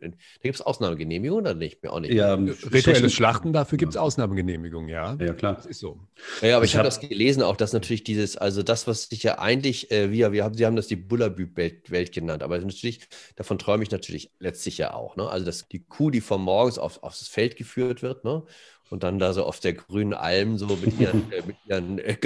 gibt 0.43 0.57
es 0.57 0.61
Ausnahmegenehmigungen 0.61 1.45
oder 1.45 1.55
nicht? 1.55 1.83
Mir 1.83 1.93
auch 1.93 2.01
nicht. 2.01 2.13
Ja, 2.13 2.35
Rituelles 2.35 3.13
Schlachten, 3.13 3.53
dafür 3.53 3.79
gibt 3.79 3.93
es 3.93 3.97
Ausnahmegenehmigungen, 3.97 4.89
ja. 4.89 5.17
Ja, 5.21 5.33
klar. 5.33 5.55
Das 5.55 5.67
ist 5.67 5.79
so. 5.79 6.01
Ja, 6.43 6.57
aber 6.57 6.65
ich, 6.65 6.73
ich 6.73 6.77
habe 6.77 6.89
hab 6.89 7.01
das 7.01 7.09
gelesen 7.09 7.43
auch, 7.43 7.57
dass 7.57 7.73
natürlich 7.85 8.05
dieses, 8.05 8.37
also 8.37 8.63
das, 8.63 8.87
was 8.87 9.05
sich 9.05 9.23
ja 9.23 9.39
eigentlich, 9.39 9.91
äh, 9.91 10.11
wir, 10.11 10.33
wir 10.33 10.45
haben, 10.45 10.55
Sie 10.55 10.65
haben 10.67 10.77
das 10.77 10.89
die 10.89 10.97
Bullabü-Welt 10.97 12.13
genannt, 12.13 12.43
aber 12.43 12.59
natürlich, 12.59 13.01
davon 13.37 13.59
träume 13.59 13.83
ich 13.83 13.91
natürlich 13.91 14.33
letztlich 14.39 14.79
ja 14.79 14.95
auch. 14.95 15.17
Ne? 15.17 15.29
Also 15.29 15.45
dass 15.47 15.69
die 15.69 15.85
Kuh, 15.85 16.11
die 16.11 16.21
von 16.21 16.41
morgens 16.41 16.79
auf, 16.79 17.03
aufs 17.03 17.29
Feld 17.29 17.57
geführt 17.57 18.03
wird, 18.03 18.25
ne? 18.25 18.45
Und 18.91 19.03
dann 19.03 19.19
da 19.19 19.33
so 19.33 19.45
auf 19.45 19.61
der 19.61 19.75
grünen 19.75 20.15
Alm 20.15 20.59
so 20.59 20.67
mit 20.67 20.99
ihren, 20.99 21.31
äh, 21.33 21.43
mit 21.47 21.57
ihren 21.67 21.99
äh, 21.99 22.17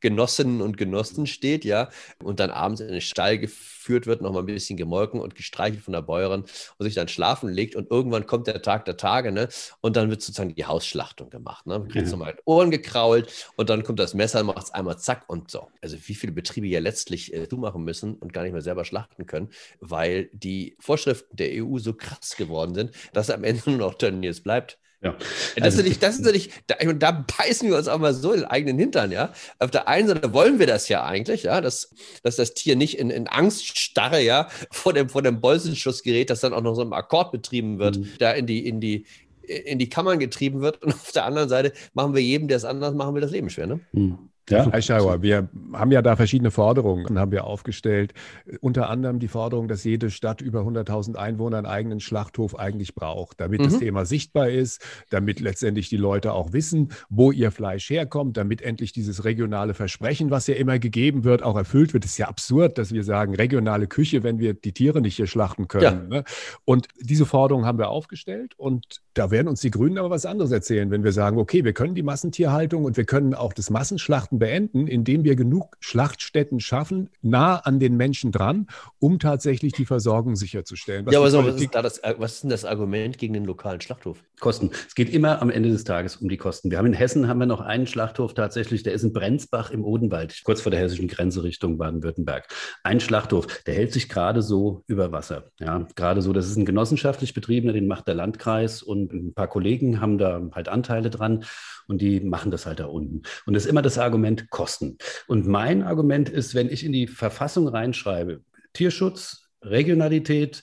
Genossinnen 0.00 0.60
und 0.60 0.76
Genossen 0.76 1.26
steht, 1.26 1.64
ja, 1.64 1.88
und 2.22 2.40
dann 2.40 2.50
abends 2.50 2.80
in 2.80 2.88
den 2.88 3.00
Stall 3.00 3.38
geführt 3.38 4.06
wird, 4.06 4.22
nochmal 4.22 4.42
ein 4.42 4.46
bisschen 4.46 4.76
gemolken 4.76 5.20
und 5.20 5.34
gestreichelt 5.34 5.82
von 5.82 5.92
der 5.92 6.02
Bäuerin 6.02 6.44
und 6.78 6.84
sich 6.84 6.94
dann 6.94 7.08
schlafen 7.08 7.48
legt 7.48 7.76
und 7.76 7.90
irgendwann 7.90 8.26
kommt 8.26 8.46
der 8.46 8.62
Tag 8.62 8.84
der 8.84 8.96
Tage, 8.96 9.32
ne, 9.32 9.48
und 9.80 9.96
dann 9.96 10.10
wird 10.10 10.22
sozusagen 10.22 10.54
die 10.54 10.64
Hausschlachtung 10.64 11.30
gemacht, 11.30 11.66
ne, 11.66 11.78
man 11.78 11.88
kriegt 11.88 12.06
ja. 12.06 12.12
nochmal 12.12 12.32
in 12.32 12.38
Ohren 12.44 12.70
gekrault 12.70 13.48
und 13.56 13.70
dann 13.70 13.82
kommt 13.82 13.98
das 13.98 14.14
Messer, 14.14 14.42
macht 14.42 14.64
es 14.64 14.70
einmal 14.72 14.98
zack 14.98 15.24
und 15.28 15.50
so. 15.50 15.68
Also 15.80 15.96
wie 16.06 16.14
viele 16.14 16.32
Betriebe 16.32 16.66
ja 16.66 16.80
letztlich 16.80 17.32
äh, 17.34 17.48
zumachen 17.48 17.84
müssen 17.84 18.14
und 18.14 18.32
gar 18.32 18.42
nicht 18.42 18.52
mehr 18.52 18.62
selber 18.62 18.84
schlachten 18.84 19.26
können, 19.26 19.50
weil 19.80 20.30
die 20.32 20.76
Vorschriften 20.78 21.36
der 21.36 21.50
EU 21.52 21.78
so 21.78 21.94
krass 21.94 22.36
geworden 22.36 22.74
sind, 22.74 22.92
dass 23.12 23.30
am 23.30 23.44
Ende 23.44 23.62
nur 23.70 23.78
noch 23.78 23.94
Tönnies 23.94 24.42
bleibt. 24.42 24.78
Ja. 25.02 25.16
Das, 25.56 25.64
also, 25.64 25.78
ist 25.78 25.88
nicht, 25.88 26.02
das 26.02 26.18
ist 26.18 26.30
nicht, 26.30 26.52
da, 26.66 26.74
da, 26.92 27.24
beißen 27.38 27.68
wir 27.68 27.76
uns 27.78 27.88
auch 27.88 27.98
mal 27.98 28.12
so 28.12 28.32
in 28.32 28.40
den 28.40 28.48
eigenen 28.48 28.78
Hintern, 28.78 29.10
ja. 29.10 29.32
Auf 29.58 29.70
der 29.70 29.88
einen 29.88 30.08
Seite 30.08 30.34
wollen 30.34 30.58
wir 30.58 30.66
das 30.66 30.88
ja 30.88 31.04
eigentlich, 31.04 31.44
ja, 31.44 31.62
dass, 31.62 31.90
dass 32.22 32.36
das 32.36 32.52
Tier 32.52 32.76
nicht 32.76 32.98
in, 32.98 33.08
in 33.08 33.26
Angststarre, 33.26 34.20
ja, 34.20 34.48
vor 34.70 34.92
dem, 34.92 35.08
vor 35.08 35.22
dem 35.22 35.40
Bolzenschuss 35.40 36.02
gerät, 36.02 36.28
das 36.28 36.40
dann 36.40 36.52
auch 36.52 36.60
noch 36.60 36.74
so 36.74 36.82
im 36.82 36.92
Akkord 36.92 37.32
betrieben 37.32 37.78
wird, 37.78 37.98
mhm. 37.98 38.08
da 38.18 38.32
in 38.32 38.46
die, 38.46 38.66
in 38.66 38.80
die, 38.80 39.06
in 39.42 39.78
die 39.78 39.88
Kammern 39.88 40.18
getrieben 40.18 40.60
wird 40.60 40.82
und 40.82 40.92
auf 40.92 41.12
der 41.12 41.24
anderen 41.24 41.48
Seite 41.48 41.72
machen 41.94 42.14
wir 42.14 42.22
jedem, 42.22 42.48
der 42.48 42.58
es 42.58 42.66
anders 42.66 42.94
machen 42.94 43.14
will, 43.14 43.22
das 43.22 43.30
Leben 43.30 43.48
schwer. 43.48 43.66
Ne? 43.66 43.80
Hm. 43.92 44.18
Ja, 44.50 44.64
Fleischhauer, 44.64 45.22
wir 45.22 45.48
haben 45.72 45.92
ja 45.92 46.02
da 46.02 46.16
verschiedene 46.16 46.50
Forderungen, 46.50 47.18
haben 47.18 47.32
wir 47.32 47.44
aufgestellt. 47.44 48.12
Unter 48.60 48.90
anderem 48.90 49.18
die 49.18 49.28
Forderung, 49.28 49.68
dass 49.68 49.84
jede 49.84 50.10
Stadt 50.10 50.40
über 50.40 50.60
100.000 50.60 51.16
Einwohner 51.16 51.58
einen 51.58 51.66
eigenen 51.66 52.00
Schlachthof 52.00 52.58
eigentlich 52.58 52.94
braucht, 52.94 53.40
damit 53.40 53.60
mhm. 53.60 53.64
das 53.64 53.78
Thema 53.78 54.04
sichtbar 54.04 54.48
ist, 54.48 54.82
damit 55.10 55.40
letztendlich 55.40 55.88
die 55.88 55.96
Leute 55.96 56.32
auch 56.32 56.52
wissen, 56.52 56.90
wo 57.08 57.30
ihr 57.32 57.50
Fleisch 57.50 57.88
herkommt, 57.90 58.36
damit 58.36 58.62
endlich 58.62 58.92
dieses 58.92 59.24
regionale 59.24 59.74
Versprechen, 59.74 60.30
was 60.30 60.46
ja 60.46 60.54
immer 60.54 60.78
gegeben 60.78 61.24
wird, 61.24 61.42
auch 61.42 61.56
erfüllt 61.56 61.94
wird. 61.94 62.04
Es 62.04 62.12
ist 62.12 62.18
ja 62.18 62.28
absurd, 62.28 62.78
dass 62.78 62.92
wir 62.92 63.04
sagen, 63.04 63.34
regionale 63.34 63.86
Küche, 63.86 64.22
wenn 64.22 64.38
wir 64.38 64.54
die 64.54 64.72
Tiere 64.72 65.00
nicht 65.00 65.16
hier 65.16 65.26
schlachten 65.26 65.68
können. 65.68 66.10
Ja. 66.10 66.18
Ne? 66.18 66.24
Und 66.64 66.88
diese 67.00 67.26
Forderung 67.26 67.66
haben 67.66 67.78
wir 67.78 67.90
aufgestellt 67.90 68.54
und 68.56 69.00
da 69.14 69.30
werden 69.30 69.48
uns 69.48 69.60
die 69.60 69.70
Grünen 69.70 69.98
aber 69.98 70.10
was 70.10 70.26
anderes 70.26 70.50
erzählen, 70.50 70.90
wenn 70.90 71.04
wir 71.04 71.12
sagen, 71.12 71.38
okay, 71.38 71.64
wir 71.64 71.72
können 71.72 71.94
die 71.94 72.02
Massentierhaltung 72.02 72.84
und 72.84 72.96
wir 72.96 73.04
können 73.04 73.34
auch 73.34 73.52
das 73.52 73.70
Massenschlachten 73.70 74.39
beenden, 74.40 74.88
indem 74.88 75.22
wir 75.22 75.36
genug 75.36 75.76
Schlachtstätten 75.78 76.58
schaffen, 76.58 77.10
nah 77.22 77.56
an 77.56 77.78
den 77.78 77.96
Menschen 77.96 78.32
dran, 78.32 78.66
um 78.98 79.18
tatsächlich 79.18 79.72
die 79.72 79.84
Versorgung 79.84 80.34
sicherzustellen. 80.34 81.06
Was 81.06 81.12
ja, 81.12 81.20
aber 81.20 81.30
so, 81.30 81.44
was, 81.44 81.60
ist 81.60 81.74
das, 81.74 82.00
was, 82.18 82.32
ist 82.32 82.42
denn 82.42 82.50
das 82.50 82.64
Argument 82.64 83.18
gegen 83.18 83.34
den 83.34 83.44
lokalen 83.44 83.80
Schlachthof? 83.80 84.24
Kosten. 84.40 84.70
Es 84.88 84.94
geht 84.94 85.10
immer 85.10 85.42
am 85.42 85.50
Ende 85.50 85.68
des 85.68 85.84
Tages 85.84 86.16
um 86.16 86.28
die 86.28 86.38
Kosten. 86.38 86.70
Wir 86.70 86.78
haben 86.78 86.86
in 86.86 86.94
Hessen 86.94 87.28
haben 87.28 87.38
wir 87.38 87.46
noch 87.46 87.60
einen 87.60 87.86
Schlachthof 87.86 88.32
tatsächlich, 88.32 88.82
der 88.82 88.94
ist 88.94 89.02
in 89.02 89.12
Brenzbach 89.12 89.70
im 89.70 89.84
Odenwald, 89.84 90.42
kurz 90.44 90.62
vor 90.62 90.70
der 90.70 90.80
hessischen 90.80 91.08
Grenze 91.08 91.42
Richtung 91.42 91.76
Baden-Württemberg. 91.76 92.48
Ein 92.82 93.00
Schlachthof, 93.00 93.46
der 93.66 93.74
hält 93.74 93.92
sich 93.92 94.08
gerade 94.08 94.40
so 94.40 94.82
über 94.86 95.12
Wasser. 95.12 95.50
Ja, 95.60 95.86
gerade 95.94 96.22
so, 96.22 96.32
das 96.32 96.48
ist 96.48 96.56
ein 96.56 96.64
genossenschaftlich 96.64 97.34
betriebener, 97.34 97.74
den 97.74 97.86
macht 97.86 98.08
der 98.08 98.14
Landkreis 98.14 98.82
und 98.82 99.10
und 99.12 99.28
ein 99.28 99.34
paar 99.34 99.48
Kollegen 99.48 100.00
haben 100.00 100.18
da 100.18 100.40
halt 100.52 100.68
Anteile 100.68 101.10
dran 101.10 101.44
und 101.90 102.00
die 102.00 102.20
machen 102.20 102.52
das 102.52 102.66
halt 102.66 102.78
da 102.78 102.86
unten. 102.86 103.22
Und 103.46 103.54
das 103.54 103.64
ist 103.64 103.68
immer 103.68 103.82
das 103.82 103.98
Argument 103.98 104.48
Kosten. 104.48 104.96
Und 105.26 105.46
mein 105.46 105.82
Argument 105.82 106.28
ist, 106.28 106.54
wenn 106.54 106.70
ich 106.70 106.84
in 106.84 106.92
die 106.92 107.08
Verfassung 107.08 107.66
reinschreibe, 107.66 108.42
Tierschutz, 108.72 109.48
Regionalität, 109.60 110.62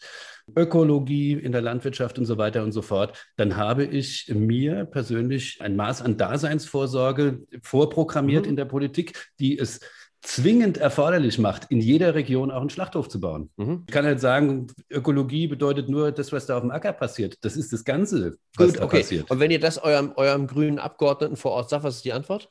Ökologie 0.55 1.33
in 1.33 1.51
der 1.51 1.61
Landwirtschaft 1.61 2.17
und 2.17 2.25
so 2.25 2.37
weiter 2.37 2.63
und 2.63 2.71
so 2.71 2.81
fort, 2.81 3.27
dann 3.35 3.57
habe 3.57 3.83
ich 3.83 4.31
mir 4.33 4.85
persönlich 4.85 5.59
ein 5.59 5.75
Maß 5.75 6.01
an 6.01 6.15
Daseinsvorsorge 6.15 7.41
vorprogrammiert 7.61 8.45
mhm. 8.45 8.51
in 8.51 8.55
der 8.55 8.65
Politik, 8.65 9.29
die 9.39 9.59
es 9.59 9.81
zwingend 10.21 10.77
erforderlich 10.77 11.39
macht, 11.39 11.67
in 11.69 11.79
jeder 11.79 12.15
Region 12.15 12.51
auch 12.51 12.61
einen 12.61 12.69
Schlachthof 12.69 13.07
zu 13.07 13.19
bauen. 13.19 13.49
Mhm. 13.57 13.83
Ich 13.87 13.93
kann 13.93 14.05
halt 14.05 14.19
sagen, 14.19 14.67
Ökologie 14.89 15.47
bedeutet 15.47 15.89
nur 15.89 16.11
das, 16.11 16.31
was 16.31 16.45
da 16.45 16.57
auf 16.57 16.61
dem 16.61 16.71
Acker 16.71 16.93
passiert. 16.93 17.37
Das 17.41 17.55
ist 17.55 17.71
das 17.71 17.83
Ganze, 17.83 18.37
was 18.55 18.67
Gut, 18.67 18.79
da 18.79 18.83
okay. 18.83 18.99
passiert. 18.99 19.31
Und 19.31 19.39
wenn 19.39 19.51
ihr 19.51 19.59
das 19.59 19.77
eurem, 19.77 20.13
eurem 20.15 20.47
grünen 20.47 20.79
Abgeordneten 20.79 21.35
vor 21.35 21.51
Ort 21.51 21.69
sagt, 21.69 21.83
was 21.83 21.97
ist 21.97 22.05
die 22.05 22.13
Antwort? 22.13 22.49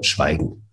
Schweigen. 0.00 0.68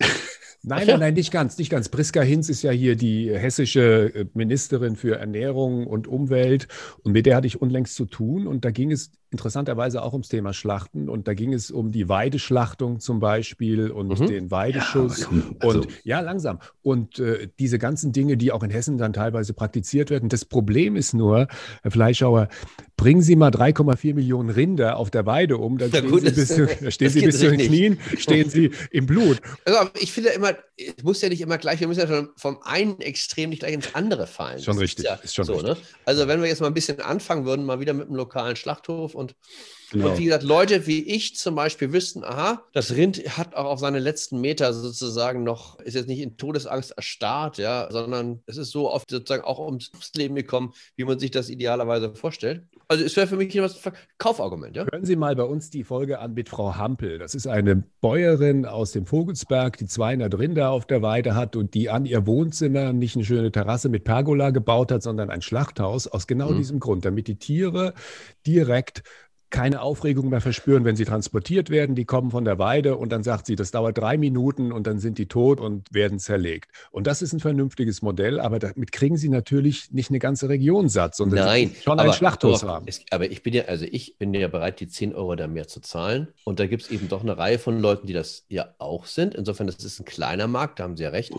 Nein, 0.67 0.87
nein, 0.87 0.99
nein, 0.99 1.13
nicht 1.13 1.31
ganz, 1.31 1.59
nicht 1.59 1.69
ganz. 1.69 1.89
Priska 1.89 2.21
Hinz 2.21 2.49
ist 2.49 2.63
ja 2.63 2.71
hier 2.71 2.95
die 2.95 3.31
hessische 3.31 4.11
äh, 4.15 4.25
Ministerin 4.33 4.95
für 4.95 5.15
Ernährung 5.17 5.85
und 5.85 6.07
Umwelt 6.07 6.67
und 7.03 7.11
mit 7.11 7.27
der 7.27 7.35
hatte 7.35 7.45
ich 7.45 7.61
unlängst 7.61 7.93
zu 7.93 8.05
tun 8.05 8.47
und 8.47 8.65
da 8.65 8.71
ging 8.71 8.91
es 8.91 9.11
interessanterweise 9.35 10.01
auch 10.01 10.13
ums 10.13 10.29
Thema 10.29 10.53
Schlachten 10.53 11.09
und 11.09 11.27
da 11.27 11.33
ging 11.33 11.51
es 11.51 11.71
um 11.71 11.91
die 11.91 12.07
Weideschlachtung 12.07 13.01
zum 13.01 13.19
Beispiel 13.19 13.91
und 13.91 14.17
mhm. 14.17 14.27
den 14.27 14.49
Weideschuss 14.49 15.19
ja, 15.21 15.27
also. 15.59 15.79
und 15.79 15.87
ja 16.05 16.21
langsam 16.21 16.59
und 16.81 17.19
äh, 17.19 17.49
diese 17.59 17.77
ganzen 17.77 18.13
Dinge, 18.13 18.37
die 18.37 18.53
auch 18.53 18.63
in 18.63 18.69
Hessen 18.69 18.97
dann 18.97 19.11
teilweise 19.11 19.53
praktiziert 19.53 20.09
werden. 20.09 20.29
Das 20.29 20.45
Problem 20.45 20.95
ist 20.95 21.13
nur, 21.13 21.47
Herr 21.81 21.91
Fleischhauer, 21.91 22.47
bringen 22.95 23.21
Sie 23.21 23.35
mal 23.35 23.49
3,4 23.49 24.15
Millionen 24.15 24.49
Rinder 24.49 24.95
auf 24.95 25.11
der 25.11 25.25
Weide 25.25 25.57
um, 25.57 25.77
dann 25.77 25.89
stehen 25.89 26.09
gut, 26.09 26.21
Sie 26.21 26.31
bis, 26.31 26.47
zu, 26.47 26.65
da 26.65 26.91
stehen 26.91 27.09
Sie 27.09 27.21
bis 27.21 27.39
zu 27.39 27.51
den 27.51 27.59
Knien, 27.59 27.99
stehen 28.17 28.49
Sie 28.49 28.71
im 28.89 29.05
Blut. 29.05 29.41
Also, 29.65 29.89
ich 29.99 30.13
finde 30.13 30.29
immer, 30.29 30.53
es 30.77 31.03
muss 31.03 31.21
ja 31.21 31.29
nicht 31.29 31.41
immer 31.41 31.57
gleich, 31.57 31.79
wir 31.79 31.87
müssen 31.87 32.01
ja 32.01 32.07
schon 32.07 32.29
vom 32.35 32.61
einen 32.63 32.99
Extrem 32.99 33.49
nicht 33.49 33.59
gleich 33.59 33.73
ins 33.73 33.95
andere 33.95 34.27
fallen. 34.27 34.61
Schon 34.61 34.75
das 34.75 34.81
richtig, 34.81 35.05
ist, 35.05 35.09
ja 35.09 35.15
ist 35.15 35.35
schon 35.35 35.45
so, 35.45 35.61
ne? 35.61 35.69
richtig. 35.71 35.83
Ne? 35.83 35.97
Also 36.05 36.27
wenn 36.27 36.41
wir 36.41 36.49
jetzt 36.49 36.61
mal 36.61 36.67
ein 36.67 36.73
bisschen 36.73 36.99
anfangen 37.01 37.45
würden, 37.45 37.65
mal 37.65 37.79
wieder 37.79 37.93
mit 37.93 38.07
einem 38.07 38.15
lokalen 38.15 38.55
Schlachthof 38.55 39.15
und 39.15 39.35
und, 39.91 40.01
genau. 40.01 40.11
und 40.11 40.17
wie 40.17 40.25
gesagt, 40.25 40.43
Leute 40.43 40.87
wie 40.87 41.03
ich 41.03 41.35
zum 41.35 41.55
Beispiel 41.55 41.93
wüssten, 41.93 42.23
aha, 42.23 42.63
das 42.73 42.95
Rind 42.95 43.37
hat 43.37 43.55
auch 43.55 43.65
auf 43.65 43.79
seine 43.79 43.99
letzten 43.99 44.41
Meter 44.41 44.73
sozusagen 44.73 45.43
noch, 45.43 45.79
ist 45.79 45.93
jetzt 45.93 46.07
nicht 46.07 46.19
in 46.19 46.37
Todesangst 46.37 46.91
erstarrt, 46.91 47.57
ja, 47.57 47.87
sondern 47.91 48.41
es 48.45 48.57
ist 48.57 48.71
so 48.71 48.89
oft 48.89 49.09
sozusagen 49.09 49.43
auch 49.43 49.59
ums 49.59 49.91
Leben 50.15 50.35
gekommen, 50.35 50.73
wie 50.95 51.03
man 51.03 51.19
sich 51.19 51.31
das 51.31 51.49
idealerweise 51.49 52.15
vorstellt. 52.15 52.63
Also 52.87 53.03
es 53.03 53.15
wäre 53.15 53.27
für 53.27 53.37
mich 53.37 53.59
ein 53.59 53.69
Kaufargument, 54.17 54.75
ja. 54.75 54.85
Hören 54.91 55.05
Sie 55.05 55.15
mal 55.15 55.35
bei 55.35 55.43
uns 55.43 55.69
die 55.69 55.83
Folge 55.83 56.19
an 56.19 56.33
mit 56.33 56.49
Frau 56.49 56.75
Hampel. 56.75 57.17
Das 57.17 57.35
ist 57.35 57.47
eine 57.47 57.83
Bäuerin 58.01 58.65
aus 58.65 58.91
dem 58.91 59.05
Vogelsberg, 59.05 59.77
die 59.77 59.85
200 59.85 60.37
Rinder 60.37 60.71
auf 60.71 60.85
der 60.85 61.01
Weide 61.01 61.35
hat 61.35 61.55
und 61.55 61.73
die 61.73 61.89
an 61.89 62.05
ihr 62.05 62.27
Wohnzimmer 62.27 62.93
nicht 62.93 63.15
eine 63.15 63.25
schöne 63.25 63.51
Terrasse 63.51 63.89
mit 63.89 64.03
Pergola 64.03 64.51
gebaut 64.51 64.91
hat, 64.91 65.03
sondern 65.03 65.29
ein 65.29 65.41
Schlachthaus 65.41 66.07
aus 66.07 66.27
genau 66.27 66.51
mhm. 66.51 66.57
diesem 66.57 66.79
Grund, 66.79 67.05
damit 67.05 67.27
die 67.27 67.37
Tiere 67.37 67.93
direkt 68.45 69.03
keine 69.49 69.81
Aufregung 69.81 70.29
mehr 70.29 70.41
verspüren, 70.41 70.85
wenn 70.85 70.95
sie 70.95 71.05
transportiert 71.05 71.69
werden. 71.69 71.95
Die 71.95 72.05
kommen 72.05 72.31
von 72.31 72.45
der 72.45 72.59
Weide 72.59 72.97
und 72.97 73.11
dann 73.11 73.23
sagt 73.23 73.45
sie, 73.45 73.55
das 73.55 73.71
dauert 73.71 73.97
drei 73.97 74.17
Minuten 74.17 74.71
und 74.71 74.87
dann 74.87 74.99
sind 74.99 75.17
die 75.17 75.27
tot 75.27 75.59
und 75.59 75.93
werden 75.93 76.19
zerlegt. 76.19 76.71
Und 76.91 77.07
das 77.07 77.21
ist 77.21 77.33
ein 77.33 77.39
vernünftiges 77.39 78.01
Modell, 78.01 78.39
aber 78.39 78.59
damit 78.59 78.91
kriegen 78.91 79.17
sie 79.17 79.29
natürlich 79.29 79.91
nicht 79.91 80.09
eine 80.09 80.19
ganze 80.19 80.49
Region 80.49 80.89
satt, 80.89 81.15
sondern 81.15 81.45
Nein, 81.45 81.75
schon 81.81 81.99
aber, 81.99 82.09
ein 82.09 82.13
Schlachthaus 82.13 82.63
aber, 82.63 82.73
haben. 82.73 82.85
Es, 82.87 83.01
aber 83.11 83.29
ich 83.29 83.43
bin 83.43 83.53
ja, 83.53 83.65
also 83.65 83.85
ich 83.89 84.17
bin 84.17 84.33
ja 84.33 84.47
bereit, 84.47 84.79
die 84.79 84.87
10 84.87 85.15
Euro 85.15 85.35
da 85.35 85.47
mehr 85.47 85.67
zu 85.67 85.79
zahlen. 85.79 86.27
Und 86.43 86.59
da 86.59 86.67
gibt 86.67 86.83
es 86.83 86.91
eben 86.91 87.07
doch 87.07 87.21
eine 87.21 87.37
Reihe 87.37 87.59
von 87.59 87.79
Leuten, 87.79 88.07
die 88.07 88.13
das 88.13 88.45
ja 88.49 88.73
auch 88.77 89.05
sind. 89.05 89.35
Insofern, 89.35 89.67
das 89.67 89.77
ist 89.83 89.99
ein 89.99 90.05
kleiner 90.05 90.47
Markt, 90.47 90.79
da 90.79 90.83
haben 90.83 90.97
Sie 90.97 91.03
ja 91.03 91.09
recht. 91.09 91.31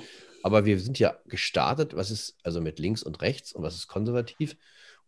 Aber 0.42 0.64
wir 0.64 0.78
sind 0.78 1.00
ja 1.00 1.16
gestartet, 1.26 1.96
was 1.96 2.12
ist 2.12 2.36
also 2.44 2.60
mit 2.60 2.78
links 2.78 3.02
und 3.02 3.20
rechts 3.20 3.52
und 3.52 3.64
was 3.64 3.74
ist 3.74 3.88
konservativ? 3.88 4.56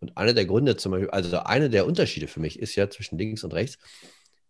Und 0.01 0.17
einer 0.17 0.33
der 0.33 0.47
Gründe 0.47 0.77
zum 0.77 0.93
Beispiel, 0.93 1.11
also 1.11 1.39
einer 1.39 1.69
der 1.69 1.87
Unterschiede 1.87 2.29
für 2.29 2.41
mich 2.41 2.59
ist 2.59 2.77
ja 2.77 2.89
zwischen 2.89 3.19
links 3.19 3.45
und 3.45 3.55
rechts, 3.55 3.79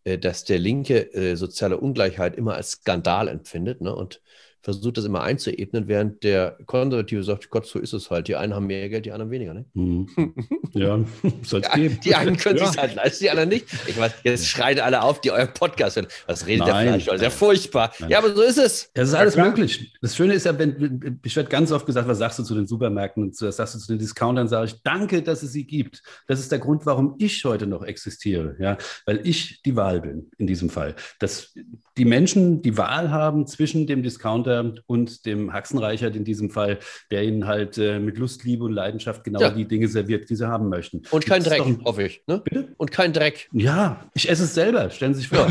äh, 0.04 0.18
dass 0.18 0.44
der 0.44 0.58
Linke 0.58 1.12
äh, 1.14 1.36
soziale 1.36 1.78
Ungleichheit 1.78 2.36
immer 2.36 2.54
als 2.54 2.72
Skandal 2.72 3.28
empfindet 3.28 3.80
ne? 3.80 3.94
und 3.94 4.20
versucht 4.60 4.98
das 4.98 5.04
immer 5.04 5.22
einzuebnen, 5.22 5.88
während 5.88 6.22
der 6.24 6.58
Konservative 6.66 7.22
sagt, 7.22 7.50
Gott, 7.50 7.66
so 7.66 7.78
ist 7.78 7.92
es 7.92 8.10
halt. 8.10 8.28
Die 8.28 8.36
einen 8.36 8.54
haben 8.54 8.66
mehr 8.66 8.88
Geld, 8.88 9.06
die 9.06 9.12
anderen 9.12 9.30
weniger. 9.30 9.54
Ne? 9.54 9.64
Mhm. 9.74 10.08
Ja, 10.74 11.02
soll 11.42 11.62
es 11.62 11.70
geben. 11.72 11.98
Die 12.04 12.14
einen 12.14 12.36
können 12.36 12.58
ja. 12.58 12.66
sich 12.66 12.78
halt 12.78 12.94
leisten, 12.94 13.24
die 13.24 13.30
anderen 13.30 13.48
nicht. 13.48 13.66
Ich 13.86 13.98
weiß, 13.98 14.12
jetzt 14.22 14.46
schreien 14.46 14.78
alle 14.80 15.02
auf, 15.02 15.22
die 15.22 15.30
euren 15.30 15.52
Podcast 15.54 15.96
hören. 15.96 16.06
Was 16.26 16.46
redet 16.46 16.66
Nein. 16.66 16.84
der 16.84 16.92
Fleisch? 16.92 17.04
Das 17.06 17.14
ist 17.16 17.22
ja 17.22 17.30
furchtbar. 17.30 17.92
Nein. 17.98 18.10
Ja, 18.10 18.18
aber 18.18 18.34
so 18.34 18.42
ist 18.42 18.58
es. 18.58 18.90
Das 18.92 19.08
ist 19.08 19.14
alles 19.14 19.34
ja, 19.34 19.44
möglich. 19.46 19.96
Das 20.02 20.14
Schöne 20.14 20.34
ist 20.34 20.44
ja, 20.44 20.58
wenn, 20.58 21.20
ich 21.24 21.34
werde 21.34 21.48
ganz 21.48 21.72
oft 21.72 21.86
gesagt, 21.86 22.06
was 22.06 22.18
sagst 22.18 22.38
du 22.38 22.42
zu 22.42 22.54
den 22.54 22.66
Supermärkten 22.66 23.22
und 23.22 23.40
was 23.40 23.56
sagst 23.56 23.76
du 23.76 23.78
zu 23.78 23.88
den 23.88 23.98
Discountern, 23.98 24.46
sage 24.46 24.66
ich, 24.66 24.82
danke, 24.82 25.22
dass 25.22 25.42
es 25.42 25.52
sie 25.52 25.66
gibt. 25.66 26.02
Das 26.26 26.38
ist 26.38 26.52
der 26.52 26.58
Grund, 26.58 26.84
warum 26.84 27.14
ich 27.18 27.42
heute 27.46 27.66
noch 27.66 27.82
existiere. 27.82 28.56
Ja? 28.60 28.76
Weil 29.06 29.26
ich 29.26 29.62
die 29.62 29.74
Wahl 29.74 30.02
bin 30.02 30.30
in 30.36 30.46
diesem 30.46 30.68
Fall. 30.68 30.94
Dass 31.18 31.54
die 31.96 32.04
Menschen 32.04 32.60
die 32.60 32.76
Wahl 32.76 33.10
haben 33.10 33.46
zwischen 33.46 33.86
dem 33.86 34.02
Discounter 34.02 34.47
und 34.86 35.26
dem 35.26 35.52
Haxenreichert 35.52 36.16
in 36.16 36.24
diesem 36.24 36.50
Fall, 36.50 36.78
der 37.10 37.24
ihnen 37.24 37.46
halt 37.46 37.78
äh, 37.78 37.98
mit 37.98 38.18
Lust, 38.18 38.44
Liebe 38.44 38.64
und 38.64 38.72
Leidenschaft 38.72 39.24
genau 39.24 39.40
ja. 39.40 39.50
die 39.50 39.66
Dinge 39.66 39.88
serviert, 39.88 40.28
die 40.30 40.36
sie 40.36 40.48
haben 40.48 40.68
möchten. 40.68 41.02
Und 41.10 41.26
kein 41.26 41.42
Dreck, 41.42 41.58
doch, 41.58 41.84
hoffe 41.84 42.04
ich. 42.04 42.22
Ne? 42.26 42.40
Bitte? 42.44 42.68
Und 42.76 42.90
kein 42.90 43.12
Dreck. 43.12 43.48
Ja, 43.52 44.08
ich 44.14 44.28
esse 44.28 44.44
es 44.44 44.54
selber, 44.54 44.90
stellen 44.90 45.14
Sie 45.14 45.20
sich 45.20 45.28
vor. 45.28 45.46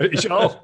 ich 0.10 0.30
auch. 0.30 0.62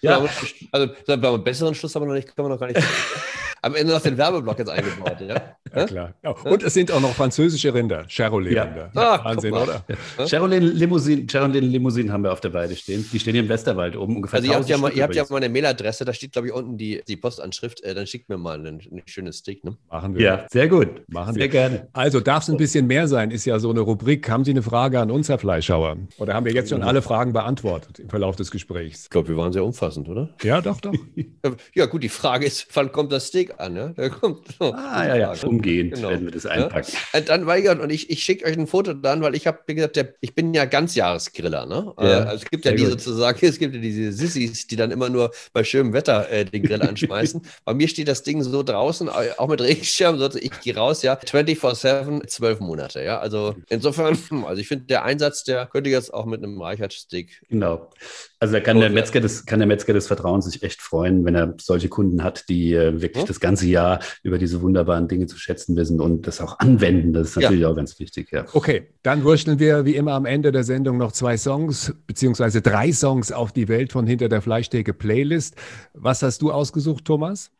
ja. 0.00 0.26
Also, 0.70 0.92
beim 1.06 1.44
besseren 1.44 1.74
Schluss 1.74 1.94
haben 1.94 2.02
wir 2.02 2.08
noch 2.08 2.14
nicht, 2.14 2.34
kann 2.34 2.44
man 2.44 2.52
noch 2.52 2.60
gar 2.60 2.68
nicht. 2.68 2.80
am 3.62 3.76
Ende 3.76 3.92
noch 3.92 4.02
den 4.02 4.18
Werbeblock 4.18 4.58
jetzt 4.58 4.70
eingebaut. 4.70 5.16
Ja, 5.20 5.56
ja 5.74 5.86
klar. 5.86 6.14
Ja. 6.22 6.30
Und 6.30 6.62
es 6.64 6.74
sind 6.74 6.90
auch 6.90 7.00
noch 7.00 7.14
französische 7.14 7.72
Rinder, 7.72 8.04
Charolais-Rinder. 8.08 8.90
Ja. 8.92 9.00
Ah, 9.00 9.24
Wahnsinn, 9.24 9.54
oder? 9.54 9.84
Charolais-Limousinen 10.28 11.28
Charolais 11.28 12.10
haben 12.10 12.24
wir 12.24 12.32
auf 12.32 12.40
der 12.40 12.52
Weide 12.52 12.74
stehen. 12.74 13.08
Die 13.12 13.20
stehen 13.20 13.34
hier 13.34 13.42
im 13.42 13.48
Westerwald 13.48 13.96
oben. 13.96 14.16
Ungefähr 14.16 14.40
also 14.40 14.50
ihr 14.50 14.56
habt, 14.56 14.68
ja 14.68 14.78
mal, 14.78 14.92
ihr 14.92 15.04
habt 15.04 15.14
ja 15.14 15.24
mal 15.30 15.36
eine 15.36 15.48
Mailadresse, 15.48 16.04
da 16.04 16.12
steht, 16.12 16.32
glaube 16.32 16.48
ich, 16.48 16.54
unten 16.54 16.76
die, 16.76 17.02
die 17.06 17.16
Postanschrift. 17.16 17.82
Äh, 17.82 17.94
dann 17.94 18.06
schickt 18.06 18.28
mir 18.28 18.36
mal 18.36 18.58
ein, 18.58 18.80
ein 18.80 19.02
schönes 19.06 19.38
Stick. 19.38 19.62
Ne? 19.64 19.76
Machen 19.88 20.16
wir. 20.16 20.22
Ja, 20.22 20.46
sehr 20.50 20.68
gut. 20.68 20.88
Machen 21.08 21.34
sehr 21.34 21.44
wir. 21.44 21.48
gerne. 21.48 21.88
Also 21.92 22.18
darf 22.18 22.42
es 22.42 22.50
ein 22.50 22.56
bisschen 22.56 22.88
mehr 22.88 23.06
sein, 23.06 23.30
ist 23.30 23.44
ja 23.44 23.60
so 23.60 23.70
eine 23.70 23.80
Rubrik. 23.80 24.28
Haben 24.28 24.44
Sie 24.44 24.50
eine 24.50 24.62
Frage 24.62 24.98
an 24.98 25.12
uns, 25.12 25.28
Herr 25.28 25.38
Fleischhauer? 25.38 25.98
Oder 26.18 26.34
haben 26.34 26.46
wir 26.46 26.52
jetzt 26.52 26.70
schon 26.70 26.82
alle 26.82 27.00
Fragen 27.00 27.32
beantwortet 27.32 28.00
im 28.00 28.08
Verlauf 28.08 28.34
des 28.34 28.50
Gesprächs? 28.50 29.04
Ich 29.04 29.10
glaube, 29.10 29.28
wir 29.28 29.36
waren 29.36 29.52
sehr 29.52 29.64
umfassend, 29.64 30.08
oder? 30.08 30.30
Ja, 30.42 30.60
doch, 30.60 30.80
doch. 30.80 30.92
ja, 31.74 31.86
gut, 31.86 32.02
die 32.02 32.08
Frage 32.08 32.46
ist, 32.46 32.66
wann 32.74 32.90
kommt 32.90 33.12
das 33.12 33.28
Steak? 33.28 33.51
An. 33.58 33.76
Ja? 33.76 33.88
Da 33.88 34.08
kommt 34.08 34.46
so 34.58 34.72
ah, 34.72 35.06
ja, 35.06 35.16
ja. 35.16 35.34
Umgehend 35.44 35.94
genau. 35.94 36.10
werden 36.10 36.24
wir 36.24 36.32
das 36.32 36.46
einpacken. 36.46 36.92
Ja? 37.12 37.20
Dann 37.20 37.46
weigern 37.46 37.80
und 37.80 37.90
ich, 37.90 38.10
ich 38.10 38.22
schicke 38.22 38.44
euch 38.46 38.58
ein 38.58 38.66
Foto 38.66 38.92
dann, 38.92 39.22
weil 39.22 39.34
ich 39.34 39.46
habe, 39.46 39.58
wie 39.66 39.74
gesagt, 39.74 39.96
der, 39.96 40.14
ich 40.20 40.34
bin 40.34 40.54
ja 40.54 40.64
Ganzjahresgriller. 40.64 41.66
Ne? 41.66 41.92
Ja, 41.98 42.24
also 42.24 42.44
es 42.44 42.50
gibt 42.50 42.64
ja 42.64 42.72
die 42.72 42.84
gut. 42.84 42.92
sozusagen, 42.92 43.38
es 43.46 43.58
gibt 43.58 43.74
ja 43.74 43.80
diese 43.80 44.12
Sissis, 44.12 44.66
die 44.66 44.76
dann 44.76 44.90
immer 44.90 45.08
nur 45.08 45.30
bei 45.52 45.64
schönem 45.64 45.92
Wetter 45.92 46.30
äh, 46.30 46.44
den 46.44 46.62
Grill 46.62 46.82
anschmeißen. 46.82 47.42
bei 47.64 47.74
mir 47.74 47.88
steht 47.88 48.08
das 48.08 48.22
Ding 48.22 48.42
so 48.42 48.62
draußen, 48.62 49.08
auch 49.08 49.48
mit 49.48 49.60
Regenschirm, 49.60 50.18
so, 50.18 50.28
ich 50.34 50.60
gehe 50.60 50.76
raus, 50.76 51.02
ja, 51.02 51.14
24-7, 51.14 52.26
zwölf 52.26 52.60
Monate. 52.60 53.02
Ja, 53.02 53.18
also 53.18 53.54
insofern, 53.68 54.18
also 54.46 54.60
ich 54.60 54.68
finde, 54.68 54.86
der 54.86 55.04
Einsatz, 55.04 55.44
der 55.44 55.66
könnte 55.66 55.90
jetzt 55.90 56.12
auch 56.12 56.26
mit 56.26 56.42
einem 56.42 56.60
Reichert-Stick. 56.60 57.42
Genau. 57.48 57.90
Also 58.38 58.54
da 58.54 58.60
kann 58.60 58.80
der, 58.80 58.90
Metzger 58.90 59.20
des, 59.20 59.46
kann 59.46 59.60
der 59.60 59.68
Metzger 59.68 59.92
des 59.92 60.08
Vertrauens 60.08 60.46
sich 60.46 60.62
echt 60.62 60.82
freuen, 60.82 61.24
wenn 61.24 61.34
er 61.34 61.54
solche 61.60 61.88
Kunden 61.88 62.24
hat, 62.24 62.48
die 62.48 62.74
äh, 62.74 63.00
wirklich 63.00 63.22
ja. 63.22 63.28
das 63.28 63.38
ganze 63.42 63.66
Jahr 63.66 64.00
über 64.22 64.38
diese 64.38 64.62
wunderbaren 64.62 65.08
Dinge 65.08 65.26
zu 65.26 65.36
schätzen 65.36 65.76
wissen 65.76 66.00
und 66.00 66.26
das 66.26 66.40
auch 66.40 66.58
anwenden. 66.60 67.12
Das 67.12 67.30
ist 67.30 67.36
natürlich 67.36 67.60
ja. 67.60 67.68
auch 67.68 67.76
ganz 67.76 67.98
wichtig. 67.98 68.30
Ja. 68.32 68.46
Okay, 68.54 68.88
dann 69.02 69.24
wurschteln 69.24 69.58
wir 69.58 69.84
wie 69.84 69.96
immer 69.96 70.12
am 70.12 70.24
Ende 70.24 70.52
der 70.52 70.64
Sendung 70.64 70.96
noch 70.96 71.12
zwei 71.12 71.36
Songs, 71.36 71.94
beziehungsweise 72.06 72.62
drei 72.62 72.92
Songs 72.92 73.32
auf 73.32 73.52
die 73.52 73.68
Welt 73.68 73.92
von 73.92 74.06
Hinter 74.06 74.30
der 74.30 74.40
Fleischtheke 74.40 74.94
Playlist. 74.94 75.56
Was 75.92 76.22
hast 76.22 76.40
du 76.40 76.50
ausgesucht, 76.50 77.04
Thomas? 77.04 77.50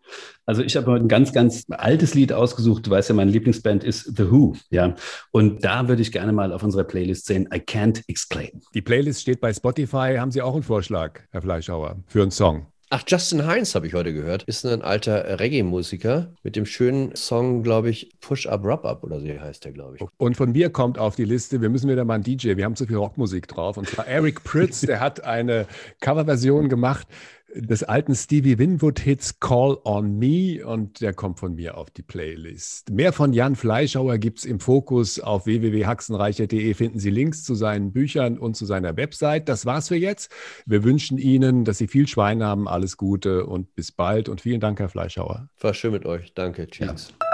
Also 0.47 0.63
ich 0.63 0.77
habe 0.77 0.91
heute 0.91 1.05
ein 1.05 1.09
ganz, 1.09 1.33
ganz 1.33 1.65
altes 1.69 2.15
Lied 2.15 2.33
ausgesucht. 2.33 2.87
Du 2.87 2.91
weißt 2.91 3.09
ja, 3.09 3.15
meine 3.15 3.31
Lieblingsband 3.31 3.85
ist 3.85 4.17
The 4.17 4.31
Who, 4.31 4.55
ja. 4.71 4.95
Und 5.31 5.65
da 5.65 5.89
würde 5.89 6.03
ich 6.03 6.13
gerne 6.13 6.33
mal 6.33 6.53
auf 6.53 6.63
unserer 6.63 6.85
Playlist 6.85 7.27
sehen, 7.27 7.49
I 7.55 7.59
Can't 7.59 8.03
Explain. 8.09 8.63
Die 8.75 8.83
Playlist 8.83 9.23
steht 9.23 9.41
bei 9.41 9.53
Spotify. 9.53 10.17
Haben 10.19 10.31
Sie 10.31 10.43
auch 10.43 10.55
einen 10.55 10.63
Vorschlag, 10.63 11.21
Herr 11.31 11.43
Fleischhauer, 11.43 11.97
für 12.07 12.23
einen 12.23 12.31
Song? 12.31 12.72
Ach, 12.95 13.03
Justin 13.07 13.47
Heinz 13.47 13.75
habe 13.75 13.87
ich 13.87 13.95
heute 13.95 14.13
gehört. 14.13 14.43
Ist 14.43 14.67
ein 14.67 14.83
alter 14.83 15.41
Reggae-Musiker 15.41 16.31
mit 16.43 16.57
dem 16.57 16.67
schönen 16.67 17.17
Song, 17.17 17.63
glaube 17.63 17.89
ich, 17.89 18.11
Push 18.21 18.47
Up, 18.47 18.67
Rub 18.67 18.85
Up 18.85 19.03
oder 19.03 19.19
so 19.19 19.27
heißt 19.27 19.65
der, 19.65 19.73
glaube 19.73 19.97
ich. 19.97 20.07
Und 20.19 20.37
von 20.37 20.53
mir 20.53 20.69
kommt 20.69 20.99
auf 20.99 21.17
die 21.17 21.25
Liste, 21.25 21.63
wir 21.63 21.71
müssen 21.71 21.89
wieder 21.89 22.05
mal 22.05 22.17
einen 22.17 22.23
DJ, 22.23 22.55
wir 22.59 22.67
haben 22.67 22.77
zu 22.77 22.85
viel 22.85 22.97
Rockmusik 22.97 23.49
drauf. 23.49 23.79
Und 23.79 23.89
zwar 23.89 24.07
Eric 24.07 24.45
Pritz, 24.45 24.83
der 24.83 25.01
hat 25.01 25.25
eine 25.25 25.67
Coverversion 26.03 26.69
gemacht 26.69 27.07
des 27.55 27.83
alten 27.83 28.15
Stevie 28.15 28.59
Winwood-Hits 28.59 29.41
Call 29.41 29.79
on 29.85 30.19
Me 30.19 30.65
und 30.65 31.01
der 31.01 31.13
kommt 31.13 31.39
von 31.39 31.55
mir 31.55 31.77
auf 31.77 31.91
die 31.91 32.03
Playlist. 32.03 32.91
Mehr 32.91 33.13
von 33.13 33.33
Jan 33.33 33.57
Fleischhauer 33.57 34.19
gibt 34.19 34.39
es 34.39 34.45
im 34.45 34.61
Fokus 34.61 35.21
auf 35.21 35.47
www.haxenreicher.de 35.47 36.75
finden 36.75 36.99
Sie 36.99 37.11
Links 37.11 37.45
zu 37.45 37.55
seinen 37.55 37.93
Büchern 37.93 38.39
und 38.39 38.57
zu 38.57 38.65
seiner 38.65 38.97
Website. 38.97 39.49
Das 39.49 39.67
war's 39.67 39.89
für 39.89 39.97
jetzt. 39.97 40.33
Wir 40.67 40.85
wünschen 40.85 41.19
Ihnen, 41.19 41.65
dass 41.65 41.79
Sie 41.79 41.89
viel 41.89 42.07
Schwein 42.07 42.43
haben, 42.43 42.69
alles 42.69 42.97
Gute 42.97 43.47
und 43.47 43.75
bis 43.75 43.93
bald 43.93 44.29
und 44.29 44.41
vielen 44.41 44.61
Dank, 44.61 44.79
Herr 44.81 44.89
Fleischhauer. 44.89 45.49
War 45.61 45.75
schön 45.75 45.93
mit 45.93 46.07
euch. 46.07 46.35
Danke. 46.35 46.67
Tschüss. 46.67 47.13
Ja. 47.21 47.32